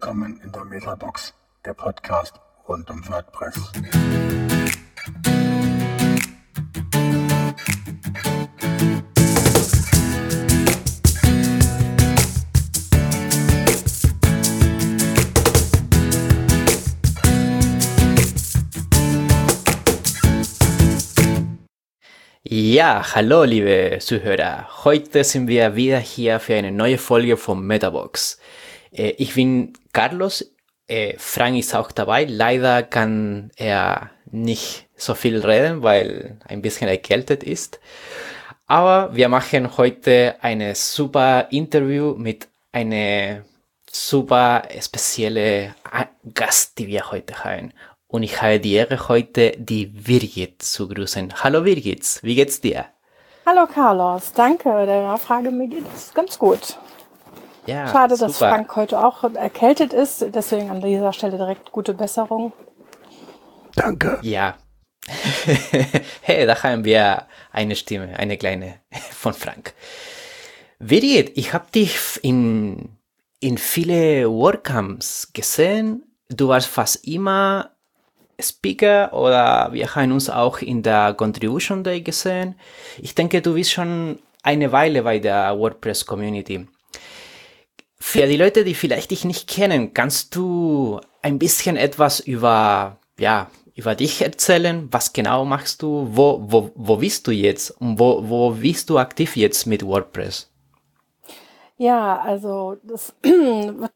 Willkommen 0.00 0.40
in 0.44 0.52
der 0.52 0.64
Metabox, 0.64 1.34
der 1.64 1.74
Podcast 1.74 2.34
rund 2.68 2.88
um 2.88 3.02
WordPress. 3.08 3.72
Ja, 22.44 23.02
hallo 23.16 23.42
liebe 23.42 23.98
Zuhörer. 24.00 24.84
Heute 24.84 25.24
sind 25.24 25.48
wir 25.48 25.74
wieder 25.74 25.98
hier 25.98 26.38
für 26.38 26.54
eine 26.54 26.70
neue 26.70 26.98
Folge 26.98 27.36
von 27.36 27.66
Metabox. 27.66 28.38
Äh, 28.92 29.10
ich 29.18 29.34
bin 29.34 29.72
Carlos, 29.92 30.52
äh, 30.86 31.14
Frank 31.18 31.58
ist 31.58 31.74
auch 31.74 31.92
dabei. 31.92 32.24
Leider 32.24 32.82
kann 32.82 33.50
er 33.56 34.10
nicht 34.30 34.86
so 34.96 35.14
viel 35.14 35.38
reden, 35.38 35.82
weil 35.82 36.38
ein 36.46 36.62
bisschen 36.62 36.88
erkältet 36.88 37.42
ist. 37.42 37.80
Aber 38.66 39.14
wir 39.14 39.28
machen 39.28 39.76
heute 39.76 40.36
eine 40.40 40.74
super 40.74 41.48
Interview 41.50 42.14
mit 42.14 42.48
einer 42.72 43.44
super 43.90 44.62
spezielle 44.80 45.74
Gast, 46.34 46.78
die 46.78 46.86
wir 46.86 47.10
heute 47.10 47.44
haben. 47.44 47.72
Und 48.06 48.22
ich 48.22 48.40
habe 48.40 48.60
die 48.60 48.74
Ehre, 48.74 49.08
heute 49.08 49.52
die 49.58 49.86
Birgit 49.86 50.62
zu 50.62 50.88
grüßen. 50.88 51.42
Hallo 51.42 51.62
Birgit, 51.62 52.20
wie 52.22 52.34
geht's 52.34 52.60
dir? 52.60 52.86
Hallo 53.46 53.66
Carlos, 53.66 54.32
danke 54.34 54.68
der 54.86 55.02
Nachfrage. 55.02 55.50
Mir 55.50 55.68
geht 55.68 55.86
es 55.94 56.12
ganz 56.12 56.38
gut. 56.38 56.78
Ja, 57.68 57.86
Schade, 57.86 58.16
super. 58.16 58.28
dass 58.28 58.38
Frank 58.38 58.76
heute 58.76 58.98
auch 58.98 59.24
erkältet 59.34 59.92
ist. 59.92 60.24
Deswegen 60.34 60.70
an 60.70 60.80
dieser 60.80 61.12
Stelle 61.12 61.36
direkt 61.36 61.70
gute 61.70 61.92
Besserung. 61.92 62.54
Danke. 63.74 64.18
Ja. 64.22 64.56
hey, 66.22 66.46
da 66.46 66.62
haben 66.62 66.86
wir 66.86 67.26
eine 67.52 67.76
Stimme, 67.76 68.18
eine 68.18 68.38
kleine 68.38 68.76
von 69.12 69.34
Frank. 69.34 69.74
Birgit, 70.78 71.36
ich 71.36 71.52
habe 71.52 71.66
dich 71.74 71.98
in, 72.22 72.88
in 73.40 73.58
viele 73.58 74.30
WordCamps 74.30 75.34
gesehen. 75.34 76.04
Du 76.30 76.48
warst 76.48 76.68
fast 76.68 77.06
immer 77.06 77.72
Speaker 78.40 79.12
oder 79.12 79.74
wir 79.74 79.94
haben 79.94 80.12
uns 80.12 80.30
auch 80.30 80.62
in 80.62 80.82
der 80.82 81.12
Contribution 81.12 81.84
Day 81.84 82.00
gesehen. 82.00 82.54
Ich 82.96 83.14
denke, 83.14 83.42
du 83.42 83.52
bist 83.52 83.72
schon 83.72 84.20
eine 84.42 84.72
Weile 84.72 85.02
bei 85.02 85.18
der 85.18 85.58
WordPress 85.58 86.06
Community. 86.06 86.66
Für 88.00 88.26
die 88.26 88.36
Leute, 88.36 88.64
die 88.64 88.74
vielleicht 88.74 89.10
dich 89.10 89.24
nicht 89.24 89.48
kennen, 89.48 89.92
kannst 89.92 90.34
du 90.34 91.00
ein 91.22 91.38
bisschen 91.38 91.76
etwas 91.76 92.20
über, 92.20 92.98
ja, 93.18 93.48
über 93.74 93.94
dich 93.94 94.22
erzählen? 94.22 94.88
Was 94.90 95.12
genau 95.12 95.44
machst 95.44 95.82
du? 95.82 96.08
Wo, 96.10 96.40
wo, 96.42 96.70
wo 96.74 96.96
bist 96.96 97.26
du 97.26 97.32
jetzt? 97.32 97.70
Und 97.80 97.98
wo, 97.98 98.28
wo 98.28 98.50
bist 98.50 98.90
du 98.90 98.98
aktiv 98.98 99.36
jetzt 99.36 99.66
mit 99.66 99.84
WordPress? 99.84 100.50
Ja, 101.76 102.20
also 102.20 102.76
das 102.82 103.14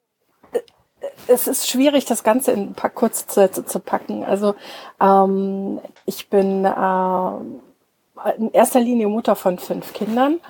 es 1.27 1.49
ist 1.49 1.69
schwierig, 1.69 2.05
das 2.05 2.23
Ganze 2.23 2.53
in 2.53 2.61
ein 2.61 2.75
paar 2.75 2.91
Kurzsätze 2.91 3.65
zu 3.65 3.81
packen. 3.81 4.25
Also 4.25 4.55
ähm, 5.01 5.81
ich 6.07 6.29
bin 6.29 6.65
äh, 6.65 8.33
in 8.37 8.51
erster 8.53 8.81
Linie 8.81 9.09
Mutter 9.09 9.37
von 9.37 9.59
fünf 9.59 9.93
Kindern 9.93 10.41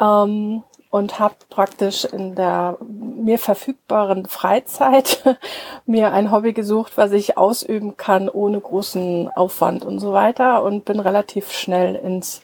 ähm, 0.00 0.62
und 0.94 1.18
habe 1.18 1.34
praktisch 1.50 2.04
in 2.04 2.36
der 2.36 2.78
mir 2.80 3.40
verfügbaren 3.40 4.26
Freizeit 4.26 5.24
mir 5.86 6.12
ein 6.12 6.30
Hobby 6.30 6.52
gesucht, 6.52 6.92
was 6.94 7.10
ich 7.10 7.36
ausüben 7.36 7.96
kann 7.96 8.28
ohne 8.28 8.60
großen 8.60 9.28
Aufwand 9.34 9.84
und 9.84 9.98
so 9.98 10.12
weiter 10.12 10.62
und 10.62 10.84
bin 10.84 11.00
relativ 11.00 11.50
schnell 11.50 11.96
ins 11.96 12.42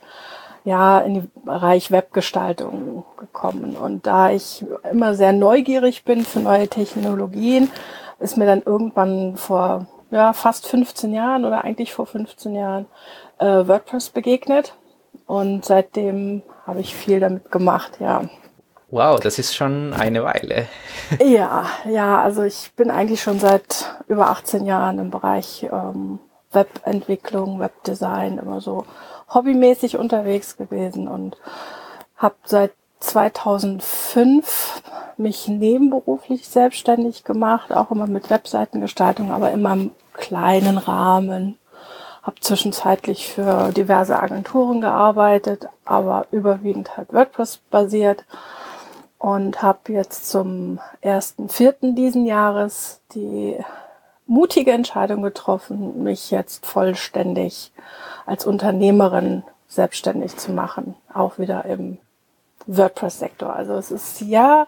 ja, 0.65 0.99
in 0.99 1.15
den 1.15 1.31
Bereich 1.45 1.93
Webgestaltung 1.93 3.05
gekommen. 3.19 3.77
Und 3.77 4.09
da 4.09 4.33
ich 4.33 4.65
immer 4.91 5.15
sehr 5.15 5.33
neugierig 5.33 6.03
bin 6.03 6.25
für 6.25 6.41
neue 6.41 6.67
Technologien, 6.67 7.71
ist 8.19 8.37
mir 8.37 8.47
dann 8.47 8.63
irgendwann 8.63 9.37
vor 9.37 9.87
ja, 10.11 10.33
fast 10.33 10.67
15 10.67 11.15
Jahren 11.15 11.45
oder 11.45 11.63
eigentlich 11.63 11.95
vor 11.95 12.07
15 12.07 12.57
Jahren 12.57 12.87
äh, 13.39 13.69
WordPress 13.69 14.11
begegnet. 14.11 14.75
Und 15.27 15.65
seitdem 15.65 16.43
habe 16.67 16.81
ich 16.81 16.97
viel 16.97 17.21
damit 17.21 17.53
gemacht, 17.53 18.01
ja. 18.01 18.25
Wow, 18.93 19.21
das 19.21 19.39
ist 19.39 19.55
schon 19.55 19.93
eine 19.93 20.25
Weile. 20.25 20.67
ja, 21.25 21.67
ja, 21.89 22.21
also 22.21 22.43
ich 22.43 22.73
bin 22.75 22.91
eigentlich 22.91 23.23
schon 23.23 23.39
seit 23.39 23.95
über 24.09 24.31
18 24.31 24.67
Jahren 24.67 24.99
im 24.99 25.11
Bereich 25.11 25.69
ähm, 25.71 26.19
Webentwicklung, 26.51 27.61
Webdesign 27.61 28.39
immer 28.39 28.61
so 28.61 28.85
hobbymäßig 29.33 29.97
unterwegs 29.97 30.57
gewesen 30.57 31.07
und 31.07 31.37
habe 32.17 32.35
seit 32.45 32.73
2005 32.99 34.83
mich 35.17 35.47
nebenberuflich 35.47 36.49
selbstständig 36.49 37.23
gemacht, 37.23 37.73
auch 37.73 37.93
immer 37.93 38.09
mit 38.09 38.29
Webseitengestaltung, 38.29 39.31
aber 39.31 39.53
immer 39.53 39.73
im 39.73 39.91
kleinen 40.15 40.79
Rahmen. 40.79 41.59
Habe 42.23 42.41
zwischenzeitlich 42.41 43.29
für 43.29 43.71
diverse 43.71 44.21
Agenturen 44.21 44.81
gearbeitet, 44.81 45.69
aber 45.85 46.27
überwiegend 46.33 46.97
halt 46.97 47.13
WordPress 47.13 47.59
basiert 47.71 48.25
und 49.21 49.63
habe 49.63 49.93
jetzt 49.93 50.31
zum 50.31 50.81
ersten 51.03 51.49
Vierten 51.51 51.95
diesen 51.95 52.25
Jahres 52.25 53.03
die 53.15 53.59
mutige 54.27 54.73
Entscheidung 54.73 55.23
getroffen, 55.23 56.03
mich 56.03 56.31
jetzt 56.31 56.65
vollständig 56.65 57.71
als 58.25 58.47
Unternehmerin 58.47 59.43
selbstständig 59.69 60.39
zu 60.39 60.53
machen, 60.53 60.95
auch 61.13 61.39
wieder 61.39 61.67
im 61.67 61.99
WordPress-Sektor. 62.67 63.55
Also 63.55 63.75
es 63.75 63.91
ist 63.91 64.23
ja 64.23 64.67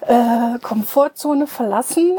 äh, 0.00 0.58
Komfortzone 0.60 1.46
verlassen. 1.46 2.18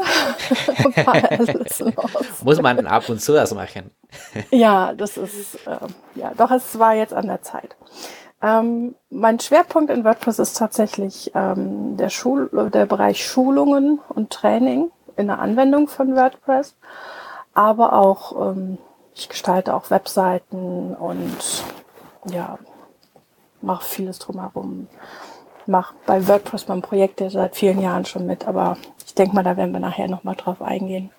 Muss 2.44 2.62
man 2.62 2.86
ab 2.86 3.08
und 3.10 3.20
zu 3.20 3.34
das 3.34 3.52
machen. 3.52 3.90
ja, 4.50 4.94
das 4.94 5.18
ist, 5.18 5.66
äh, 5.66 5.76
ja, 6.14 6.32
doch 6.34 6.50
es 6.50 6.78
war 6.78 6.94
jetzt 6.94 7.12
an 7.12 7.26
der 7.26 7.42
Zeit. 7.42 7.76
Ähm, 8.42 8.94
mein 9.10 9.38
Schwerpunkt 9.38 9.90
in 9.90 10.04
WordPress 10.04 10.40
ist 10.40 10.56
tatsächlich 10.56 11.30
ähm, 11.34 11.96
der, 11.96 12.08
Schul 12.08 12.50
der 12.72 12.86
Bereich 12.86 13.24
Schulungen 13.24 14.00
und 14.08 14.30
Training 14.30 14.90
in 15.16 15.28
der 15.28 15.38
Anwendung 15.38 15.86
von 15.86 16.16
WordPress, 16.16 16.74
aber 17.54 17.92
auch 17.92 18.50
ähm, 18.50 18.78
ich 19.14 19.28
gestalte 19.28 19.74
auch 19.74 19.90
Webseiten 19.90 20.94
und 20.94 21.64
ja, 22.32 22.58
mache 23.60 23.84
vieles 23.84 24.18
drumherum. 24.18 24.88
Mache 25.66 25.94
bei 26.06 26.26
WordPress 26.26 26.66
mein 26.66 26.82
Projekt 26.82 27.20
ja 27.20 27.30
seit 27.30 27.54
vielen 27.54 27.80
Jahren 27.80 28.04
schon 28.04 28.26
mit, 28.26 28.48
aber 28.48 28.76
ich 29.06 29.14
denke 29.14 29.34
mal, 29.34 29.44
da 29.44 29.56
werden 29.56 29.72
wir 29.72 29.80
nachher 29.80 30.08
nochmal 30.08 30.34
drauf 30.34 30.60
eingehen. 30.60 31.10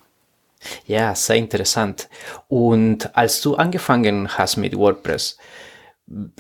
Ja, 0.86 1.14
sehr 1.16 1.36
interessant. 1.38 2.10
Und 2.48 3.16
als 3.16 3.42
du 3.42 3.56
angefangen 3.56 4.38
hast 4.38 4.58
mit 4.58 4.78
WordPress, 4.78 5.38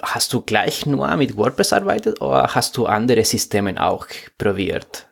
hast 0.01 0.33
du 0.33 0.41
gleich 0.41 0.85
nur 0.85 1.15
mit 1.15 1.37
WordPress 1.37 1.73
arbeitet 1.73 2.21
oder 2.21 2.53
hast 2.53 2.77
du 2.77 2.85
andere 2.85 3.23
Systeme 3.23 3.81
auch 3.81 4.05
probiert? 4.37 5.07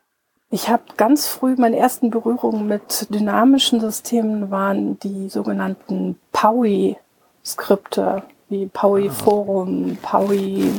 Ich 0.50 0.68
habe 0.68 0.84
ganz 0.98 1.28
früh 1.28 1.56
meine 1.58 1.78
ersten 1.78 2.10
Berührungen 2.10 2.68
mit 2.68 3.08
dynamischen 3.10 3.80
Systemen 3.80 4.52
waren 4.52 5.00
die 5.00 5.30
sogenannten 5.30 6.20
POWI-Skripte, 6.34 8.24
wie 8.50 8.66
POWI 8.66 9.08
ah. 9.10 9.14
Forum, 9.14 9.98
POWI 10.02 10.74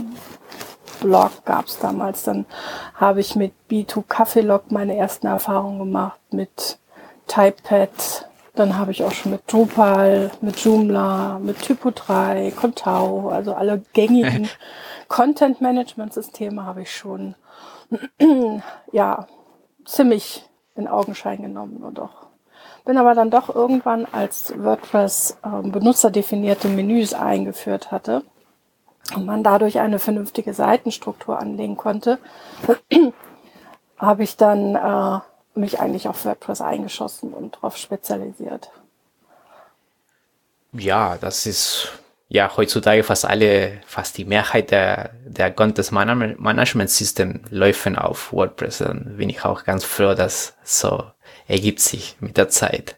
Blog 1.03 1.45
gab 1.45 1.67
es 1.67 1.79
damals. 1.79 2.23
Dann 2.25 2.47
habe 2.95 3.21
ich 3.21 3.35
mit 3.35 3.53
B2 3.71 4.05
Kaffeelog 4.09 4.71
meine 4.71 4.97
ersten 4.97 5.27
Erfahrungen 5.27 5.79
gemacht, 5.79 6.21
mit 6.31 6.79
Typepad. 7.27 8.29
Dann 8.55 8.77
habe 8.77 8.91
ich 8.91 9.03
auch 9.03 9.13
schon 9.13 9.33
mit 9.33 9.51
Drupal, 9.51 10.31
mit 10.43 10.59
Joomla, 10.59 11.39
mit 11.39 11.63
Typo 11.63 11.91
3, 11.91 12.53
Contao, 12.55 13.31
also 13.31 13.55
alle 13.55 13.83
gängigen 13.95 14.49
Content-Management-Systeme 15.09 16.65
habe 16.65 16.83
ich 16.83 16.95
schon 16.95 17.35
ja, 18.93 19.27
ziemlich 19.85 20.45
in 20.75 20.89
Augenschein 20.89 21.43
genommen 21.43 21.79
und 21.79 21.99
auch 21.99 22.23
bin 22.85 22.99
aber 22.99 23.15
dann 23.15 23.31
doch 23.31 23.55
irgendwann, 23.55 24.07
als 24.11 24.53
WordPress 24.57 25.39
äh, 25.45 25.69
benutzerdefinierte 25.69 26.69
Menüs 26.69 27.15
eingeführt 27.15 27.93
hatte 27.93 28.25
und 29.15 29.25
man 29.25 29.45
dadurch 29.45 29.79
eine 29.79 29.99
vernünftige 29.99 30.53
Seitenstruktur 30.53 31.39
anlegen 31.39 31.77
konnte, 31.77 32.19
habe 33.99 34.23
ich 34.25 34.37
dann 34.37 34.75
äh, 34.75 35.21
mich 35.55 35.81
eigentlich 35.81 36.09
auf 36.09 36.25
WordPress 36.25 36.61
eingeschossen 36.61 37.33
und 37.33 37.57
darauf 37.57 37.77
spezialisiert. 37.77 38.71
Ja, 40.73 41.19
das 41.19 41.47
ist 41.47 41.89
ja 42.29 42.51
heutzutage 42.57 43.03
fast 43.03 43.27
alle, 43.27 43.81
fast 43.87 44.17
die 44.17 44.25
Mehrheit 44.25 44.71
der, 44.71 45.11
der 45.27 45.51
Content 45.51 45.93
Management 45.93 46.89
System 46.89 47.43
laufen 47.51 47.97
auf 47.97 48.33
WordPress. 48.33 48.79
Dann 48.79 49.17
bin 49.19 49.29
ich 49.29 49.45
auch 49.45 49.65
ganz 49.65 49.85
froh, 49.85 50.15
dass 50.15 50.55
so 50.65 51.05
ergibt 51.47 51.81
sich 51.81 52.17
mit 52.21 52.39
der 52.39 52.49
Zeit. 52.49 52.97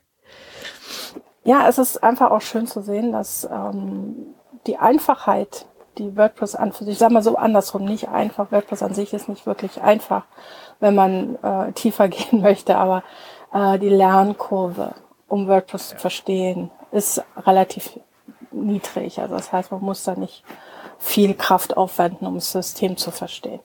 Ja, 1.43 1.69
es 1.69 1.79
ist 1.79 2.03
einfach 2.03 2.31
auch 2.31 2.41
schön 2.41 2.67
zu 2.67 2.81
sehen, 2.81 3.13
dass 3.13 3.45
ähm, 3.51 4.35
die 4.67 4.79
Einfachheit, 4.79 5.67
die 5.99 6.17
WordPress 6.17 6.55
an 6.55 6.73
für 6.73 6.85
sich, 6.85 6.99
sag 6.99 7.11
mal 7.11 7.23
so 7.23 7.37
andersrum, 7.37 7.85
nicht 7.85 8.09
einfach. 8.09 8.53
WordPress 8.53 8.83
an 8.83 8.95
sich 8.95 9.13
ist 9.13 9.29
nicht 9.29 9.47
wirklich 9.47 9.83
einfach, 9.83 10.25
wenn 10.81 10.95
man 10.95 11.37
äh, 11.43 11.73
tiefer 11.73 12.09
gehen 12.09 12.43
möchte, 12.43 12.77
aber 12.77 13.03
äh, 13.53 13.79
die 13.79 13.89
Lernkurve, 13.89 14.95
um 15.29 15.49
WordPress 15.49 15.91
zu 15.91 15.97
verstehen, 15.97 16.71
ist 16.93 17.23
relativ 17.37 17.99
niedrig. 18.53 19.21
Also 19.21 19.35
das 19.35 19.53
heißt, 19.53 19.73
man 19.73 19.81
muss 19.81 20.05
da 20.05 20.15
nicht 20.15 20.45
viel 20.99 21.35
Kraft 21.35 21.77
aufwenden, 21.77 22.27
um 22.27 22.37
das 22.37 22.53
System 22.53 22.97
zu 22.97 23.11
verstehen. 23.11 23.61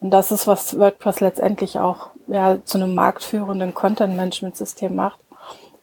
Und 0.00 0.10
das 0.10 0.32
ist, 0.32 0.46
was 0.46 0.78
WordPress 0.78 1.20
letztendlich 1.20 1.78
auch 1.78 2.08
ja, 2.26 2.58
zu 2.64 2.78
einem 2.78 2.94
marktführenden 2.94 3.74
Content-Management-System 3.74 4.94
macht, 4.94 5.20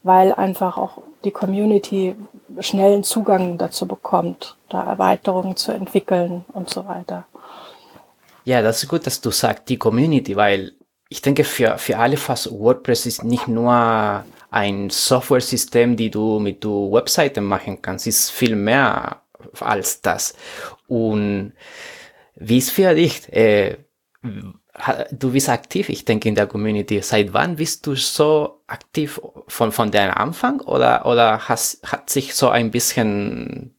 weil 0.04 0.34
einfach 0.34 0.78
auch 0.78 1.00
die 1.24 1.32
Community 1.32 2.16
schnellen 2.60 3.04
Zugang 3.04 3.58
dazu 3.58 3.88
bekommt, 3.88 4.58
da 4.70 4.84
Erweiterungen 4.84 5.56
zu 5.56 5.72
entwickeln 5.72 6.46
und 6.54 6.70
so 6.70 6.88
weiter. 6.88 7.26
Ja, 8.48 8.62
das 8.62 8.82
ist 8.82 8.88
gut, 8.88 9.06
dass 9.06 9.20
du 9.20 9.30
sagst, 9.30 9.68
die 9.68 9.78
Community, 9.78 10.38
weil 10.38 10.72
ich 11.10 11.22
denke, 11.22 11.44
für, 11.44 11.78
für 11.78 11.98
alle 11.98 12.16
fast 12.16 12.50
WordPress 12.50 13.06
ist 13.06 13.26
nicht 13.26 13.50
nur 13.50 14.24
ein 14.52 14.90
Software-System, 14.90 15.98
die 15.98 16.10
du 16.10 16.40
mit 16.40 16.64
der 16.64 16.72
Webseite 16.72 17.42
machen 17.42 17.82
kannst, 17.82 18.08
ist 18.08 18.32
viel 18.32 18.56
mehr 18.56 19.22
als 19.60 20.02
das. 20.02 20.34
Und 20.88 21.56
wie 22.36 22.60
ist 22.60 22.72
für 22.72 22.96
dich? 22.96 23.28
Äh, 23.34 23.80
du 25.12 25.34
bist 25.34 25.50
aktiv, 25.50 25.90
ich 25.90 26.06
denke, 26.06 26.30
in 26.30 26.36
der 26.36 26.48
Community. 26.48 27.02
Seit 27.02 27.34
wann 27.34 27.58
bist 27.58 27.86
du 27.86 27.96
so 27.96 28.62
aktiv 28.68 29.20
von, 29.50 29.74
von 29.74 29.92
deinem 29.92 30.14
Anfang 30.14 30.62
oder, 30.62 31.06
oder 31.06 31.50
hast, 31.50 31.84
hat 31.92 32.10
sich 32.10 32.34
so 32.34 32.48
ein 32.48 32.72
bisschen, 32.72 33.77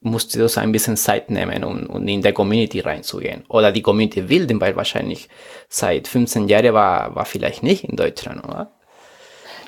musst 0.00 0.34
du 0.34 0.48
so 0.48 0.60
ein 0.60 0.72
bisschen 0.72 0.96
Zeit 0.96 1.30
nehmen, 1.30 1.64
um, 1.64 1.86
um 1.86 2.06
in 2.06 2.22
der 2.22 2.32
Community 2.32 2.80
reinzugehen? 2.80 3.44
Oder 3.48 3.72
die 3.72 3.82
Community 3.82 4.28
will, 4.28 4.48
weil 4.60 4.76
wahrscheinlich 4.76 5.28
seit 5.68 6.08
15 6.08 6.48
Jahren 6.48 6.72
war, 6.74 7.14
war 7.14 7.24
vielleicht 7.24 7.62
nicht 7.62 7.84
in 7.84 7.96
Deutschland, 7.96 8.44
oder? 8.44 8.70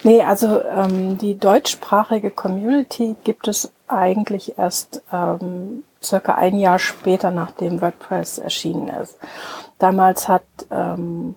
Nee, 0.03 0.23
also 0.23 0.63
ähm, 0.63 1.19
die 1.19 1.39
deutschsprachige 1.39 2.31
Community 2.31 3.17
gibt 3.23 3.49
es 3.49 3.71
eigentlich 3.87 4.57
erst 4.57 5.03
ähm, 5.13 5.85
circa 6.03 6.37
ein 6.37 6.59
Jahr 6.59 6.79
später, 6.79 7.31
nachdem 7.31 7.83
WordPress 7.83 8.39
erschienen 8.39 8.89
ist. 8.89 9.19
Damals 9.79 10.29
hat 10.29 10.45
ähm, 10.71 11.35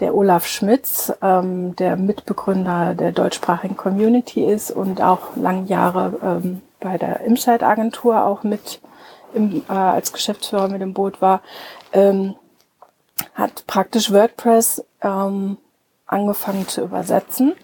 der 0.00 0.14
Olaf 0.14 0.46
Schmitz, 0.46 1.12
ähm, 1.20 1.76
der 1.76 1.96
Mitbegründer 1.96 2.94
der 2.94 3.12
deutschsprachigen 3.12 3.76
Community 3.76 4.44
ist 4.44 4.70
und 4.70 5.02
auch 5.02 5.36
lange 5.36 5.66
Jahre 5.66 6.18
ähm, 6.22 6.62
bei 6.80 6.98
der 6.98 7.20
Imside-Agentur 7.20 8.24
auch 8.24 8.42
mit 8.42 8.80
im, 9.34 9.64
äh, 9.68 9.72
als 9.72 10.12
Geschäftsführer 10.12 10.68
mit 10.68 10.82
im 10.82 10.94
Boot 10.94 11.20
war, 11.20 11.42
ähm, 11.92 12.36
hat 13.34 13.66
praktisch 13.66 14.12
WordPress 14.12 14.84
ähm, 15.02 15.58
angefangen 16.06 16.68
zu 16.68 16.82
übersetzen 16.82 17.54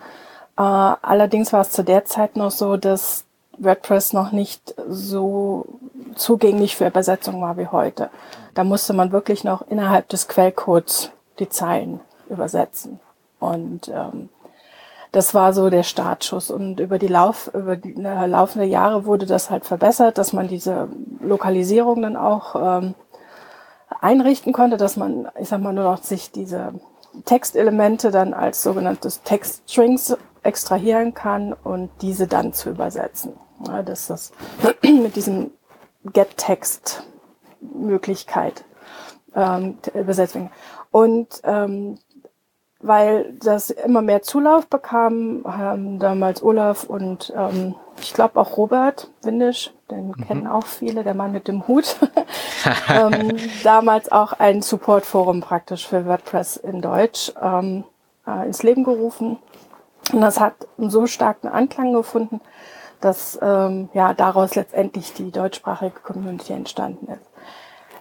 äh, 0.57 0.63
allerdings 0.63 1.53
war 1.53 1.63
es 1.63 1.71
zu 1.71 1.83
der 1.83 2.05
Zeit 2.05 2.37
noch 2.37 2.51
so, 2.51 2.77
dass 2.77 3.25
WordPress 3.59 4.13
noch 4.13 4.33
nicht 4.33 4.75
so 4.89 5.67
zugänglich 6.15 6.77
für 6.77 6.87
Übersetzung 6.87 7.41
war 7.41 7.57
wie 7.57 7.69
heute. 7.69 8.11
Da 8.55 8.65
musste 8.65 8.93
man 8.93 9.13
wirklich 9.13 9.45
noch 9.45 9.67
innerhalb 9.69 10.09
des 10.09 10.29
Quellcodes 10.29 11.11
die 11.39 11.49
Zeilen 11.49 12.01
übersetzen. 12.29 13.01
Und 13.41 13.89
ähm, 13.89 14.29
das 15.13 15.35
war 15.35 15.53
so 15.53 15.71
der 15.71 15.83
Startschuss. 15.83 16.51
Und 16.51 16.81
über 16.81 16.99
die 16.99 17.07
Lauf, 17.07 17.51
über 17.55 17.77
die 17.77 17.95
äh, 17.95 18.27
laufende 18.27 18.67
Jahre 18.67 19.05
wurde 19.05 19.27
das 19.27 19.51
halt 19.51 19.67
verbessert, 19.67 20.17
dass 20.19 20.33
man 20.33 20.49
diese 20.49 20.89
Lokalisierung 21.21 22.03
dann 22.03 22.17
auch 22.17 22.57
ähm, 22.57 22.95
einrichten 24.01 24.53
konnte, 24.53 24.79
dass 24.79 24.97
man, 24.97 25.29
ich 25.39 25.49
sag 25.49 25.61
mal, 25.61 25.73
nur 25.73 25.85
noch 25.85 26.03
sich 26.03 26.33
diese 26.33 26.75
Textelemente 27.27 28.11
dann 28.11 28.35
als 28.35 28.63
sogenanntes 28.63 29.23
Textstrings 29.23 30.17
extrahieren 30.43 31.15
kann 31.15 31.53
und 31.53 31.91
diese 32.01 32.27
dann 32.27 32.55
zu 32.55 32.71
übersetzen. 32.71 33.35
Ja, 33.69 33.83
das 33.83 34.09
ist 34.11 34.33
mit 34.83 35.15
diesem 35.15 35.53
Get-Text-Möglichkeit 36.05 38.65
ähm, 39.35 39.79
übersetzen. 39.95 40.51
Und 40.91 41.29
ähm, 41.45 41.99
weil 42.83 43.33
das 43.43 43.71
immer 43.71 44.03
mehr 44.03 44.23
Zulauf 44.23 44.67
bekam, 44.67 45.43
haben 45.47 45.99
damals 45.99 46.43
Olaf 46.43 46.85
und 46.85 47.33
ähm, 47.37 47.77
ich 48.01 48.13
glaube 48.13 48.41
auch 48.41 48.57
Robert 48.57 49.09
Windisch, 49.23 49.73
den 49.91 50.09
mhm. 50.09 50.27
kennen 50.27 50.47
auch 50.47 50.67
viele, 50.67 51.05
der 51.05 51.15
Mann 51.15 51.33
mit 51.33 51.49
dem 51.49 51.67
Hut, 51.69 51.97
ähm, 52.89 53.37
damals 53.63 54.11
auch 54.11 54.33
ein 54.33 54.63
Supportforum 54.63 55.41
praktisch 55.41 55.87
für 55.87 56.07
WordPress 56.07 56.57
in 56.57 56.83
Deutsch 56.83 57.33
ähm, 57.41 57.85
äh, 58.27 58.47
ins 58.47 58.63
Leben 58.63 58.85
gerufen. 58.85 59.39
Und 60.13 60.21
das 60.21 60.41
hat 60.41 60.55
einen 60.79 60.91
so 60.91 61.07
starken 61.07 61.47
Anklang 61.47 61.93
gefunden, 61.93 62.41
dass 63.01 63.39
ähm, 63.41 63.89
ja 63.95 64.13
daraus 64.15 64.57
letztendlich 64.57 65.13
die 65.15 65.31
deutschsprachige 65.31 66.01
Community 66.01 66.53
entstanden 66.53 67.07
ist. 67.13 67.31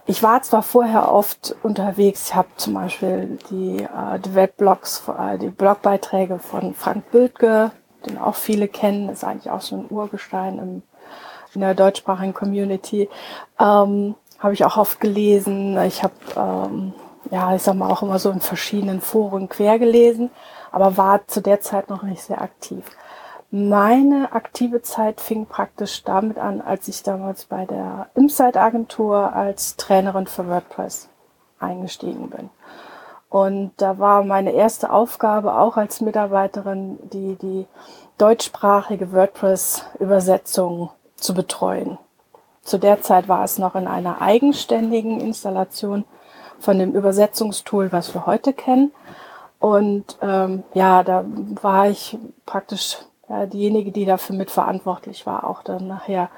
Ich 0.05 0.23
war 0.23 0.41
zwar 0.41 0.63
vorher 0.63 1.11
oft 1.11 1.55
unterwegs, 1.63 2.29
ich 2.29 2.35
habe 2.35 2.47
zum 2.57 2.73
Beispiel 2.73 3.37
die, 3.49 3.83
äh, 3.83 4.19
die 4.19 4.35
Webblogs, 4.35 5.03
äh, 5.07 5.37
die 5.37 5.49
Blogbeiträge 5.49 6.39
von 6.39 6.73
Frank 6.73 7.11
Bültke, 7.11 7.71
den 8.05 8.17
auch 8.17 8.35
viele 8.35 8.67
kennen, 8.67 9.09
ist 9.09 9.23
eigentlich 9.23 9.51
auch 9.51 9.61
so 9.61 9.75
ein 9.77 9.85
Urgestein 9.89 10.57
im, 10.57 10.81
in 11.53 11.61
der 11.61 11.75
deutschsprachigen 11.75 12.33
Community, 12.33 13.09
ähm, 13.59 14.15
habe 14.39 14.53
ich 14.53 14.65
auch 14.65 14.77
oft 14.77 14.99
gelesen. 14.99 15.79
Ich 15.83 16.01
habe, 16.01 16.13
ähm, 16.35 16.93
ja, 17.29 17.53
ich 17.55 17.61
sag 17.61 17.75
mal, 17.75 17.91
auch 17.91 18.01
immer 18.01 18.17
so 18.17 18.31
in 18.31 18.41
verschiedenen 18.41 19.01
Foren 19.01 19.49
quer 19.49 19.77
gelesen 19.77 20.31
aber 20.71 20.97
war 20.97 21.27
zu 21.27 21.41
der 21.41 21.61
Zeit 21.61 21.89
noch 21.89 22.03
nicht 22.03 22.21
sehr 22.21 22.41
aktiv. 22.41 22.83
Meine 23.53 24.31
aktive 24.31 24.81
Zeit 24.81 25.19
fing 25.19 25.45
praktisch 25.45 26.05
damit 26.05 26.37
an, 26.37 26.61
als 26.61 26.87
ich 26.87 27.03
damals 27.03 27.43
bei 27.43 27.65
der 27.65 28.07
Insight-Agentur 28.15 29.33
als 29.33 29.75
Trainerin 29.75 30.25
für 30.25 30.47
WordPress 30.47 31.09
eingestiegen 31.59 32.29
bin. 32.29 32.49
Und 33.29 33.73
da 33.75 33.99
war 33.99 34.23
meine 34.23 34.51
erste 34.53 34.89
Aufgabe 34.89 35.57
auch 35.57 35.75
als 35.75 35.99
Mitarbeiterin, 35.99 36.97
die, 37.11 37.35
die 37.35 37.67
deutschsprachige 38.17 39.11
WordPress-Übersetzung 39.11 40.89
zu 41.17 41.33
betreuen. 41.33 41.97
Zu 42.61 42.77
der 42.77 43.01
Zeit 43.01 43.27
war 43.27 43.43
es 43.43 43.57
noch 43.57 43.75
in 43.75 43.87
einer 43.87 44.21
eigenständigen 44.21 45.19
Installation 45.19 46.05
von 46.57 46.79
dem 46.79 46.93
Übersetzungstool, 46.93 47.91
was 47.91 48.13
wir 48.13 48.25
heute 48.25 48.53
kennen. 48.53 48.93
Und 49.59 50.17
ähm, 50.21 50.63
ja, 50.73 51.03
da 51.03 51.25
war 51.61 51.89
ich 51.89 52.17
praktisch 52.45 52.99
ja, 53.31 53.45
diejenige, 53.45 53.91
die 53.91 54.05
dafür 54.05 54.35
mitverantwortlich 54.35 55.25
war. 55.25 55.47
Auch 55.47 55.63
dann 55.63 55.87
nachher 55.87 56.29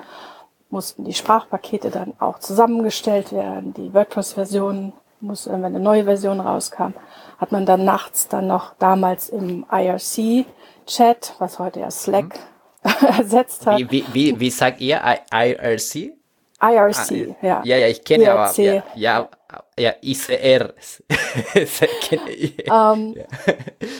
mussten 0.69 1.03
die 1.05 1.13
Sprachpakete 1.13 1.89
dann 1.89 2.13
auch 2.19 2.39
zusammengestellt 2.39 3.31
werden. 3.31 3.73
Die 3.73 3.93
WordPress-Version 3.93 4.93
muss, 5.21 5.49
wenn 5.49 5.65
eine 5.65 5.79
neue 5.79 6.03
Version 6.03 6.39
rauskam, 6.39 6.93
hat 7.39 7.51
man 7.51 7.65
dann 7.65 7.83
nachts 7.83 8.27
dann 8.27 8.47
noch 8.47 8.75
damals 8.77 9.29
im 9.29 9.65
IRC-Chat, 9.71 11.35
was 11.39 11.57
heute 11.57 11.79
ja 11.79 11.89
Slack 11.89 12.39
mhm. 12.83 13.07
ersetzt 13.17 13.65
hat. 13.65 13.79
Wie, 13.79 13.89
wie, 13.89 14.05
wie, 14.13 14.39
wie 14.39 14.49
sagt 14.49 14.79
ihr 14.79 15.01
IRC? 15.31 15.95
IRC, 15.95 16.17
ah, 16.61 17.35
ja. 17.41 17.61
Ja, 17.63 17.77
ja, 17.77 17.87
ich 17.87 18.03
kenne 18.03 18.31
aber, 18.31 18.53
ja, 18.61 18.83
ja, 18.95 19.29
ja, 19.77 19.91
ICR. 20.01 20.73
ähm, 21.55 23.15
ja. 23.15 23.25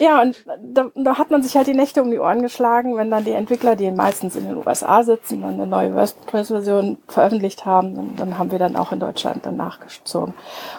ja, 0.00 0.22
und 0.22 0.44
da, 0.62 0.90
da, 0.94 1.18
hat 1.18 1.30
man 1.30 1.42
sich 1.42 1.56
halt 1.56 1.66
die 1.66 1.74
Nächte 1.74 2.02
um 2.02 2.10
die 2.10 2.18
Ohren 2.18 2.42
geschlagen, 2.42 2.96
wenn 2.96 3.10
dann 3.10 3.24
die 3.24 3.32
Entwickler, 3.32 3.76
die 3.76 3.90
meistens 3.90 4.36
in 4.36 4.46
den 4.46 4.56
USA 4.56 5.02
sitzen, 5.02 5.42
dann 5.42 5.54
eine 5.54 5.66
neue 5.66 5.94
WordPress-Version 5.94 6.98
veröffentlicht 7.08 7.66
haben, 7.66 7.94
dann, 7.94 8.16
dann 8.16 8.38
haben 8.38 8.50
wir 8.50 8.58
dann 8.58 8.76
auch 8.76 8.92
in 8.92 9.00
Deutschland 9.00 9.44
dann 9.46 9.56
nachgezogen. 9.56 10.34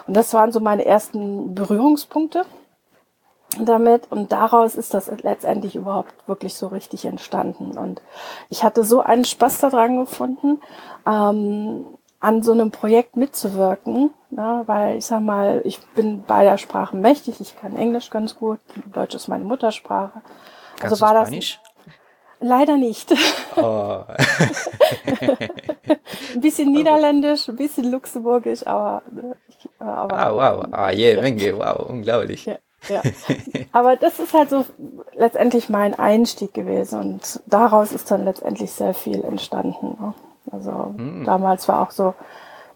Und 0.06 0.16
das 0.16 0.32
waren 0.34 0.52
so 0.52 0.60
meine 0.60 0.84
ersten 0.84 1.54
Berührungspunkte 1.54 2.44
damit 3.60 4.10
und 4.10 4.32
daraus 4.32 4.74
ist 4.74 4.92
das 4.92 5.10
letztendlich 5.22 5.76
überhaupt 5.76 6.12
wirklich 6.26 6.54
so 6.54 6.66
richtig 6.66 7.04
entstanden 7.04 7.78
und 7.78 8.02
ich 8.50 8.64
hatte 8.64 8.84
so 8.84 9.00
einen 9.00 9.24
Spaß 9.24 9.60
daran 9.60 9.98
gefunden, 9.98 10.60
ähm, 11.06 11.86
an 12.20 12.42
so 12.42 12.52
einem 12.52 12.70
Projekt 12.70 13.16
mitzuwirken, 13.16 14.10
ne, 14.36 14.62
weil 14.66 14.98
ich 14.98 15.06
sag 15.06 15.20
mal, 15.20 15.62
ich 15.64 15.80
bin 15.94 16.22
beider 16.22 16.58
Sprachen 16.58 17.00
mächtig, 17.00 17.40
ich 17.40 17.56
kann 17.58 17.74
Englisch 17.76 18.10
ganz 18.10 18.36
gut, 18.36 18.60
Deutsch 18.92 19.14
ist 19.14 19.28
meine 19.28 19.44
Muttersprache. 19.44 20.20
Kannst 20.76 20.92
also 20.92 21.00
war 21.00 21.14
das 21.14 21.28
Spanisch? 21.28 21.60
Leider 22.38 22.76
nicht. 22.76 23.14
Oh. 23.56 24.02
ein 26.34 26.40
bisschen 26.42 26.70
Niederländisch, 26.70 27.48
ein 27.48 27.56
bisschen 27.56 27.90
Luxemburgisch, 27.90 28.66
aber. 28.66 29.02
aber 29.78 30.36
wow, 30.36 30.58
wow, 30.58 30.66
ah, 30.72 30.90
yeah, 30.92 31.22
Menge, 31.22 31.56
wow, 31.56 31.88
unglaublich. 31.88 32.44
Ja. 32.44 32.58
Ja. 32.88 33.00
Aber 33.72 33.96
das 33.96 34.18
ist 34.18 34.34
halt 34.34 34.50
so 34.50 34.66
letztendlich 35.14 35.70
mein 35.70 35.98
Einstieg 35.98 36.52
gewesen 36.52 37.00
und 37.00 37.40
daraus 37.46 37.92
ist 37.92 38.10
dann 38.10 38.24
letztendlich 38.24 38.70
sehr 38.70 38.92
viel 38.92 39.24
entstanden. 39.24 39.96
Ne? 39.98 40.14
Also 40.52 40.94
hm. 40.96 41.24
damals 41.24 41.66
war 41.68 41.82
auch 41.82 41.90
so, 41.90 42.14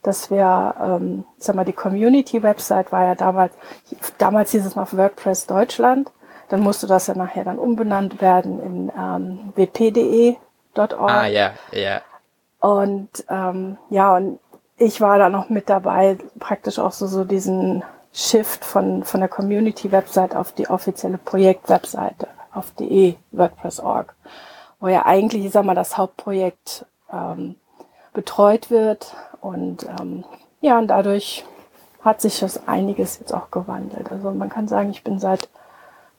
dass 0.02 0.30
wir, 0.30 0.75
ähm, 0.80 1.25
sag 1.38 1.57
mal, 1.57 1.64
die 1.64 1.73
Community-Website 1.73 2.92
war 2.92 3.04
ja 3.04 3.14
damals, 3.14 3.52
damals 4.19 4.52
hieß 4.52 4.64
es 4.64 4.76
noch 4.76 4.92
WordPress 4.92 5.47
Deutschland. 5.47 6.11
Dann 6.49 6.61
musste 6.61 6.87
das 6.87 7.07
ja 7.07 7.14
nachher 7.14 7.45
dann 7.45 7.59
umbenannt 7.59 8.21
werden 8.21 8.61
in 8.61 8.92
ähm, 8.97 9.52
wp.de.org. 9.54 11.00
Ah, 11.00 11.26
ja, 11.26 11.52
ja. 11.73 12.00
Und 12.61 13.25
ähm, 13.28 13.78
ja, 13.88 14.16
und 14.16 14.40
ich 14.76 15.00
war 15.00 15.19
da 15.19 15.28
noch 15.28 15.49
mit 15.49 15.69
dabei, 15.69 16.19
praktisch 16.38 16.78
auch 16.78 16.92
so, 16.92 17.07
so 17.07 17.25
diesen 17.25 17.85
Shift 18.12 18.64
von, 18.64 19.04
von 19.04 19.21
der 19.21 19.28
Community-Website 19.28 20.35
auf 20.35 20.52
die 20.52 20.69
offizielle 20.69 21.19
Projekt-Webseite, 21.19 22.28
auf 22.52 22.73
die 22.78 23.16
WordPress.org, 23.30 24.14
wo 24.80 24.88
ja 24.88 25.07
eigentlich, 25.07 25.45
ich 25.45 25.52
sag 25.52 25.64
mal, 25.64 25.75
das 25.75 25.97
Hauptprojekt 25.97 26.87
ähm, 27.12 27.57
betreut 28.12 28.71
wird. 28.71 29.14
Und 29.40 29.87
ähm, 30.00 30.25
ja, 30.61 30.78
und 30.78 30.88
dadurch 30.88 31.44
hat 32.02 32.20
sich 32.20 32.40
das 32.40 32.66
einiges 32.66 33.18
jetzt 33.18 33.32
auch 33.32 33.50
gewandelt. 33.50 34.11
Also 34.11 34.30
man 34.30 34.49
kann 34.49 34.68
sagen, 34.68 34.90
ich 34.90 35.04
bin 35.04 35.18
seit 35.18 35.49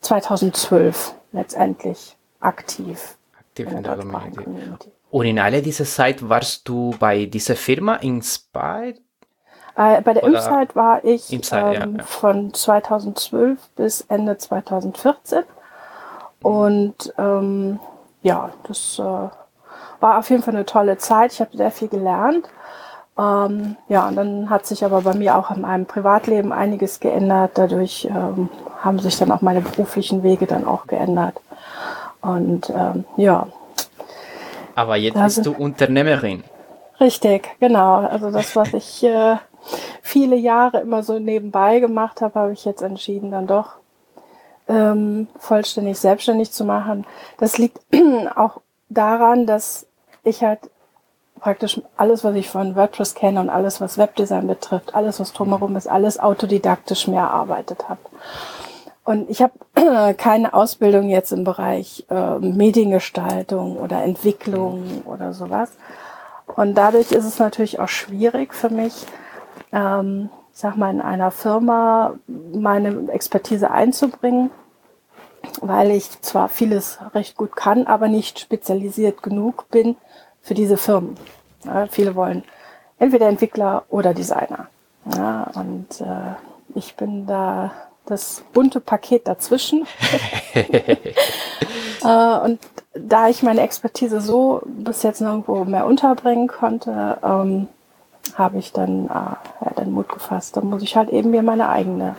2012 0.01 1.13
letztendlich 1.31 2.15
aktiv. 2.39 3.17
Aktiv 3.39 3.67
in 3.67 3.83
der, 3.83 3.93
in 3.93 3.99
der 3.99 4.11
Community. 4.11 4.43
Community. 4.43 4.91
Und 5.11 5.25
in 5.25 5.39
alle 5.39 5.61
dieser 5.61 5.85
Zeit 5.85 6.27
warst 6.27 6.67
du 6.67 6.95
bei 6.99 7.25
dieser 7.25 7.55
Firma 7.55 7.95
Inspired? 7.95 9.01
Äh, 9.75 10.01
bei 10.01 10.13
der 10.13 10.23
Insight 10.23 10.75
war 10.75 11.03
ich 11.03 11.31
Insight, 11.31 11.81
ähm, 11.81 11.93
ja, 11.93 11.97
ja. 11.97 12.03
von 12.03 12.53
2012 12.53 13.59
bis 13.75 14.01
Ende 14.01 14.37
2014. 14.37 15.43
Und 16.41 17.13
ähm, 17.17 17.79
ja, 18.21 18.51
das 18.67 18.99
äh, 18.99 19.03
war 19.99 20.17
auf 20.17 20.29
jeden 20.29 20.43
Fall 20.43 20.55
eine 20.55 20.65
tolle 20.65 20.97
Zeit. 20.97 21.33
Ich 21.33 21.41
habe 21.41 21.55
sehr 21.55 21.71
viel 21.71 21.87
gelernt. 21.87 22.47
Ähm, 23.21 23.75
ja, 23.87 24.07
und 24.07 24.15
dann 24.15 24.49
hat 24.49 24.65
sich 24.65 24.83
aber 24.83 25.01
bei 25.01 25.13
mir 25.13 25.37
auch 25.37 25.51
in 25.51 25.61
meinem 25.61 25.85
Privatleben 25.85 26.51
einiges 26.51 26.99
geändert. 26.99 27.51
Dadurch 27.55 28.05
ähm, 28.05 28.49
haben 28.79 28.99
sich 28.99 29.17
dann 29.17 29.31
auch 29.31 29.41
meine 29.41 29.61
beruflichen 29.61 30.23
Wege 30.23 30.47
dann 30.47 30.65
auch 30.65 30.87
geändert. 30.87 31.39
Und 32.21 32.71
ähm, 32.71 33.05
ja, 33.17 33.47
aber 34.75 34.95
jetzt 34.95 35.21
bist 35.21 35.45
du 35.45 35.51
Unternehmerin. 35.51 36.43
Richtig, 36.99 37.49
genau. 37.59 37.97
Also 37.97 38.31
das, 38.31 38.55
was 38.55 38.73
ich 38.73 39.03
äh, 39.03 39.35
viele 40.01 40.35
Jahre 40.35 40.79
immer 40.79 41.03
so 41.03 41.19
nebenbei 41.19 41.79
gemacht 41.79 42.21
habe, 42.21 42.39
habe 42.39 42.53
ich 42.53 42.65
jetzt 42.65 42.81
entschieden, 42.81 43.31
dann 43.31 43.45
doch 43.47 43.73
ähm, 44.67 45.27
vollständig 45.37 45.99
selbstständig 45.99 46.51
zu 46.51 46.65
machen. 46.65 47.05
Das 47.37 47.57
liegt 47.57 47.79
auch 48.35 48.61
daran, 48.89 49.45
dass 49.45 49.85
ich 50.23 50.43
halt 50.43 50.59
praktisch 51.41 51.81
alles, 51.97 52.23
was 52.23 52.35
ich 52.35 52.49
von 52.49 52.75
WordPress 52.75 53.15
kenne 53.15 53.39
und 53.39 53.49
alles, 53.49 53.81
was 53.81 53.97
Webdesign 53.97 54.47
betrifft, 54.47 54.95
alles, 54.95 55.19
was 55.19 55.33
drumherum 55.33 55.75
ist, 55.75 55.87
alles 55.87 56.19
autodidaktisch 56.19 57.07
mehr 57.07 57.23
erarbeitet 57.23 57.89
habe. 57.89 57.99
Und 59.03 59.29
ich 59.29 59.41
habe 59.41 60.13
keine 60.17 60.53
Ausbildung 60.53 61.09
jetzt 61.09 61.31
im 61.31 61.43
Bereich 61.43 62.05
äh, 62.09 62.37
Mediengestaltung 62.37 63.77
oder 63.77 64.03
Entwicklung 64.03 65.01
oder 65.05 65.33
sowas. 65.33 65.71
Und 66.55 66.75
dadurch 66.75 67.11
ist 67.11 67.25
es 67.25 67.39
natürlich 67.39 67.79
auch 67.79 67.89
schwierig 67.89 68.53
für 68.53 68.69
mich, 68.69 69.05
ähm, 69.71 70.29
ich 70.53 70.59
sag 70.59 70.77
mal, 70.77 70.91
in 70.91 71.01
einer 71.01 71.31
Firma 71.31 72.13
meine 72.27 73.11
Expertise 73.11 73.71
einzubringen, 73.71 74.51
weil 75.61 75.89
ich 75.89 76.21
zwar 76.21 76.49
vieles 76.49 76.99
recht 77.15 77.35
gut 77.35 77.55
kann, 77.55 77.87
aber 77.87 78.09
nicht 78.09 78.39
spezialisiert 78.39 79.23
genug 79.23 79.69
bin 79.71 79.95
für 80.41 80.53
diese 80.53 80.77
Firmen. 80.77 81.15
Ja, 81.65 81.87
viele 81.87 82.15
wollen 82.15 82.43
entweder 82.99 83.27
Entwickler 83.27 83.83
oder 83.89 84.13
Designer. 84.13 84.67
Ja, 85.15 85.49
und 85.55 86.01
äh, 86.01 86.35
ich 86.75 86.95
bin 86.95 87.25
da 87.25 87.71
das 88.05 88.43
bunte 88.53 88.79
Paket 88.79 89.27
dazwischen. 89.27 89.87
äh, 90.53 92.37
und 92.43 92.59
da 92.93 93.29
ich 93.29 93.41
meine 93.43 93.61
Expertise 93.61 94.21
so 94.21 94.61
bis 94.65 95.03
jetzt 95.03 95.21
nirgendwo 95.21 95.63
mehr 95.65 95.85
unterbringen 95.85 96.47
konnte, 96.47 97.17
ähm, 97.23 97.67
habe 98.35 98.59
ich 98.59 98.71
dann, 98.71 99.05
äh, 99.05 99.09
ja, 99.09 99.71
den 99.77 99.91
Mut 99.91 100.09
gefasst. 100.09 100.57
Dann 100.57 100.65
muss 100.65 100.83
ich 100.83 100.95
halt 100.95 101.09
eben 101.09 101.31
mir 101.31 101.43
meine 101.43 101.69
eigene 101.69 102.15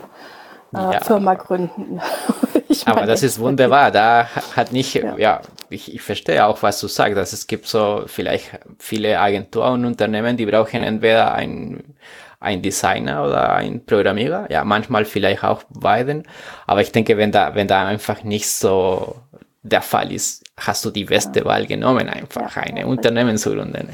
äh, 0.73 0.77
ja. 0.77 0.99
Firma 1.01 1.35
gründen. 1.35 2.01
Aber 2.85 3.05
das 3.05 3.23
ist 3.23 3.39
wunderbar. 3.39 3.91
Da 3.91 4.27
hat 4.55 4.71
nicht, 4.71 4.95
ja, 4.95 5.15
ja 5.17 5.41
ich, 5.73 5.93
ich 5.93 6.01
verstehe 6.01 6.45
auch, 6.45 6.61
was 6.63 6.79
du 6.79 6.87
sagst, 6.87 7.17
dass 7.17 7.33
es 7.33 7.47
gibt 7.47 7.65
so 7.65 8.03
vielleicht 8.07 8.59
viele 8.79 9.19
Agenturen 9.19 9.81
und 9.81 9.85
Unternehmen, 9.85 10.37
die 10.37 10.45
brauchen 10.45 10.83
entweder 10.83 11.33
ein 11.33 11.95
ein 12.43 12.61
Designer 12.61 13.25
oder 13.25 13.53
ein 13.53 13.85
Programmierer. 13.85 14.51
Ja, 14.51 14.65
manchmal 14.65 15.05
vielleicht 15.05 15.45
auch 15.45 15.63
beiden. 15.69 16.27
Aber 16.67 16.81
ich 16.81 16.91
denke, 16.91 17.15
wenn 17.15 17.31
da, 17.31 17.55
wenn 17.55 17.69
da 17.69 17.85
einfach 17.85 18.23
nicht 18.23 18.49
so 18.49 19.15
der 19.63 19.81
Fall 19.81 20.11
ist, 20.11 20.43
hast 20.57 20.83
du 20.83 20.91
die 20.91 21.05
beste. 21.05 21.45
Wahl 21.45 21.65
genommen, 21.65 22.09
einfach 22.09 22.57
ja, 22.57 22.63
eine 22.63 22.81
ja, 22.81 22.85
Unternehmen 22.85 23.37
zu 23.37 23.51
gründen. 23.51 23.89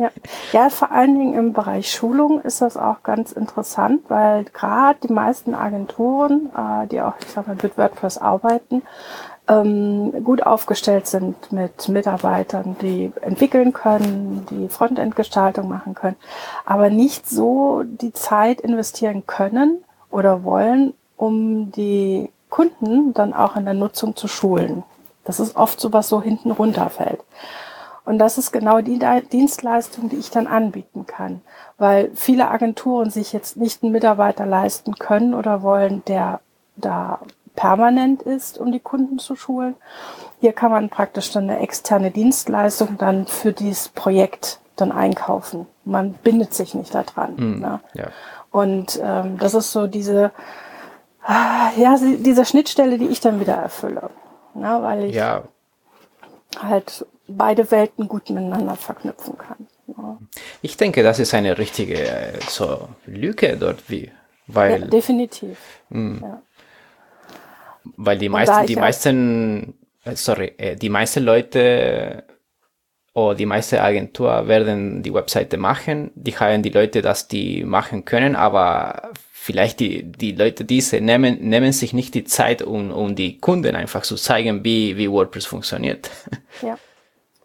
Ja. 0.00 0.10
ja, 0.52 0.70
vor 0.70 0.90
allen 0.90 1.18
Dingen 1.18 1.34
im 1.34 1.52
Bereich 1.52 1.90
Schulung 1.90 2.40
ist 2.40 2.62
das 2.62 2.76
auch 2.78 3.02
ganz 3.02 3.32
interessant, 3.32 4.00
weil 4.08 4.44
gerade 4.44 4.98
die 5.06 5.12
meisten 5.12 5.54
Agenturen, 5.54 6.50
äh, 6.56 6.86
die 6.88 7.02
auch, 7.02 7.14
ich 7.20 7.28
sag 7.28 7.46
mal, 7.46 7.56
mit 7.62 7.76
WordPress 7.76 8.16
arbeiten, 8.16 8.82
ähm, 9.50 10.24
gut 10.24 10.44
aufgestellt 10.44 11.08
sind 11.08 11.50
mit 11.50 11.88
Mitarbeitern, 11.88 12.76
die 12.80 13.12
entwickeln 13.20 13.72
können, 13.72 14.46
die 14.50 14.68
Frontend-Gestaltung 14.68 15.68
machen 15.68 15.94
können, 15.94 16.16
aber 16.64 16.88
nicht 16.88 17.28
so 17.28 17.82
die 17.84 18.12
Zeit 18.12 18.60
investieren 18.60 19.26
können 19.26 19.84
oder 20.10 20.44
wollen, 20.44 20.94
um 21.16 21.72
die 21.72 22.30
Kunden 22.48 23.12
dann 23.12 23.34
auch 23.34 23.56
in 23.56 23.64
der 23.64 23.74
Nutzung 23.74 24.14
zu 24.14 24.28
schulen. 24.28 24.84
Das 25.24 25.40
ist 25.40 25.56
oft 25.56 25.80
so, 25.80 25.92
was 25.92 26.08
so 26.08 26.22
hinten 26.22 26.50
runterfällt. 26.50 27.20
Und 28.04 28.18
das 28.18 28.38
ist 28.38 28.52
genau 28.52 28.80
die 28.80 28.98
Dienstleistung, 29.30 30.08
die 30.08 30.16
ich 30.16 30.30
dann 30.30 30.46
anbieten 30.46 31.06
kann, 31.06 31.42
weil 31.76 32.10
viele 32.14 32.48
Agenturen 32.50 33.10
sich 33.10 33.32
jetzt 33.32 33.56
nicht 33.56 33.82
einen 33.82 33.92
Mitarbeiter 33.92 34.46
leisten 34.46 34.94
können 34.94 35.34
oder 35.34 35.62
wollen, 35.62 36.02
der 36.06 36.40
da 36.76 37.20
permanent 37.60 38.22
ist, 38.22 38.56
um 38.56 38.72
die 38.72 38.80
Kunden 38.80 39.18
zu 39.18 39.36
schulen. 39.36 39.74
Hier 40.40 40.54
kann 40.54 40.70
man 40.70 40.88
praktisch 40.88 41.30
dann 41.30 41.50
eine 41.50 41.60
externe 41.60 42.10
Dienstleistung 42.10 42.96
dann 42.96 43.26
für 43.26 43.52
dieses 43.52 43.90
Projekt 43.90 44.60
dann 44.76 44.92
einkaufen. 44.92 45.66
Man 45.84 46.14
bindet 46.14 46.54
sich 46.54 46.74
nicht 46.74 46.94
daran. 46.94 47.34
Mm, 47.36 47.60
ne? 47.60 47.80
ja. 47.92 48.08
Und 48.50 48.98
ähm, 49.04 49.36
das 49.36 49.52
ist 49.52 49.72
so 49.72 49.86
diese, 49.86 50.32
ja, 51.28 51.98
diese 52.00 52.46
Schnittstelle, 52.46 52.96
die 52.96 53.08
ich 53.08 53.20
dann 53.20 53.40
wieder 53.40 53.56
erfülle. 53.56 54.08
Ne? 54.54 54.78
Weil 54.80 55.04
ich 55.04 55.16
ja. 55.16 55.42
halt 56.58 57.04
beide 57.28 57.70
Welten 57.70 58.08
gut 58.08 58.30
miteinander 58.30 58.76
verknüpfen 58.76 59.36
kann. 59.36 59.66
Ne? 59.86 60.16
Ich 60.62 60.78
denke, 60.78 61.02
das 61.02 61.18
ist 61.18 61.34
eine 61.34 61.58
richtige 61.58 62.00
äh, 62.00 62.38
so 62.48 62.88
Lücke 63.04 63.58
dort, 63.58 63.90
wie, 63.90 64.10
weil. 64.46 64.80
Ja, 64.80 64.86
definitiv. 64.86 65.58
Mh. 65.90 66.26
Ja. 66.26 66.42
Weil 67.96 68.18
die 68.18 68.28
meisten, 68.28 68.66
die 68.66 68.76
meisten, 68.76 69.74
äh, 70.04 70.16
sorry, 70.16 70.54
äh, 70.58 70.76
die 70.76 70.88
meisten 70.88 71.24
Leute 71.24 72.24
oder 73.12 73.34
die 73.34 73.46
meiste 73.46 73.82
Agentur 73.82 74.46
werden 74.46 75.02
die 75.02 75.12
Webseite 75.12 75.56
machen. 75.56 76.10
Die 76.14 76.36
haben 76.36 76.62
die 76.62 76.70
Leute, 76.70 77.02
dass 77.02 77.26
die 77.26 77.64
machen 77.64 78.04
können, 78.04 78.36
aber 78.36 79.10
vielleicht 79.32 79.80
die, 79.80 80.04
die 80.04 80.32
Leute, 80.32 80.64
diese 80.64 81.00
nehmen, 81.00 81.40
nehmen 81.40 81.72
sich 81.72 81.92
nicht 81.92 82.14
die 82.14 82.24
Zeit, 82.24 82.62
um, 82.62 82.90
um 82.90 83.16
die 83.16 83.38
Kunden 83.38 83.74
einfach 83.74 84.02
zu 84.02 84.16
zeigen, 84.16 84.64
wie, 84.64 84.96
wie 84.96 85.10
WordPress 85.10 85.46
funktioniert. 85.46 86.10
Ja, 86.62 86.76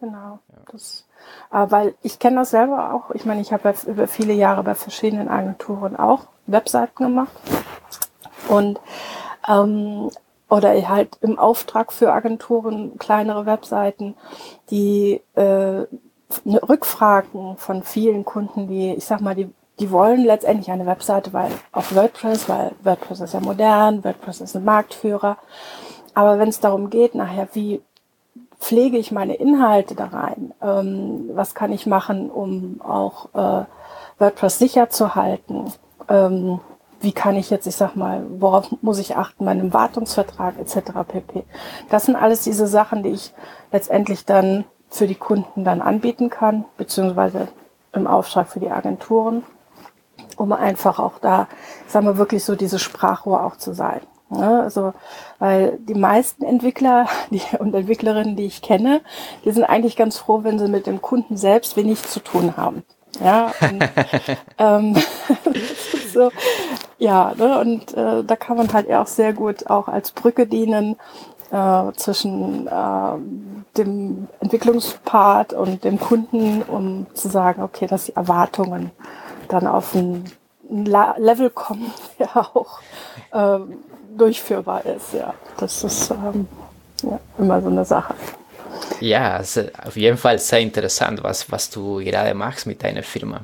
genau. 0.01 0.39
Das, 0.71 1.05
äh, 1.53 1.65
weil 1.69 1.95
ich 2.01 2.19
kenne 2.19 2.37
das 2.37 2.49
selber 2.49 2.93
auch. 2.93 3.11
Ich 3.15 3.23
meine, 3.23 3.39
ich 3.39 3.53
habe 3.53 3.73
über 3.87 4.07
viele 4.07 4.33
Jahre 4.33 4.61
bei 4.63 4.75
verschiedenen 4.75 5.29
Agenturen 5.29 5.95
auch 5.95 6.27
Webseiten 6.47 7.03
gemacht. 7.03 7.31
Und 8.49 8.79
ähm, 9.47 10.09
oder 10.49 10.73
halt 10.87 11.17
im 11.21 11.39
Auftrag 11.39 11.91
für 11.91 12.13
Agenturen 12.13 12.97
kleinere 12.97 13.45
Webseiten, 13.45 14.15
die 14.69 15.21
äh, 15.33 15.85
Rückfragen 16.45 17.57
von 17.57 17.83
vielen 17.83 18.25
Kunden, 18.25 18.67
die, 18.67 18.93
ich 18.93 19.05
sag 19.05 19.21
mal, 19.21 19.35
die, 19.35 19.49
die 19.79 19.91
wollen 19.91 20.23
letztendlich 20.23 20.71
eine 20.71 20.85
Webseite, 20.85 21.33
weil 21.33 21.51
auf 21.71 21.95
WordPress, 21.95 22.47
weil 22.47 22.71
WordPress 22.83 23.21
ist 23.21 23.33
ja 23.33 23.39
modern, 23.39 24.03
WordPress 24.03 24.41
ist 24.41 24.55
ein 24.55 24.63
Marktführer. 24.63 25.37
Aber 26.13 26.39
wenn 26.39 26.49
es 26.49 26.59
darum 26.59 26.89
geht, 26.89 27.15
nachher, 27.15 27.49
wie 27.53 27.81
pflege 28.59 28.97
ich 28.97 29.11
meine 29.11 29.35
Inhalte 29.35 29.95
da 29.95 30.05
rein? 30.05 30.53
Ähm, 30.61 31.29
was 31.33 31.55
kann 31.55 31.71
ich 31.71 31.85
machen, 31.85 32.29
um 32.31 32.81
auch 32.81 33.29
äh, 33.33 33.65
WordPress 34.19 34.59
sicher 34.59 34.89
zu 34.89 35.15
halten? 35.15 35.71
Ähm, 36.07 36.59
wie 37.05 37.13
kann 37.13 37.37
ich 37.37 37.51
jetzt, 37.51 37.67
ich 37.67 37.75
sag 37.75 37.95
mal, 37.95 38.25
worauf 38.39 38.69
muss 38.81 38.97
ich 38.97 39.15
achten, 39.15 39.45
meinem 39.45 39.73
Wartungsvertrag 39.73 40.59
etc. 40.59 40.91
pp. 41.07 41.43
Das 41.89 42.05
sind 42.05 42.15
alles 42.15 42.41
diese 42.41 42.65
Sachen, 42.65 43.03
die 43.03 43.11
ich 43.11 43.31
letztendlich 43.71 44.25
dann 44.25 44.65
für 44.89 45.05
die 45.05 45.15
Kunden 45.15 45.63
dann 45.63 45.81
anbieten 45.81 46.31
kann, 46.31 46.65
beziehungsweise 46.77 47.47
im 47.93 48.07
Auftrag 48.07 48.49
für 48.49 48.59
die 48.59 48.71
Agenturen, 48.71 49.43
um 50.35 50.51
einfach 50.51 50.99
auch 50.99 51.19
da, 51.19 51.47
sagen 51.87 52.07
wir 52.07 52.17
wirklich 52.17 52.43
so 52.43 52.55
diese 52.55 52.79
Sprachrohr 52.79 53.43
auch 53.43 53.55
zu 53.55 53.73
sein. 53.73 54.01
Ja, 54.31 54.61
also, 54.61 54.93
weil 55.37 55.77
die 55.81 55.93
meisten 55.93 56.43
Entwickler 56.43 57.07
die, 57.29 57.41
und 57.59 57.75
Entwicklerinnen, 57.75 58.35
die 58.35 58.45
ich 58.45 58.63
kenne, 58.63 59.01
die 59.45 59.51
sind 59.51 59.63
eigentlich 59.63 59.95
ganz 59.95 60.17
froh, 60.17 60.43
wenn 60.43 60.57
sie 60.57 60.67
mit 60.67 60.87
dem 60.87 61.03
Kunden 61.03 61.37
selbst 61.37 61.77
wenig 61.77 62.01
zu 62.03 62.19
tun 62.19 62.57
haben. 62.57 62.83
Ja, 63.23 63.53
und, 63.61 63.89
ähm, 64.57 64.95
so, 66.13 66.31
ja, 67.05 67.35
ne, 67.37 67.59
und 67.59 67.93
äh, 67.93 68.23
da 68.23 68.35
kann 68.35 68.57
man 68.57 68.73
halt 68.73 68.91
auch 68.91 69.05
sehr 69.05 69.31
gut 69.31 69.67
auch 69.67 69.87
als 69.87 70.09
Brücke 70.09 70.47
dienen 70.47 70.95
äh, 71.51 71.91
zwischen 71.95 72.65
äh, 72.65 73.77
dem 73.77 74.27
Entwicklungspart 74.39 75.53
und 75.53 75.83
dem 75.83 75.99
Kunden, 75.99 76.63
um 76.63 77.05
zu 77.13 77.29
sagen, 77.29 77.61
okay, 77.61 77.85
dass 77.85 78.05
die 78.05 78.15
Erwartungen 78.15 78.89
dann 79.49 79.67
auf 79.67 79.93
ein, 79.93 80.25
ein 80.67 80.85
Level 80.85 81.51
kommen, 81.51 81.93
der 82.19 82.37
auch 82.37 82.79
ähm, 83.31 83.77
durchführbar 84.17 84.83
ist. 84.87 85.13
Ja, 85.13 85.35
das 85.57 85.83
ist 85.83 86.09
ähm, 86.09 86.47
ja, 87.03 87.19
immer 87.37 87.61
so 87.61 87.67
eine 87.67 87.85
Sache. 87.85 88.15
Ja, 88.99 89.41
auf 89.41 89.95
jeden 89.95 90.17
Fall 90.17 90.39
sehr 90.39 90.59
interessant, 90.59 91.21
was, 91.21 91.51
was 91.51 91.69
du 91.69 91.97
gerade 91.97 92.33
machst 92.33 92.65
mit 92.65 92.81
deiner 92.81 93.03
Firma. 93.03 93.41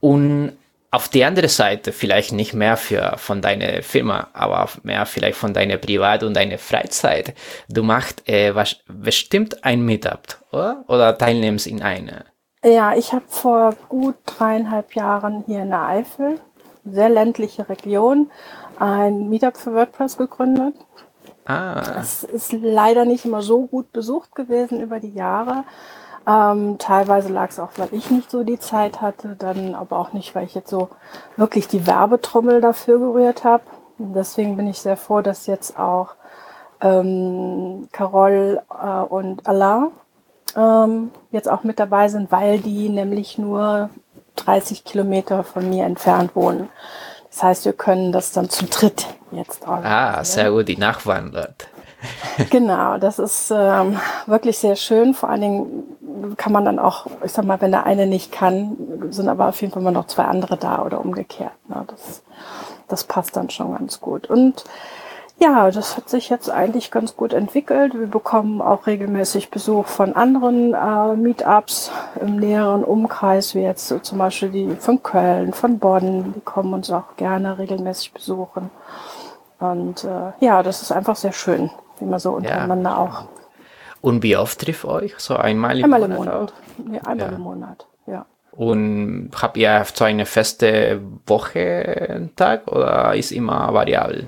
Und 0.00 0.58
auf 0.92 1.08
die 1.08 1.24
andere 1.24 1.48
Seite 1.48 1.90
vielleicht 1.90 2.32
nicht 2.32 2.52
mehr 2.52 2.76
für, 2.76 3.14
von 3.16 3.40
deiner 3.40 3.82
Firma, 3.82 4.28
aber 4.34 4.68
mehr 4.82 5.06
vielleicht 5.06 5.38
von 5.38 5.54
deiner 5.54 5.78
Privat- 5.78 6.22
und 6.22 6.36
deiner 6.36 6.58
Freizeit. 6.58 7.34
Du 7.68 7.82
machst 7.82 8.28
äh, 8.28 8.54
was, 8.54 8.76
bestimmt 8.86 9.64
ein 9.64 9.82
Meetup, 9.82 10.38
oder? 10.52 10.84
Oder 10.88 11.16
teilnimmst 11.16 11.66
in 11.66 11.82
eine? 11.82 12.26
Ja, 12.62 12.94
ich 12.94 13.12
habe 13.12 13.24
vor 13.26 13.74
gut 13.88 14.16
dreieinhalb 14.26 14.94
Jahren 14.94 15.42
hier 15.46 15.62
in 15.62 15.70
der 15.70 15.82
Eifel, 15.82 16.38
sehr 16.84 17.08
ländliche 17.08 17.68
Region, 17.70 18.30
ein 18.78 19.30
Meetup 19.30 19.56
für 19.56 19.72
WordPress 19.72 20.18
gegründet. 20.18 20.74
Ah. 21.46 22.00
Es 22.00 22.22
ist 22.22 22.52
leider 22.52 23.06
nicht 23.06 23.24
immer 23.24 23.40
so 23.40 23.66
gut 23.66 23.92
besucht 23.92 24.34
gewesen 24.34 24.80
über 24.80 25.00
die 25.00 25.14
Jahre. 25.14 25.64
Ähm, 26.26 26.76
teilweise 26.78 27.32
lag 27.32 27.50
es 27.50 27.58
auch, 27.58 27.70
weil 27.76 27.88
ich 27.92 28.10
nicht 28.10 28.30
so 28.30 28.44
die 28.44 28.58
Zeit 28.58 29.00
hatte, 29.00 29.34
dann 29.36 29.74
aber 29.74 29.98
auch 29.98 30.12
nicht, 30.12 30.34
weil 30.34 30.44
ich 30.44 30.54
jetzt 30.54 30.70
so 30.70 30.88
wirklich 31.36 31.68
die 31.68 31.86
Werbetrommel 31.86 32.60
dafür 32.60 32.98
gerührt 32.98 33.44
habe. 33.44 33.64
Deswegen 33.98 34.56
bin 34.56 34.66
ich 34.66 34.78
sehr 34.78 34.96
froh, 34.96 35.20
dass 35.20 35.46
jetzt 35.46 35.78
auch 35.78 36.14
ähm, 36.80 37.88
Carol 37.92 38.62
äh, 38.70 38.86
und 38.86 39.46
Alain 39.46 39.88
ähm, 40.56 41.10
jetzt 41.30 41.50
auch 41.50 41.64
mit 41.64 41.78
dabei 41.78 42.08
sind, 42.08 42.30
weil 42.30 42.58
die 42.58 42.88
nämlich 42.88 43.38
nur 43.38 43.90
30 44.36 44.84
Kilometer 44.84 45.44
von 45.44 45.68
mir 45.68 45.84
entfernt 45.84 46.34
wohnen. 46.34 46.68
Das 47.30 47.42
heißt, 47.42 47.64
wir 47.64 47.72
können 47.72 48.12
das 48.12 48.32
dann 48.32 48.50
zu 48.50 48.66
dritt 48.66 49.06
jetzt 49.30 49.62
organisieren. 49.62 49.92
Ah, 49.92 50.24
sehr 50.24 50.50
gut, 50.50 50.68
die 50.68 50.76
nachwandert. 50.76 51.68
genau, 52.50 52.98
das 52.98 53.18
ist 53.18 53.52
ähm, 53.54 53.98
wirklich 54.26 54.58
sehr 54.58 54.76
schön. 54.76 55.14
Vor 55.14 55.30
allen 55.30 55.40
Dingen 55.40 55.91
kann 56.36 56.52
man 56.52 56.64
dann 56.64 56.78
auch, 56.78 57.06
ich 57.24 57.32
sag 57.32 57.44
mal, 57.44 57.60
wenn 57.60 57.72
der 57.72 57.86
eine 57.86 58.06
nicht 58.06 58.32
kann, 58.32 58.76
sind 59.10 59.28
aber 59.28 59.48
auf 59.48 59.60
jeden 59.60 59.72
Fall 59.72 59.82
immer 59.82 59.90
noch 59.90 60.06
zwei 60.06 60.24
andere 60.24 60.56
da 60.56 60.84
oder 60.84 61.00
umgekehrt. 61.00 61.52
Ne? 61.68 61.84
Das, 61.86 62.22
das 62.88 63.04
passt 63.04 63.36
dann 63.36 63.50
schon 63.50 63.72
ganz 63.72 64.00
gut. 64.00 64.28
Und 64.28 64.64
ja, 65.38 65.70
das 65.70 65.96
hat 65.96 66.08
sich 66.08 66.28
jetzt 66.28 66.50
eigentlich 66.50 66.90
ganz 66.92 67.16
gut 67.16 67.32
entwickelt. 67.32 67.98
Wir 67.98 68.06
bekommen 68.06 68.62
auch 68.62 68.86
regelmäßig 68.86 69.50
Besuch 69.50 69.86
von 69.86 70.14
anderen 70.14 70.72
äh, 70.72 71.16
Meetups 71.16 71.90
im 72.20 72.36
näheren 72.36 72.84
Umkreis, 72.84 73.54
wie 73.54 73.62
jetzt 73.62 73.88
so 73.88 73.98
zum 73.98 74.18
Beispiel 74.18 74.50
die 74.50 74.76
von 74.76 75.02
Köln, 75.02 75.52
von 75.52 75.80
Bonn. 75.80 76.32
Die 76.36 76.40
kommen 76.40 76.72
uns 76.74 76.90
auch 76.90 77.16
gerne 77.16 77.58
regelmäßig 77.58 78.12
besuchen. 78.12 78.70
Und 79.58 80.04
äh, 80.04 80.32
ja, 80.44 80.62
das 80.62 80.82
ist 80.82 80.92
einfach 80.92 81.16
sehr 81.16 81.32
schön, 81.32 81.70
wie 81.98 82.04
man 82.04 82.20
so 82.20 82.32
untereinander 82.32 82.90
ja. 82.90 82.96
auch. 82.98 83.41
Und 84.02 84.22
wie 84.22 84.36
oft 84.36 84.60
trifft 84.60 84.84
euch? 84.84 85.14
So 85.18 85.36
einmal 85.36 85.78
im 85.78 85.84
einmal 85.84 86.00
Monat? 86.00 86.18
Im 86.18 86.24
Monat. 86.24 86.52
Nee, 86.84 86.98
einmal 86.98 87.30
ja. 87.30 87.36
im 87.36 87.40
Monat, 87.40 87.86
ja. 88.06 88.26
Und 88.50 89.30
habt 89.40 89.56
ihr 89.56 89.86
so 89.94 90.04
eine 90.04 90.26
feste 90.26 91.00
Woche, 91.26 92.28
Tag 92.36 92.70
oder 92.70 93.14
ist 93.14 93.32
immer 93.32 93.72
variabel? 93.72 94.26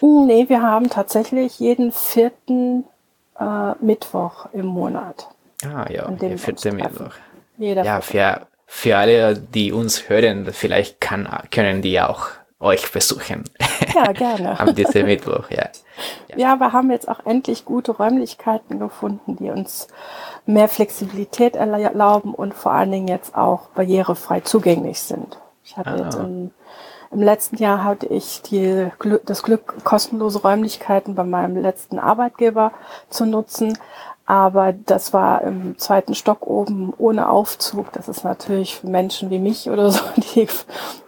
Nee, 0.00 0.48
wir 0.48 0.62
haben 0.62 0.88
tatsächlich 0.88 1.58
jeden 1.58 1.90
vierten 1.92 2.84
äh, 3.38 3.72
Mittwoch 3.80 4.46
im 4.52 4.66
Monat. 4.66 5.28
Ah 5.64 5.90
ja, 5.90 6.08
der 6.10 6.38
vierte 6.38 6.72
Mittwoch. 6.72 7.12
Jeder 7.58 7.84
ja, 7.84 8.00
für, 8.00 8.46
für 8.66 8.96
alle, 8.96 9.34
die 9.34 9.72
uns 9.72 10.08
hören, 10.08 10.46
vielleicht 10.52 11.00
kann, 11.00 11.28
können 11.50 11.82
die 11.82 12.00
auch 12.00 12.28
euch 12.60 12.92
besuchen. 12.92 13.44
Ja, 13.94 14.12
gerne. 14.12 14.60
Am 14.60 14.74
diesem 14.74 15.06
Mittwoch, 15.06 15.50
ja. 15.50 15.68
ja. 16.28 16.36
Ja, 16.36 16.56
wir 16.56 16.72
haben 16.72 16.90
jetzt 16.90 17.08
auch 17.08 17.24
endlich 17.24 17.64
gute 17.64 17.92
Räumlichkeiten 17.92 18.78
gefunden, 18.78 19.36
die 19.36 19.50
uns 19.50 19.88
mehr 20.46 20.68
Flexibilität 20.68 21.56
erlauben 21.56 22.34
und 22.34 22.54
vor 22.54 22.72
allen 22.72 22.92
Dingen 22.92 23.08
jetzt 23.08 23.34
auch 23.34 23.68
barrierefrei 23.70 24.40
zugänglich 24.40 25.00
sind. 25.00 25.38
Ich 25.64 25.76
hatte 25.76 25.90
ah. 25.90 26.04
jetzt 26.04 26.16
im 26.16 26.50
im 27.12 27.22
letzten 27.22 27.56
Jahr 27.56 27.82
hatte 27.82 28.06
ich 28.06 28.40
die, 28.42 28.88
das 29.24 29.42
Glück, 29.42 29.82
kostenlose 29.82 30.42
Räumlichkeiten 30.42 31.16
bei 31.16 31.24
meinem 31.24 31.56
letzten 31.56 31.98
Arbeitgeber 31.98 32.72
zu 33.08 33.26
nutzen. 33.26 33.76
Aber 34.30 34.72
das 34.72 35.12
war 35.12 35.42
im 35.42 35.76
zweiten 35.76 36.14
Stock 36.14 36.46
oben 36.46 36.94
ohne 36.98 37.28
Aufzug. 37.28 37.90
Das 37.90 38.08
ist 38.08 38.22
natürlich 38.22 38.76
für 38.76 38.86
Menschen 38.86 39.28
wie 39.28 39.40
mich 39.40 39.68
oder 39.68 39.90
so, 39.90 39.98
die 40.36 40.46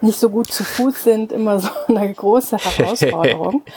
nicht 0.00 0.18
so 0.18 0.28
gut 0.28 0.50
zu 0.50 0.64
Fuß 0.64 1.04
sind, 1.04 1.30
immer 1.30 1.60
so 1.60 1.68
eine 1.86 2.12
große 2.12 2.56
Herausforderung. 2.58 3.62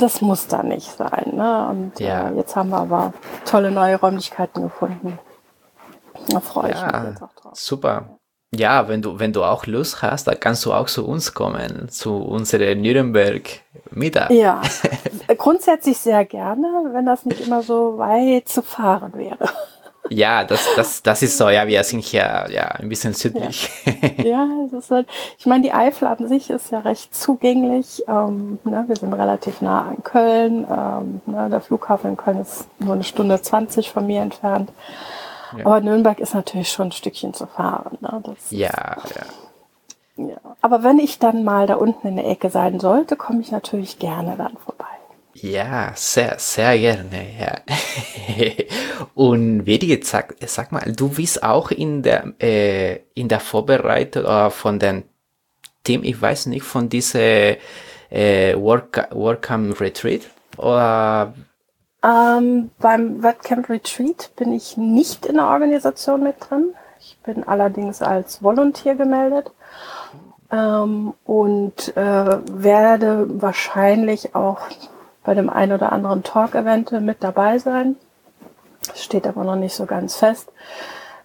Das 0.00 0.22
muss 0.22 0.48
da 0.48 0.64
nicht 0.64 0.90
sein. 0.96 1.34
Ne? 1.36 1.68
Und 1.68 2.00
ja. 2.00 2.30
äh, 2.30 2.34
jetzt 2.34 2.56
haben 2.56 2.70
wir 2.70 2.78
aber 2.78 3.12
tolle 3.44 3.70
neue 3.70 3.94
Räumlichkeiten 3.94 4.62
gefunden. 4.62 5.20
Da 6.30 6.40
freue 6.40 6.72
ich 6.72 6.80
ja, 6.80 6.86
mich 6.86 7.10
jetzt 7.10 7.22
auch 7.22 7.32
drauf. 7.34 7.52
Super 7.54 8.17
ja, 8.54 8.88
wenn 8.88 9.02
du, 9.02 9.18
wenn 9.18 9.32
du 9.32 9.44
auch 9.44 9.66
Lust 9.66 10.02
hast, 10.02 10.26
dann 10.26 10.40
kannst 10.40 10.64
du 10.64 10.72
auch 10.72 10.86
zu 10.86 11.06
uns 11.06 11.34
kommen, 11.34 11.88
zu 11.90 12.16
unserem 12.16 12.80
Nürnberg 12.80 13.42
Meetup. 13.90 14.30
Ja, 14.30 14.62
grundsätzlich 15.38 15.98
sehr 15.98 16.24
gerne, 16.24 16.66
wenn 16.92 17.04
das 17.06 17.26
nicht 17.26 17.46
immer 17.46 17.62
so 17.62 17.98
weit 17.98 18.48
zu 18.48 18.62
fahren 18.62 19.12
wäre. 19.14 19.48
Ja, 20.10 20.44
das, 20.44 20.66
das, 20.74 21.02
das 21.02 21.22
ist 21.22 21.36
so, 21.36 21.50
ja, 21.50 21.66
wir 21.66 21.84
sind 21.84 22.02
hier 22.02 22.46
ja 22.50 22.68
ein 22.68 22.88
bisschen 22.88 23.12
südlich. 23.12 23.68
Ja, 24.16 24.24
ja 24.24 24.48
das 24.70 24.84
ist 24.84 24.90
halt, 24.90 25.06
ich 25.38 25.46
meine, 25.46 25.62
die 25.62 25.72
Eifel 25.72 26.08
an 26.08 26.28
sich 26.28 26.48
ist 26.48 26.70
ja 26.70 26.80
recht 26.80 27.14
zugänglich. 27.14 28.02
Ähm, 28.08 28.58
ne, 28.64 28.84
wir 28.86 28.96
sind 28.96 29.12
relativ 29.12 29.60
nah 29.60 29.88
an 29.88 30.02
Köln. 30.02 30.66
Ähm, 30.70 31.20
ne, 31.26 31.48
der 31.50 31.60
Flughafen 31.60 32.10
in 32.10 32.16
Köln 32.16 32.40
ist 32.40 32.66
nur 32.78 32.94
eine 32.94 33.04
Stunde 33.04 33.40
20 33.40 33.90
von 33.90 34.06
mir 34.06 34.22
entfernt. 34.22 34.70
Ja. 35.56 35.66
Aber 35.66 35.80
Nürnberg 35.80 36.20
ist 36.20 36.34
natürlich 36.34 36.70
schon 36.70 36.88
ein 36.88 36.92
Stückchen 36.92 37.34
zu 37.34 37.46
fahren. 37.46 37.98
Ne? 38.00 38.22
ja, 38.50 38.68
ja. 38.68 39.26
Ja. 40.18 40.36
Aber 40.60 40.82
wenn 40.82 40.98
ich 40.98 41.20
dann 41.20 41.44
mal 41.44 41.68
da 41.68 41.74
unten 41.76 42.08
in 42.08 42.16
der 42.16 42.26
Ecke 42.26 42.50
sein 42.50 42.80
sollte, 42.80 43.14
komme 43.14 43.40
ich 43.40 43.52
natürlich 43.52 44.00
gerne 44.00 44.36
dann 44.36 44.56
vorbei. 44.56 44.84
Ja, 45.34 45.92
sehr, 45.94 46.36
sehr 46.38 46.76
gerne, 46.76 47.26
ja. 47.38 47.60
Und 49.14 49.66
wie 49.66 49.76
jetzt 49.86 50.10
sag, 50.10 50.34
sag 50.46 50.72
mal, 50.72 50.92
du 50.92 51.10
bist 51.10 51.44
auch 51.44 51.70
in 51.70 52.02
der, 52.02 52.32
äh, 52.40 52.96
in 53.14 53.28
der 53.28 53.38
Vorbereitung 53.38 54.24
äh, 54.24 54.50
von 54.50 54.80
dem 54.80 55.04
Team, 55.84 56.02
ich 56.02 56.20
weiß 56.20 56.46
nicht, 56.46 56.64
von 56.64 56.88
dieser 56.88 57.56
äh, 58.10 58.56
Work, 58.56 59.08
Workcamp 59.12 59.80
Retreat? 59.80 60.22
Oder 60.56 61.34
ähm, 62.02 62.70
beim 62.78 63.22
WordCamp 63.22 63.68
Retreat 63.68 64.30
bin 64.36 64.52
ich 64.52 64.76
nicht 64.76 65.26
in 65.26 65.36
der 65.36 65.48
Organisation 65.48 66.22
mit 66.22 66.36
drin. 66.40 66.74
Ich 67.00 67.18
bin 67.24 67.44
allerdings 67.44 68.02
als 68.02 68.42
Volunteer 68.42 68.94
gemeldet 68.94 69.50
ähm, 70.50 71.14
und 71.24 71.96
äh, 71.96 72.38
werde 72.50 73.26
wahrscheinlich 73.42 74.34
auch 74.34 74.60
bei 75.24 75.34
dem 75.34 75.50
ein 75.50 75.72
oder 75.72 75.92
anderen 75.92 76.22
Talk-Event 76.22 76.92
mit 77.02 77.22
dabei 77.22 77.58
sein. 77.58 77.96
Steht 78.94 79.26
aber 79.26 79.44
noch 79.44 79.56
nicht 79.56 79.74
so 79.74 79.84
ganz 79.84 80.16
fest. 80.16 80.50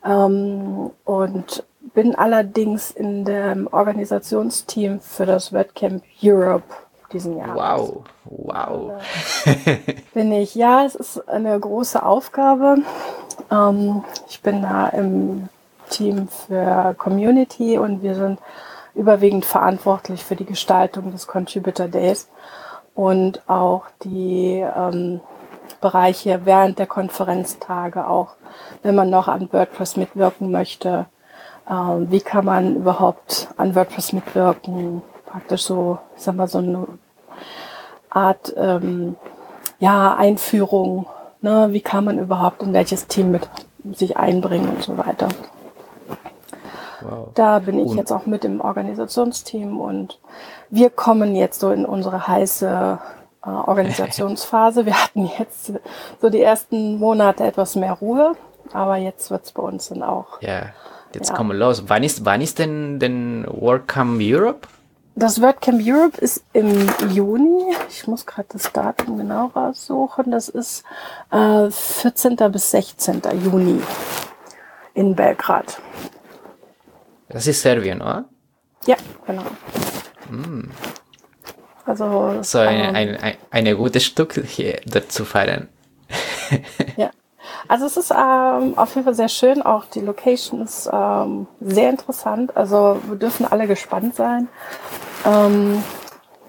Ähm, 0.03 0.91
und 1.05 1.63
bin 1.93 2.15
allerdings 2.15 2.91
in 2.91 3.25
dem 3.25 3.67
Organisationsteam 3.71 4.99
für 4.99 5.25
das 5.25 5.53
WordCamp 5.53 6.03
Europe 6.21 6.63
diesen 7.13 7.37
Jahr. 7.37 7.55
Wow, 7.55 8.03
wow. 8.25 8.91
bin 10.13 10.31
ich, 10.31 10.55
ja, 10.55 10.85
es 10.85 10.95
ist 10.95 11.29
eine 11.29 11.59
große 11.59 12.03
Aufgabe. 12.03 12.77
Ähm, 13.51 14.03
ich 14.27 14.41
bin 14.41 14.61
da 14.61 14.87
im 14.89 15.49
Team 15.89 16.27
für 16.27 16.95
Community 16.97 17.77
und 17.77 18.01
wir 18.01 18.15
sind 18.15 18.39
überwiegend 18.95 19.45
verantwortlich 19.45 20.23
für 20.23 20.35
die 20.35 20.45
Gestaltung 20.45 21.11
des 21.11 21.27
Contributor 21.27 21.87
Days 21.87 22.29
und 22.95 23.41
auch 23.49 23.83
die 24.03 24.63
ähm, 24.75 25.21
Bereiche 25.81 26.41
während 26.45 26.79
der 26.79 26.87
Konferenztage 26.87 28.07
auch, 28.07 28.35
wenn 28.83 28.95
man 28.95 29.09
noch 29.09 29.27
an 29.27 29.49
WordPress 29.51 29.97
mitwirken 29.97 30.51
möchte. 30.51 31.07
Ähm, 31.69 32.07
wie 32.09 32.21
kann 32.21 32.45
man 32.45 32.75
überhaupt 32.75 33.47
an 33.57 33.75
WordPress 33.75 34.13
mitwirken? 34.13 35.01
Praktisch 35.25 35.63
so, 35.63 35.97
ich 36.15 36.23
sag 36.23 36.35
mal, 36.35 36.47
so 36.47 36.59
eine 36.59 36.87
Art 38.13 38.53
ähm, 38.55 39.15
ja, 39.79 40.15
Einführung. 40.15 41.07
Ne? 41.41 41.69
Wie 41.71 41.81
kann 41.81 42.05
man 42.05 42.19
überhaupt 42.19 42.61
in 42.63 42.73
welches 42.73 43.07
Team 43.07 43.31
mit 43.31 43.49
sich 43.91 44.17
einbringen 44.17 44.69
und 44.69 44.83
so 44.83 44.97
weiter. 44.97 45.27
Wow. 47.01 47.29
Da 47.35 47.59
bin 47.59 47.79
ich 47.79 47.87
und 47.91 47.97
jetzt 47.97 48.11
auch 48.11 48.25
mit 48.25 48.45
im 48.45 48.61
Organisationsteam 48.61 49.79
und 49.79 50.19
wir 50.69 50.89
kommen 50.89 51.35
jetzt 51.35 51.59
so 51.59 51.71
in 51.71 51.85
unsere 51.85 52.27
heiße 52.27 52.99
äh, 53.45 53.49
Organisationsphase. 53.49 54.85
Wir 54.85 55.03
hatten 55.03 55.29
jetzt 55.37 55.73
so 56.21 56.29
die 56.29 56.41
ersten 56.41 56.99
Monate 56.99 57.43
etwas 57.43 57.75
mehr 57.75 57.93
Ruhe, 57.93 58.35
aber 58.71 58.95
jetzt 58.97 59.31
wird 59.31 59.43
es 59.43 59.51
bei 59.51 59.63
uns 59.63 59.89
dann 59.89 60.01
auch. 60.01 60.41
Ja, 60.41 60.67
jetzt 61.13 61.29
ja. 61.29 61.35
kommen 61.35 61.49
wir 61.49 61.57
los. 61.57 61.83
Wann 61.87 62.03
ist, 62.03 62.23
wann 62.23 62.39
ist 62.39 62.59
denn, 62.59 62.99
denn 62.99 63.45
WordCamp 63.49 64.21
Europe? 64.21 64.67
Das 65.15 65.39
WordCamp 65.39 65.79
Europe 65.83 66.19
ist 66.19 66.43
im 66.53 66.89
Juni. 67.09 67.75
Ich 67.87 68.07
muss 68.07 68.25
gerade 68.25 68.47
das 68.51 68.71
Datum 68.71 69.17
genau 69.17 69.47
raussuchen. 69.47 70.31
Das 70.31 70.49
ist 70.49 70.83
äh, 71.31 71.69
14. 71.69 72.35
bis 72.51 72.71
16. 72.71 73.21
Juni 73.43 73.79
in 74.95 75.15
Belgrad. 75.15 75.79
Das 77.29 77.45
ist 77.45 77.61
Serbien, 77.61 78.01
oder? 78.01 78.25
Ja, 78.85 78.95
genau. 79.25 79.45
Mm. 80.29 80.71
Also 81.85 82.41
so 82.41 82.59
ein, 82.59 82.95
ein, 82.95 83.17
ein, 83.17 83.37
eine 83.51 83.75
gute 83.75 83.99
Stück 83.99 84.33
hier 84.33 84.79
dort 84.85 85.11
zu 85.11 85.25
feiern. 85.25 85.69
ja. 86.97 87.11
Also 87.67 87.85
es 87.85 87.97
ist 87.97 88.11
ähm, 88.11 88.77
auf 88.77 88.93
jeden 88.95 89.05
Fall 89.05 89.15
sehr 89.15 89.29
schön. 89.29 89.61
Auch 89.61 89.85
die 89.85 90.01
Location 90.01 90.61
ist 90.61 90.89
ähm, 90.91 91.47
sehr 91.61 91.89
interessant. 91.89 92.55
Also 92.57 92.99
wir 93.07 93.15
dürfen 93.15 93.45
alle 93.45 93.67
gespannt 93.67 94.15
sein. 94.15 94.49
Ähm, 95.25 95.83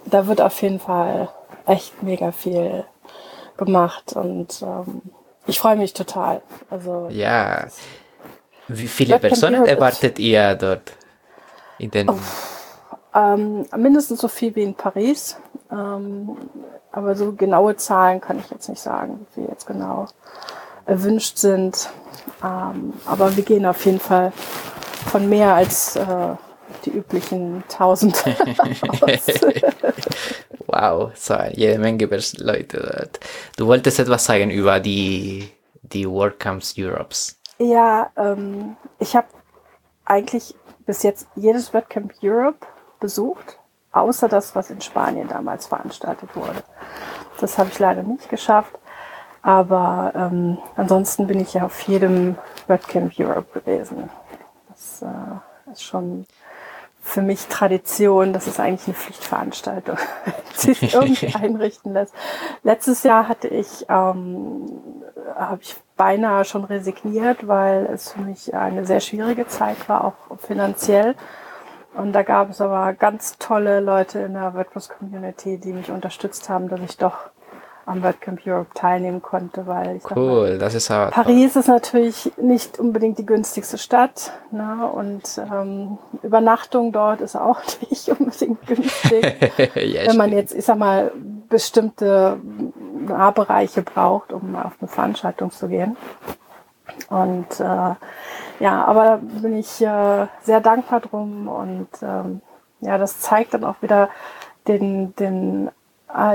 da 0.07 0.27
wird 0.27 0.41
auf 0.41 0.61
jeden 0.63 0.81
Fall 0.81 1.29
echt 1.67 2.03
mega 2.03 2.33
viel 2.33 2.85
gemacht 3.57 4.15
und 4.15 4.63
ähm, 4.63 5.03
ich 5.47 5.59
freue 5.59 5.77
mich 5.77 5.93
total. 5.93 6.43
Also 6.71 7.09
ja. 7.11 7.67
Wie 8.67 8.89
viele 8.89 9.19
Personen 9.19 9.67
erwartet 9.67 10.19
ihr 10.19 10.55
dort? 10.55 10.93
In 11.79 11.91
den 11.91 12.09
oh, 12.09 12.19
ähm, 13.15 13.67
mindestens 13.77 14.21
so 14.21 14.29
viel 14.29 14.55
wie 14.55 14.63
in 14.63 14.75
Paris. 14.75 15.37
Ähm, 15.71 16.37
aber 16.93 17.15
so 17.17 17.33
genaue 17.33 17.77
Zahlen 17.77 18.21
kann 18.21 18.39
ich 18.39 18.51
jetzt 18.51 18.69
nicht 18.69 18.81
sagen, 18.81 19.27
wie 19.35 19.43
jetzt 19.43 19.67
genau 19.67 20.07
erwünscht 20.87 21.39
sind. 21.39 21.91
Ähm, 22.43 22.93
aber 23.07 23.37
wir 23.37 23.43
gehen 23.43 23.67
auf 23.67 23.85
jeden 23.85 24.01
Fall 24.01 24.33
von 25.07 25.29
mehr 25.29 25.55
als 25.55 25.97
äh, 25.97 26.35
die 26.85 26.91
üblichen 26.91 27.63
1000 27.71 28.25
wow, 30.67 31.11
so 31.15 31.37
jede 31.53 31.79
Menge 31.79 32.07
Leute 32.39 32.79
dort. 32.79 33.21
Du 33.57 33.67
wolltest 33.67 33.99
etwas 33.99 34.25
sagen 34.25 34.51
über 34.51 34.81
die, 34.81 35.51
die 35.83 36.09
WordCamps 36.09 36.75
Europes. 36.79 37.39
Ja, 37.59 38.11
ähm, 38.17 38.77
ich 38.99 39.15
habe 39.17 39.29
eigentlich 40.05 40.55
bis 40.87 41.03
jetzt 41.03 41.27
jedes 41.37 41.73
WordCamp 41.73 42.13
Europe 42.23 42.67
besucht, 43.01 43.59
außer 43.93 44.29
das, 44.29 44.55
was 44.55 44.71
in 44.71 44.81
Spanien 44.81 45.29
damals 45.29 45.67
veranstaltet 45.67 46.35
wurde. 46.35 46.63
Das 47.41 47.59
habe 47.59 47.71
ich 47.73 47.79
leider 47.79 48.03
nicht 48.03 48.29
geschafft. 48.29 48.73
Aber 49.45 50.13
ähm, 50.17 50.57
ansonsten 50.75 51.27
bin 51.27 51.39
ich 51.39 51.53
ja 51.53 51.67
auf 51.67 51.79
jedem 51.83 52.37
WordCamp 52.67 53.13
Europe 53.19 53.61
gewesen. 53.61 54.09
Das 54.69 55.03
äh, 55.03 55.71
ist 55.71 55.83
schon 55.83 56.25
für 57.03 57.21
mich 57.21 57.47
Tradition. 57.49 58.33
Das 58.33 58.47
ist 58.47 58.59
eigentlich 58.59 58.87
eine 58.87 58.97
Pflichtveranstaltung, 58.97 59.99
die 60.51 60.57
sich 60.75 60.95
irgendwie 60.95 61.35
einrichten 61.35 61.93
lässt. 61.93 62.15
Letztes 62.63 63.03
Jahr 63.03 63.29
hatte 63.29 63.49
ich, 63.49 63.85
ähm, 63.91 64.67
habe 65.37 65.61
ich 65.61 65.77
beinahe 65.99 66.47
schon 66.47 66.65
resigniert, 66.65 67.47
weil 67.47 67.85
es 67.93 68.13
für 68.13 68.23
mich 68.23 68.55
eine 68.55 68.87
sehr 68.87 69.01
schwierige 69.01 69.47
Zeit 69.47 69.91
war, 69.91 70.05
auch 70.07 70.39
finanziell. 70.39 71.15
Und 71.93 72.15
da 72.15 72.23
gab 72.23 72.49
es 72.49 72.63
aber 72.63 72.95
ganz 72.95 73.37
tolle 73.39 73.81
Leute 73.81 74.21
in 74.21 74.33
der 74.33 74.55
WordPress-Community, 74.55 75.59
die 75.59 75.75
mich 75.75 75.91
unterstützt 75.91 76.49
haben, 76.49 76.69
dass 76.71 76.81
ich 76.81 76.97
doch 76.97 77.31
am 77.87 78.03
WordCamp 78.03 78.41
Europe 78.47 78.71
teilnehmen 78.75 79.21
konnte, 79.21 79.67
weil 79.67 79.97
ich 79.97 80.17
cool, 80.17 80.51
mal, 80.51 80.59
das 80.59 80.75
ist 80.75 80.91
aber 80.91 81.11
Paris 81.11 81.57
ist 81.57 81.69
natürlich 81.69 82.33
nicht 82.37 82.79
unbedingt 82.79 83.19
die 83.19 83.27
günstigste 83.27 83.79
Stadt 83.79 84.33
ne? 84.51 84.89
und 84.93 85.39
ähm, 85.39 85.99
Übernachtung 86.23 86.93
dort 86.93 87.21
ist 87.21 87.37
auch 87.37 87.61
nicht 87.91 88.09
unbedingt 88.09 88.67
günstig, 88.67 89.23
ja, 89.75 90.07
wenn 90.07 90.17
man 90.17 90.33
jetzt, 90.33 90.55
ich 90.55 90.65
sag 90.65 90.79
mal, 90.79 91.13
bestimmte 91.49 92.39
Nahbereiche 93.07 93.83
braucht, 93.83 94.33
um 94.33 94.57
auf 94.57 94.73
eine 94.81 94.89
Veranstaltung 94.89 95.51
zu 95.51 95.69
gehen. 95.69 95.97
Und 97.09 97.61
äh, 97.61 97.95
ja, 98.61 98.85
aber 98.85 99.05
da 99.05 99.21
bin 99.41 99.57
ich 99.57 99.81
äh, 99.81 100.27
sehr 100.43 100.61
dankbar 100.61 101.01
drum 101.01 101.49
und 101.49 101.89
ähm, 102.03 102.41
ja, 102.81 102.99
das 102.99 103.21
zeigt 103.21 103.55
dann 103.55 103.65
auch 103.65 103.83
wieder 103.83 104.09
den, 104.69 105.15
den 105.17 105.71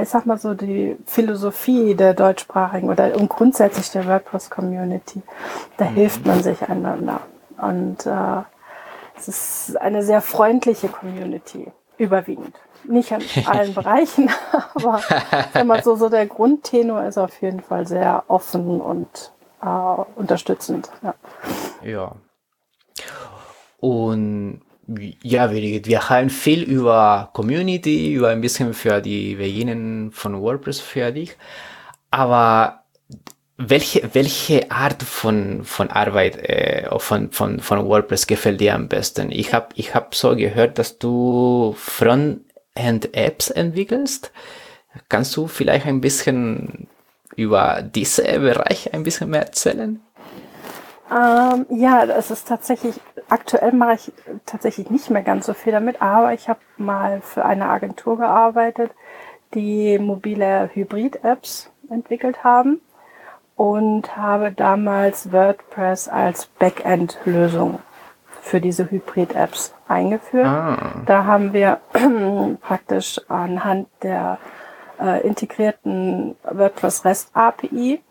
ich 0.02 0.10
sag 0.10 0.26
mal 0.26 0.38
so, 0.38 0.54
die 0.54 0.98
Philosophie 1.06 1.96
der 1.96 2.14
deutschsprachigen 2.14 2.90
oder 2.90 3.16
und 3.16 3.30
grundsätzlich 3.30 3.90
der 3.92 4.06
WordPress-Community. 4.08 5.22
Da 5.78 5.86
mhm. 5.86 5.96
hilft 5.96 6.26
man 6.26 6.44
sich 6.44 6.62
einander. 6.64 7.22
Und 7.58 8.06
äh, 8.06 8.42
es 9.18 9.28
ist 9.28 9.78
eine 9.82 10.04
sehr 10.04 10.22
freundliche 10.22 10.90
Community, 10.90 11.72
überwiegend. 11.98 12.56
Nicht 12.84 13.12
an 13.14 13.22
allen 13.46 13.74
Bereichen, 13.74 14.30
aber 14.74 15.02
wenn 15.54 15.68
man 15.68 15.82
so, 15.84 15.96
so 15.96 16.10
der 16.10 16.26
Grundtenor 16.26 17.04
ist 17.04 17.18
auf 17.18 17.42
jeden 17.42 17.62
Fall 17.62 17.88
sehr 17.88 18.24
offen 18.28 18.82
und 18.82 19.32
äh, 19.62 19.68
unterstützend. 20.16 20.90
Ja. 21.02 21.14
ja. 21.84 22.16
Und 23.80 24.62
ja, 25.24 25.52
wir, 25.52 25.86
wir 25.86 26.10
haben 26.10 26.30
viel 26.30 26.64
über 26.64 27.30
Community, 27.34 28.14
über 28.14 28.30
ein 28.30 28.42
bisschen 28.42 28.74
für 28.74 29.02
die 29.02 29.36
Beginnen 29.36 30.12
von 30.12 30.42
WordPress 30.42 30.80
für 30.80 31.12
dich. 31.12 31.36
Aber 32.12 32.84
welche, 33.58 34.10
welche 34.14 34.72
Art 34.72 35.04
von, 35.04 35.64
von 35.64 35.90
Arbeit 35.90 36.38
äh, 36.38 36.88
von, 36.98 37.32
von, 37.32 37.60
von 37.60 37.86
WordPress 37.86 38.26
gefällt 38.26 38.62
dir 38.62 38.74
am 38.74 38.88
besten? 38.88 39.32
Ich 39.32 39.54
habe 39.54 39.68
ich 39.76 39.94
hab 39.94 40.16
so 40.16 40.36
gehört, 40.36 40.80
dass 40.80 40.98
du 40.98 41.76
Frontend-Apps 41.78 43.50
entwickelst. 43.52 44.32
Kannst 45.10 45.36
du 45.36 45.48
vielleicht 45.48 45.86
ein 45.86 46.02
bisschen 46.02 46.88
über 47.36 47.82
diese 47.84 48.24
Bereich 48.24 48.94
ein 48.94 49.04
bisschen 49.04 49.30
mehr 49.30 49.42
erzählen? 49.42 50.02
Ähm, 51.12 51.66
ja, 51.70 52.04
es 52.04 52.30
ist 52.30 52.48
tatsächlich, 52.48 53.00
aktuell 53.30 53.72
mache 53.72 53.96
ich 53.96 54.12
tatsächlich 54.46 54.90
nicht 54.90 55.10
mehr 55.10 55.24
ganz 55.24 55.46
so 55.46 55.54
viel 55.54 55.72
damit, 55.72 56.02
aber 56.02 56.34
ich 56.34 56.50
habe 56.50 56.60
mal 56.78 57.22
für 57.22 57.46
eine 57.46 57.70
Agentur 57.70 58.18
gearbeitet, 58.18 58.92
die 59.54 59.98
mobile 59.98 60.70
Hybrid-Apps 60.74 61.72
entwickelt 61.90 62.44
haben 62.44 62.82
und 63.56 64.16
habe 64.16 64.52
damals 64.52 65.32
WordPress 65.32 66.08
als 66.08 66.46
Backend-Lösung 66.46 67.80
für 68.42 68.62
diese 68.62 68.90
Hybrid-Apps 68.90 69.74
eingeführt. 69.88 70.46
Ah. 70.46 71.02
Da 71.06 71.26
haben 71.26 71.54
wir 71.54 71.80
praktisch 72.62 73.20
anhand 73.28 73.88
der 74.04 74.38
äh, 75.02 75.26
integrierten 75.26 76.36
WordPress 76.44 77.04
REST 77.04 77.30
API 77.34 78.02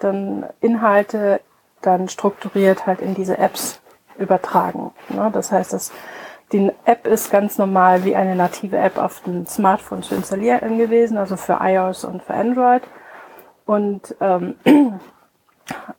dann 0.00 0.46
Inhalte 0.60 1.40
dann 1.82 2.08
strukturiert 2.08 2.86
halt 2.86 3.00
in 3.00 3.14
diese 3.14 3.38
Apps 3.38 3.80
übertragen. 4.18 4.92
Ne? 5.08 5.30
Das 5.32 5.52
heißt, 5.52 5.72
dass 5.72 5.92
die 6.52 6.72
App 6.84 7.06
ist 7.06 7.30
ganz 7.30 7.58
normal 7.58 8.04
wie 8.04 8.16
eine 8.16 8.34
native 8.34 8.78
App 8.78 8.96
auf 8.96 9.20
dem 9.22 9.46
Smartphone 9.46 10.02
zu 10.02 10.14
installieren 10.14 10.78
gewesen, 10.78 11.18
also 11.18 11.36
für 11.36 11.58
iOS 11.60 12.04
und 12.04 12.22
für 12.22 12.34
Android. 12.34 12.82
Und 13.66 14.16
ähm, 14.20 14.54
äh, 14.64 14.90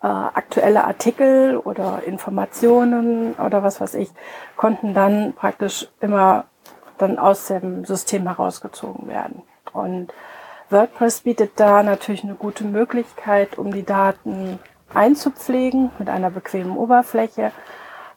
aktuelle 0.01 0.85
Artikel 0.85 1.57
oder 1.57 2.01
Informationen 2.03 3.33
oder 3.33 3.61
was 3.61 3.79
weiß 3.79 3.93
ich 3.95 4.09
konnten 4.57 4.93
dann 4.93 5.33
praktisch 5.33 5.87
immer 5.99 6.45
dann 6.97 7.19
aus 7.19 7.47
dem 7.47 7.85
System 7.85 8.23
herausgezogen 8.23 9.07
werden. 9.07 9.43
Und 9.71 10.11
WordPress 10.69 11.21
bietet 11.21 11.59
da 11.59 11.83
natürlich 11.83 12.23
eine 12.23 12.35
gute 12.35 12.63
Möglichkeit, 12.63 13.57
um 13.57 13.71
die 13.71 13.85
Daten 13.85 14.59
einzupflegen 14.93 15.91
mit 15.99 16.09
einer 16.09 16.31
bequemen 16.31 16.77
Oberfläche 16.77 17.51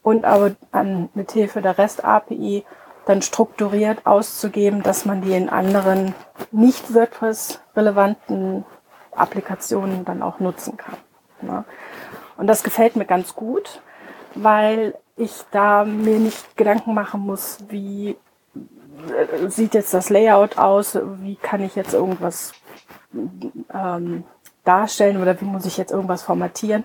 und 0.03 0.25
aber 0.25 0.53
an, 0.73 1.09
mit 1.15 1.33
Hilfe 1.33 1.63
der 1.63 1.79
REST 1.79 2.05
API 2.05 2.65
dann 3.07 3.23
strukturiert 3.23 4.07
auszugeben, 4.07 4.83
dass 4.83 5.05
man 5.05 5.23
die 5.23 5.35
in 5.35 5.49
anderen 5.49 6.15
nicht 6.51 6.95
WordPress-relevanten 6.95 8.65
Applikationen 9.13 10.05
dann 10.05 10.23
auch 10.23 10.41
nutzen 10.41 10.77
kann. 10.77 10.97
Ne? 11.41 11.65
Und 12.37 12.47
das 12.47 12.63
gefällt 12.63 12.97
mir 12.97 13.05
ganz 13.05 13.35
gut, 13.35 13.83
weil 14.35 14.95
ich 15.17 15.45
da 15.51 15.85
mir 15.85 16.19
nicht 16.19 16.57
Gedanken 16.57 16.95
machen 16.95 17.21
muss, 17.21 17.59
wie 17.69 18.11
äh, 18.11 19.49
sieht 19.49 19.75
jetzt 19.75 19.93
das 19.95 20.09
Layout 20.09 20.59
aus, 20.59 20.99
wie 21.21 21.37
kann 21.37 21.63
ich 21.63 21.75
jetzt 21.75 21.93
irgendwas 21.93 22.53
ähm, 23.13 24.25
darstellen 24.64 25.20
oder 25.20 25.40
wie 25.40 25.44
muss 25.44 25.66
ich 25.66 25.77
jetzt 25.77 25.92
irgendwas 25.92 26.22
formatieren, 26.22 26.85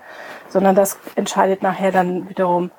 sondern 0.50 0.76
das 0.76 0.98
entscheidet 1.16 1.62
nachher 1.62 1.92
dann 1.92 2.30
wiederum 2.30 2.72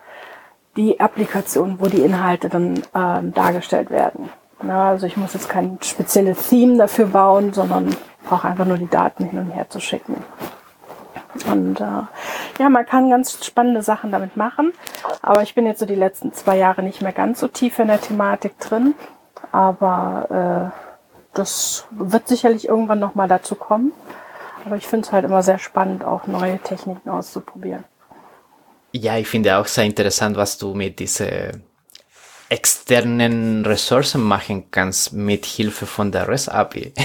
die 0.77 1.01
Applikation, 1.01 1.81
wo 1.81 1.87
die 1.87 2.03
Inhalte 2.03 2.49
dann 2.49 2.83
ähm, 2.95 3.35
dargestellt 3.35 3.91
werden. 3.91 4.31
Na, 4.63 4.91
also 4.91 5.07
ich 5.07 5.17
muss 5.17 5.35
jetzt 5.35 5.49
kein 5.49 5.79
spezielles 5.83 6.49
Theme 6.49 6.79
dafür 6.79 7.07
bauen, 7.07 7.53
sondern 7.53 7.95
brauche 8.25 8.49
einfach 8.49 8.65
nur 8.65 8.79
die 8.79 8.89
Daten 8.89 9.25
hin 9.25 9.39
und 9.39 9.51
her 9.51 9.69
zu 9.69 9.81
schicken. 9.81 10.23
Und 11.47 11.81
äh, 11.81 12.03
ja, 12.59 12.69
man 12.69 12.87
kann 12.87 13.11
ganz 13.11 13.45
spannende 13.45 13.83
Sachen 13.83 14.11
damit 14.11 14.37
machen. 14.37 14.73
Aber 15.23 15.43
ich 15.43 15.55
bin 15.55 15.67
jetzt 15.67 15.79
so 15.79 15.87
die 15.87 15.95
letzten 15.95 16.33
zwei 16.33 16.57
Jahre 16.57 16.83
nicht 16.83 17.03
mehr 17.03 17.13
ganz 17.13 17.41
so 17.41 17.49
tief 17.49 17.79
in 17.79 17.89
der 17.89 18.01
Thematik 18.01 18.59
drin. 18.59 18.95
Aber 19.53 20.73
äh, 20.75 20.79
das 21.35 21.87
wird 21.91 22.27
sicherlich 22.29 22.69
irgendwann 22.69 22.99
nochmal 22.99 23.29
dazu 23.29 23.55
kommen. 23.55 23.93
Aber 24.65 24.77
ich 24.77 24.87
finde 24.87 25.07
es 25.07 25.13
halt 25.13 25.25
immer 25.25 25.43
sehr 25.43 25.59
spannend, 25.59 26.05
auch 26.05 26.27
neue 26.27 26.59
Techniken 26.59 27.09
auszuprobieren. 27.09 27.85
Ja, 28.93 29.17
ich 29.17 29.29
finde 29.29 29.59
auch 29.59 29.67
sehr 29.67 29.85
interessant, 29.85 30.37
was 30.37 30.59
du 30.59 30.75
mit 30.75 30.99
diesen 30.99 31.63
externen 32.49 33.67
Ressourcen 33.67 34.23
machen 34.23 34.71
kannst 34.71 35.13
mit 35.13 35.45
Hilfe 35.45 35.87
von 35.87 36.11
der 36.11 36.29
REST 36.29 36.51
API. 36.51 36.93